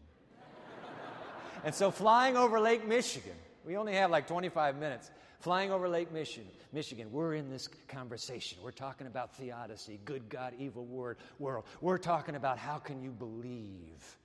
and 1.64 1.74
so, 1.74 1.90
flying 1.90 2.36
over 2.36 2.60
Lake 2.60 2.86
Michigan, 2.86 3.36
we 3.66 3.76
only 3.76 3.94
have 3.94 4.10
like 4.10 4.26
25 4.26 4.76
minutes. 4.76 5.10
Flying 5.40 5.70
over 5.70 5.88
Lake 5.88 6.12
Michigan, 6.12 6.50
Michigan, 6.72 7.12
we're 7.12 7.34
in 7.34 7.50
this 7.50 7.68
conversation. 7.88 8.58
We're 8.62 8.70
talking 8.70 9.06
about 9.06 9.36
theodicy, 9.36 10.00
good 10.04 10.28
God, 10.28 10.54
evil 10.58 10.84
word, 10.84 11.18
world. 11.38 11.64
We're 11.80 11.98
talking 11.98 12.34
about 12.34 12.58
how 12.58 12.78
can 12.78 13.02
you 13.02 13.10
believe. 13.10 14.16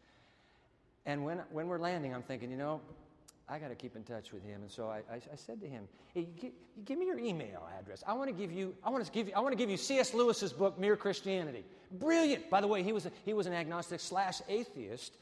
And 1.05 1.25
when, 1.25 1.39
when 1.51 1.67
we're 1.67 1.79
landing, 1.79 2.13
I'm 2.13 2.21
thinking, 2.21 2.51
you 2.51 2.57
know, 2.57 2.81
I 3.49 3.57
got 3.57 3.69
to 3.69 3.75
keep 3.75 3.95
in 3.95 4.03
touch 4.03 4.31
with 4.31 4.43
him. 4.43 4.61
And 4.61 4.69
so 4.69 4.87
I, 4.87 4.97
I, 5.11 5.15
I 5.15 5.35
said 5.35 5.59
to 5.61 5.67
him, 5.67 5.87
hey, 6.13 6.27
give, 6.39 6.51
give, 6.85 6.99
me 6.99 7.07
your 7.07 7.17
email 7.17 7.67
address. 7.79 8.03
I 8.05 8.13
want 8.13 8.29
to 8.29 8.35
give 8.35 8.51
you, 8.51 8.75
I 8.83 8.89
want 8.91 9.03
to 9.03 9.11
give 9.11 9.27
you, 9.27 9.33
I 9.35 9.39
want 9.39 9.53
to 9.53 9.57
give 9.57 9.71
you 9.71 9.77
C.S. 9.77 10.13
Lewis's 10.13 10.53
book, 10.53 10.77
Mere 10.79 10.95
Christianity. 10.95 11.65
Brilliant. 11.91 12.49
By 12.49 12.61
the 12.61 12.67
way, 12.67 12.83
he 12.83 12.93
was, 12.93 13.07
a, 13.07 13.11
he 13.25 13.33
was 13.33 13.47
an 13.47 13.53
agnostic 13.53 13.99
slash 13.99 14.39
atheist 14.47 15.17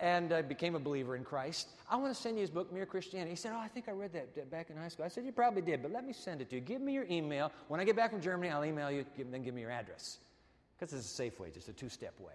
and 0.00 0.32
uh, 0.32 0.42
became 0.42 0.74
a 0.74 0.78
believer 0.78 1.14
in 1.14 1.24
Christ. 1.24 1.68
I 1.88 1.96
want 1.96 2.14
to 2.14 2.20
send 2.20 2.36
you 2.36 2.40
his 2.40 2.50
book, 2.50 2.72
Mere 2.72 2.86
Christianity. 2.86 3.30
He 3.30 3.36
said, 3.36 3.52
Oh, 3.54 3.58
I 3.58 3.68
think 3.68 3.88
I 3.88 3.92
read 3.92 4.12
that 4.14 4.50
back 4.50 4.70
in 4.70 4.76
high 4.76 4.88
school. 4.88 5.04
I 5.04 5.08
said, 5.08 5.24
You 5.24 5.32
probably 5.32 5.62
did, 5.62 5.82
but 5.82 5.92
let 5.92 6.06
me 6.06 6.12
send 6.12 6.40
it 6.40 6.48
to 6.50 6.56
you. 6.56 6.62
Give 6.62 6.80
me 6.80 6.94
your 6.94 7.04
email. 7.10 7.52
When 7.68 7.80
I 7.80 7.84
get 7.84 7.96
back 7.96 8.10
from 8.10 8.20
Germany, 8.20 8.50
I'll 8.50 8.64
email 8.64 8.90
you, 8.90 9.04
then 9.30 9.42
give 9.42 9.54
me 9.54 9.60
your 9.60 9.70
address. 9.70 10.18
Because 10.78 10.94
it's 10.94 11.04
a 11.04 11.14
safe 11.14 11.38
way, 11.38 11.50
just 11.50 11.68
a 11.68 11.72
two 11.72 11.90
step 11.90 12.18
way. 12.18 12.32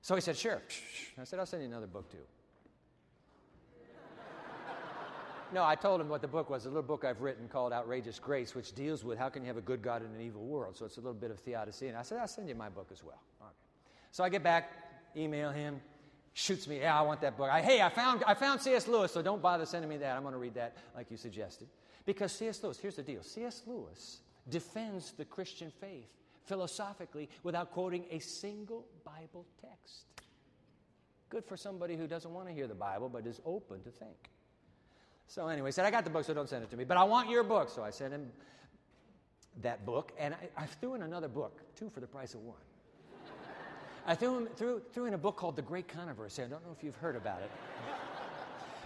So 0.00 0.14
he 0.14 0.22
said, 0.22 0.36
Sure. 0.36 0.62
I 1.20 1.24
said, 1.24 1.38
I'll 1.38 1.46
send 1.46 1.62
you 1.62 1.68
another 1.68 1.86
book 1.86 2.10
too. 2.10 2.16
no, 5.52 5.62
I 5.62 5.74
told 5.74 6.00
him 6.00 6.08
what 6.08 6.22
the 6.22 6.28
book 6.28 6.48
was 6.48 6.64
a 6.64 6.68
little 6.68 6.82
book 6.82 7.04
I've 7.04 7.20
written 7.20 7.46
called 7.46 7.74
Outrageous 7.74 8.18
Grace, 8.18 8.54
which 8.54 8.72
deals 8.72 9.04
with 9.04 9.18
how 9.18 9.28
can 9.28 9.42
you 9.42 9.48
have 9.48 9.58
a 9.58 9.62
good 9.62 9.82
God 9.82 10.02
in 10.02 10.08
an 10.18 10.26
evil 10.26 10.46
world. 10.46 10.78
So 10.78 10.86
it's 10.86 10.96
a 10.96 11.00
little 11.00 11.12
bit 11.12 11.30
of 11.30 11.38
theodicy. 11.40 11.88
And 11.88 11.98
I 11.98 12.02
said, 12.02 12.18
I'll 12.18 12.26
send 12.26 12.48
you 12.48 12.54
my 12.54 12.70
book 12.70 12.88
as 12.90 13.04
well. 13.04 13.20
Okay. 13.42 13.50
So 14.12 14.24
I 14.24 14.30
get 14.30 14.42
back, 14.42 14.72
email 15.14 15.50
him 15.50 15.82
shoots 16.40 16.66
me, 16.66 16.80
yeah, 16.80 16.98
I 16.98 17.02
want 17.02 17.20
that 17.20 17.36
book. 17.36 17.50
I, 17.50 17.60
hey, 17.60 17.82
I 17.82 17.88
found, 17.90 18.24
I 18.26 18.34
found 18.34 18.60
C.S. 18.60 18.88
Lewis, 18.88 19.12
so 19.12 19.22
don't 19.22 19.42
bother 19.42 19.66
sending 19.66 19.88
me 19.88 19.98
that. 19.98 20.16
I'm 20.16 20.22
going 20.22 20.32
to 20.32 20.38
read 20.38 20.54
that 20.54 20.76
like 20.94 21.10
you 21.10 21.16
suggested. 21.16 21.68
Because 22.06 22.32
C.S. 22.32 22.62
Lewis, 22.62 22.78
here's 22.78 22.96
the 22.96 23.02
deal 23.02 23.22
C.S. 23.22 23.62
Lewis 23.66 24.20
defends 24.48 25.12
the 25.12 25.24
Christian 25.24 25.70
faith 25.80 26.08
philosophically 26.44 27.28
without 27.42 27.70
quoting 27.70 28.06
a 28.10 28.18
single 28.18 28.86
Bible 29.04 29.46
text. 29.60 30.06
Good 31.28 31.44
for 31.44 31.56
somebody 31.56 31.96
who 31.96 32.06
doesn't 32.06 32.32
want 32.32 32.48
to 32.48 32.54
hear 32.54 32.66
the 32.66 32.74
Bible 32.74 33.08
but 33.08 33.26
is 33.26 33.40
open 33.44 33.82
to 33.82 33.90
think. 33.90 34.16
So, 35.28 35.46
anyway, 35.46 35.68
he 35.68 35.72
said, 35.72 35.84
I 35.84 35.92
got 35.92 36.02
the 36.04 36.10
book, 36.10 36.24
so 36.24 36.34
don't 36.34 36.48
send 36.48 36.64
it 36.64 36.70
to 36.70 36.76
me, 36.76 36.82
but 36.82 36.96
I 36.96 37.04
want 37.04 37.28
your 37.28 37.44
book. 37.44 37.68
So 37.68 37.84
I 37.84 37.90
sent 37.90 38.12
him 38.12 38.32
that 39.62 39.86
book, 39.86 40.12
and 40.18 40.34
I, 40.34 40.62
I 40.62 40.66
threw 40.66 40.94
in 40.94 41.02
another 41.02 41.28
book, 41.28 41.60
two 41.76 41.88
for 41.90 42.00
the 42.00 42.06
price 42.06 42.34
of 42.34 42.40
one. 42.40 42.56
I 44.06 44.14
threw, 44.14 44.38
him, 44.38 44.48
threw, 44.56 44.80
threw 44.92 45.06
in 45.06 45.14
a 45.14 45.18
book 45.18 45.36
called 45.36 45.56
The 45.56 45.62
Great 45.62 45.88
Controversy. 45.88 46.42
I 46.42 46.46
don't 46.46 46.64
know 46.64 46.74
if 46.76 46.82
you've 46.82 46.96
heard 46.96 47.16
about 47.16 47.42
it. 47.42 47.50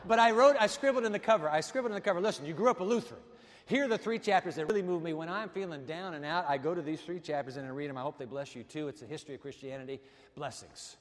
but 0.07 0.19
I 0.19 0.33
wrote, 0.33 0.57
I 0.59 0.67
scribbled 0.67 1.05
in 1.05 1.13
the 1.13 1.19
cover, 1.19 1.49
I 1.49 1.61
scribbled 1.61 1.93
in 1.93 1.95
the 1.95 2.01
cover, 2.01 2.21
listen, 2.21 2.45
you 2.45 2.55
grew 2.55 2.71
up 2.71 2.81
a 2.81 2.85
Lutheran. 2.85 3.21
Here 3.67 3.85
are 3.85 3.89
the 3.89 3.99
three 3.99 4.19
chapters 4.19 4.57
that 4.57 4.67
really 4.67 4.83
move 4.83 5.03
me. 5.03 5.15
When 5.15 5.31
I'm 5.31 5.49
feeling 5.49 5.87
down 5.87 6.15
and 6.15 6.25
out, 6.25 6.45
I 6.47 6.59
go 6.59 6.75
to 6.75 6.83
these 6.83 7.01
three 7.01 7.19
chapters 7.19 7.57
and 7.57 7.67
I 7.67 7.71
read 7.71 7.89
them. 7.89 7.97
I 7.97 8.03
hope 8.03 8.19
they 8.19 8.27
bless 8.27 8.55
you 8.55 8.63
too. 8.63 8.89
It's 8.89 9.01
a 9.01 9.07
history 9.07 9.37
of 9.37 9.41
Christianity. 9.41 10.01
Blessings. 10.37 10.97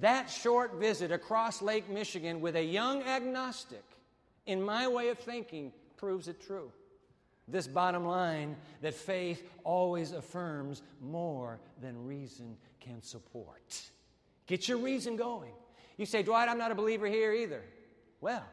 That 0.00 0.28
short 0.28 0.74
visit 0.74 1.10
across 1.10 1.62
Lake 1.62 1.88
Michigan 1.88 2.42
with 2.42 2.56
a 2.56 2.62
young 2.62 3.02
agnostic, 3.02 3.82
in 4.44 4.62
my 4.62 4.86
way 4.88 5.08
of 5.08 5.18
thinking, 5.18 5.72
proves 5.96 6.28
it 6.28 6.40
true. 6.46 6.70
This 7.50 7.66
bottom 7.66 8.04
line 8.06 8.56
that 8.82 8.94
faith 8.94 9.42
always 9.64 10.12
affirms 10.12 10.82
more 11.00 11.58
than 11.80 12.06
reason 12.06 12.56
can 12.80 13.02
support. 13.02 13.80
Get 14.46 14.68
your 14.68 14.78
reason 14.78 15.16
going. 15.16 15.52
You 15.96 16.06
say, 16.06 16.22
Dwight, 16.22 16.48
I'm 16.48 16.58
not 16.58 16.70
a 16.70 16.74
believer 16.74 17.06
here 17.06 17.32
either. 17.32 17.62
Well, 18.20 18.44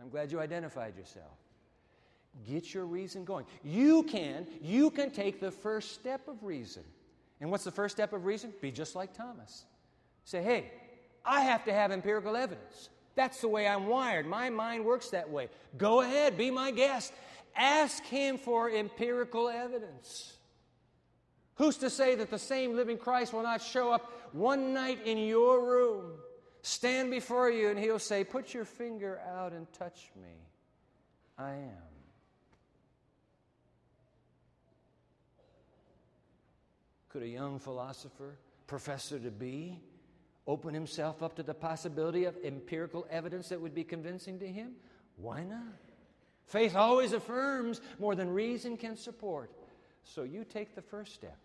I'm 0.00 0.08
glad 0.08 0.30
you 0.30 0.40
identified 0.40 0.96
yourself. 0.96 1.36
Get 2.48 2.74
your 2.74 2.84
reason 2.86 3.24
going. 3.24 3.46
You 3.62 4.02
can, 4.02 4.46
you 4.60 4.90
can 4.90 5.10
take 5.10 5.40
the 5.40 5.50
first 5.50 5.92
step 5.92 6.26
of 6.28 6.42
reason. 6.42 6.82
And 7.40 7.50
what's 7.50 7.64
the 7.64 7.70
first 7.70 7.94
step 7.94 8.12
of 8.12 8.24
reason? 8.24 8.52
Be 8.60 8.70
just 8.70 8.94
like 8.94 9.14
Thomas. 9.14 9.64
Say, 10.24 10.42
hey, 10.42 10.72
I 11.24 11.42
have 11.42 11.64
to 11.64 11.72
have 11.72 11.92
empirical 11.92 12.36
evidence. 12.36 12.88
That's 13.14 13.40
the 13.40 13.48
way 13.48 13.68
I'm 13.68 13.86
wired. 13.86 14.26
My 14.26 14.50
mind 14.50 14.84
works 14.84 15.10
that 15.10 15.30
way. 15.30 15.48
Go 15.78 16.00
ahead, 16.00 16.36
be 16.36 16.50
my 16.50 16.70
guest. 16.70 17.12
Ask 17.56 18.04
Him 18.04 18.38
for 18.38 18.70
empirical 18.70 19.48
evidence. 19.48 20.36
Who's 21.56 21.76
to 21.78 21.90
say 21.90 22.16
that 22.16 22.30
the 22.30 22.38
same 22.38 22.74
living 22.74 22.98
Christ 22.98 23.32
will 23.32 23.42
not 23.42 23.62
show 23.62 23.92
up 23.92 24.12
one 24.32 24.74
night 24.74 25.06
in 25.06 25.18
your 25.18 25.64
room, 25.64 26.12
stand 26.62 27.10
before 27.10 27.50
you, 27.50 27.70
and 27.70 27.78
He'll 27.78 27.98
say, 27.98 28.24
Put 28.24 28.52
your 28.52 28.64
finger 28.64 29.20
out 29.36 29.52
and 29.52 29.72
touch 29.72 30.10
me? 30.20 30.32
I 31.38 31.50
am. 31.50 31.94
Could 37.08 37.22
a 37.22 37.28
young 37.28 37.60
philosopher, 37.60 38.36
professor 38.66 39.20
to 39.20 39.30
be, 39.30 39.78
open 40.48 40.74
himself 40.74 41.22
up 41.22 41.36
to 41.36 41.42
the 41.42 41.54
possibility 41.54 42.24
of 42.24 42.36
empirical 42.44 43.06
evidence 43.08 43.48
that 43.50 43.60
would 43.60 43.74
be 43.74 43.84
convincing 43.84 44.38
to 44.40 44.48
him? 44.48 44.72
Why 45.16 45.44
not? 45.44 45.83
Faith 46.46 46.76
always 46.76 47.12
affirms 47.12 47.80
more 47.98 48.14
than 48.14 48.28
reason 48.30 48.76
can 48.76 48.96
support. 48.96 49.50
So 50.04 50.22
you 50.22 50.44
take 50.44 50.74
the 50.74 50.82
first 50.82 51.14
step. 51.14 51.36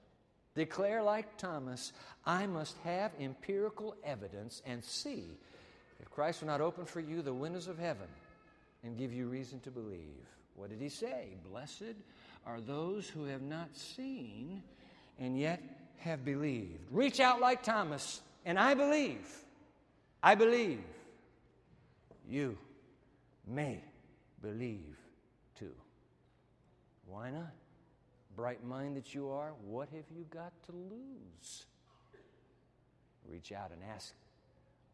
Declare, 0.55 1.03
like 1.03 1.37
Thomas, 1.37 1.93
I 2.25 2.45
must 2.47 2.77
have 2.83 3.11
empirical 3.19 3.95
evidence 4.03 4.61
and 4.65 4.83
see 4.83 5.37
If 5.99 6.09
Christ 6.09 6.41
will 6.41 6.47
not 6.47 6.61
open 6.61 6.85
for 6.85 6.99
you 6.99 7.21
the 7.21 7.33
windows 7.33 7.67
of 7.67 7.77
heaven 7.77 8.07
and 8.83 8.97
give 8.97 9.13
you 9.13 9.27
reason 9.27 9.59
to 9.61 9.71
believe, 9.71 10.25
what 10.55 10.69
did 10.69 10.81
he 10.81 10.89
say? 10.89 11.27
Blessed 11.49 11.95
are 12.45 12.61
those 12.61 13.07
who 13.07 13.25
have 13.25 13.41
not 13.41 13.75
seen 13.75 14.63
and 15.19 15.37
yet 15.37 15.61
have 15.97 16.23
believed. 16.23 16.79
Reach 16.91 17.19
out 17.19 17.41
like 17.41 17.63
Thomas, 17.63 18.21
and 18.45 18.57
I 18.57 18.73
believe. 18.73 19.27
I 20.23 20.35
believe. 20.35 20.83
You 22.27 22.57
may 23.47 23.81
believe 24.41 24.97
too. 25.57 25.73
Why 27.07 27.31
not? 27.31 27.53
Bright 28.35 28.63
mind 28.63 28.95
that 28.95 29.13
you 29.13 29.29
are, 29.29 29.51
what 29.65 29.89
have 29.89 30.05
you 30.15 30.25
got 30.29 30.53
to 30.67 30.71
lose? 30.71 31.65
Reach 33.27 33.51
out 33.51 33.71
and 33.71 33.81
ask 33.93 34.13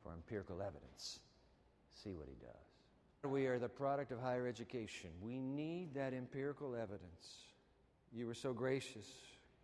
for 0.04 0.14
empirical 0.14 0.62
evidence. 0.62 1.20
See 2.04 2.12
what 2.12 2.28
he 2.28 2.36
does. 2.42 3.30
We 3.30 3.48
are 3.48 3.58
the 3.58 3.70
product 3.70 4.12
of 4.12 4.20
higher 4.20 4.48
education. 4.48 5.10
We 5.22 5.40
need 5.40 5.96
that 5.96 6.14
empirical 6.14 6.76
evidence. 6.76 7.44
You 8.14 8.28
were 8.28 8.34
so 8.34 8.54
gracious, 8.54 9.08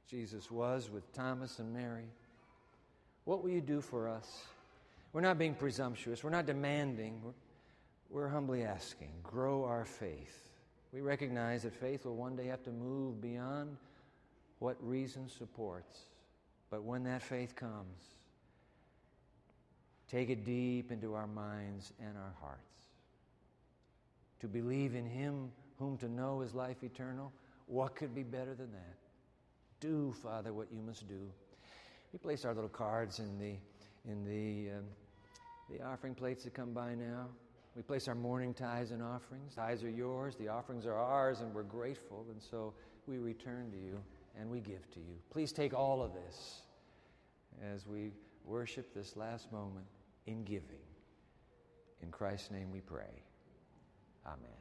Jesus 0.09 0.49
was, 0.49 0.89
with 0.89 1.11
Thomas 1.13 1.59
and 1.59 1.73
Mary. 1.73 2.09
What 3.25 3.43
will 3.43 3.51
you 3.51 3.61
do 3.61 3.81
for 3.81 4.09
us? 4.09 4.43
We're 5.13 5.21
not 5.21 5.37
being 5.37 5.53
presumptuous, 5.53 6.23
we're 6.23 6.29
not 6.29 6.45
demanding, 6.45 7.21
we're, 7.23 7.33
we're 8.11 8.27
humbly 8.27 8.63
asking. 8.63 9.11
Grow 9.23 9.63
our 9.63 9.85
faith. 9.85 10.49
We 10.91 11.01
recognize 11.01 11.63
that 11.63 11.73
faith 11.73 12.05
will 12.05 12.17
one 12.17 12.35
day 12.35 12.47
have 12.47 12.63
to 12.63 12.71
move 12.71 13.21
beyond 13.21 13.77
what 14.59 14.75
reason 14.81 15.29
supports. 15.29 15.97
But 16.69 16.83
when 16.83 17.03
that 17.05 17.21
faith 17.21 17.55
comes, 17.55 18.03
take 20.09 20.29
it 20.29 20.45
deep 20.45 20.91
into 20.91 21.13
our 21.13 21.27
minds 21.27 21.93
and 21.99 22.17
our 22.17 22.33
hearts. 22.41 22.59
To 24.41 24.47
believe 24.47 24.95
in 24.95 25.05
Him 25.05 25.51
whom 25.79 25.97
to 25.97 26.09
know 26.09 26.41
is 26.41 26.53
life 26.53 26.83
eternal, 26.83 27.31
what 27.67 27.95
could 27.95 28.13
be 28.13 28.23
better 28.23 28.53
than 28.53 28.71
that? 28.71 28.97
Do, 29.79 30.13
Father, 30.21 30.53
what 30.53 30.67
you 30.71 30.81
must 30.81 31.07
do. 31.07 31.31
We 32.11 32.19
place 32.19 32.43
our 32.43 32.53
little 32.53 32.69
cards 32.69 33.19
in 33.19 33.39
the, 33.39 33.55
in 34.09 34.23
the, 34.25 34.77
um, 34.77 34.83
the 35.69 35.83
offering 35.83 36.13
plates 36.13 36.43
that 36.43 36.53
come 36.53 36.73
by 36.73 36.93
now. 36.93 37.27
We 37.75 37.81
place 37.81 38.07
our 38.07 38.15
morning 38.15 38.53
tithes 38.53 38.91
and 38.91 39.01
offerings. 39.01 39.55
Tithes 39.55 39.83
are 39.83 39.89
yours, 39.89 40.35
the 40.35 40.49
offerings 40.49 40.85
are 40.85 40.95
ours, 40.95 41.39
and 41.39 41.53
we're 41.53 41.63
grateful. 41.63 42.25
And 42.29 42.41
so 42.41 42.73
we 43.07 43.17
return 43.17 43.71
to 43.71 43.77
you 43.77 44.01
and 44.39 44.49
we 44.49 44.59
give 44.59 44.89
to 44.91 44.99
you. 44.99 45.15
Please 45.29 45.51
take 45.51 45.73
all 45.73 46.01
of 46.01 46.13
this 46.13 46.61
as 47.73 47.87
we 47.87 48.11
worship 48.45 48.93
this 48.93 49.15
last 49.15 49.51
moment 49.51 49.85
in 50.25 50.43
giving. 50.43 50.79
In 52.01 52.11
Christ's 52.11 52.51
name 52.51 52.71
we 52.71 52.81
pray. 52.81 53.23
Amen. 54.25 54.60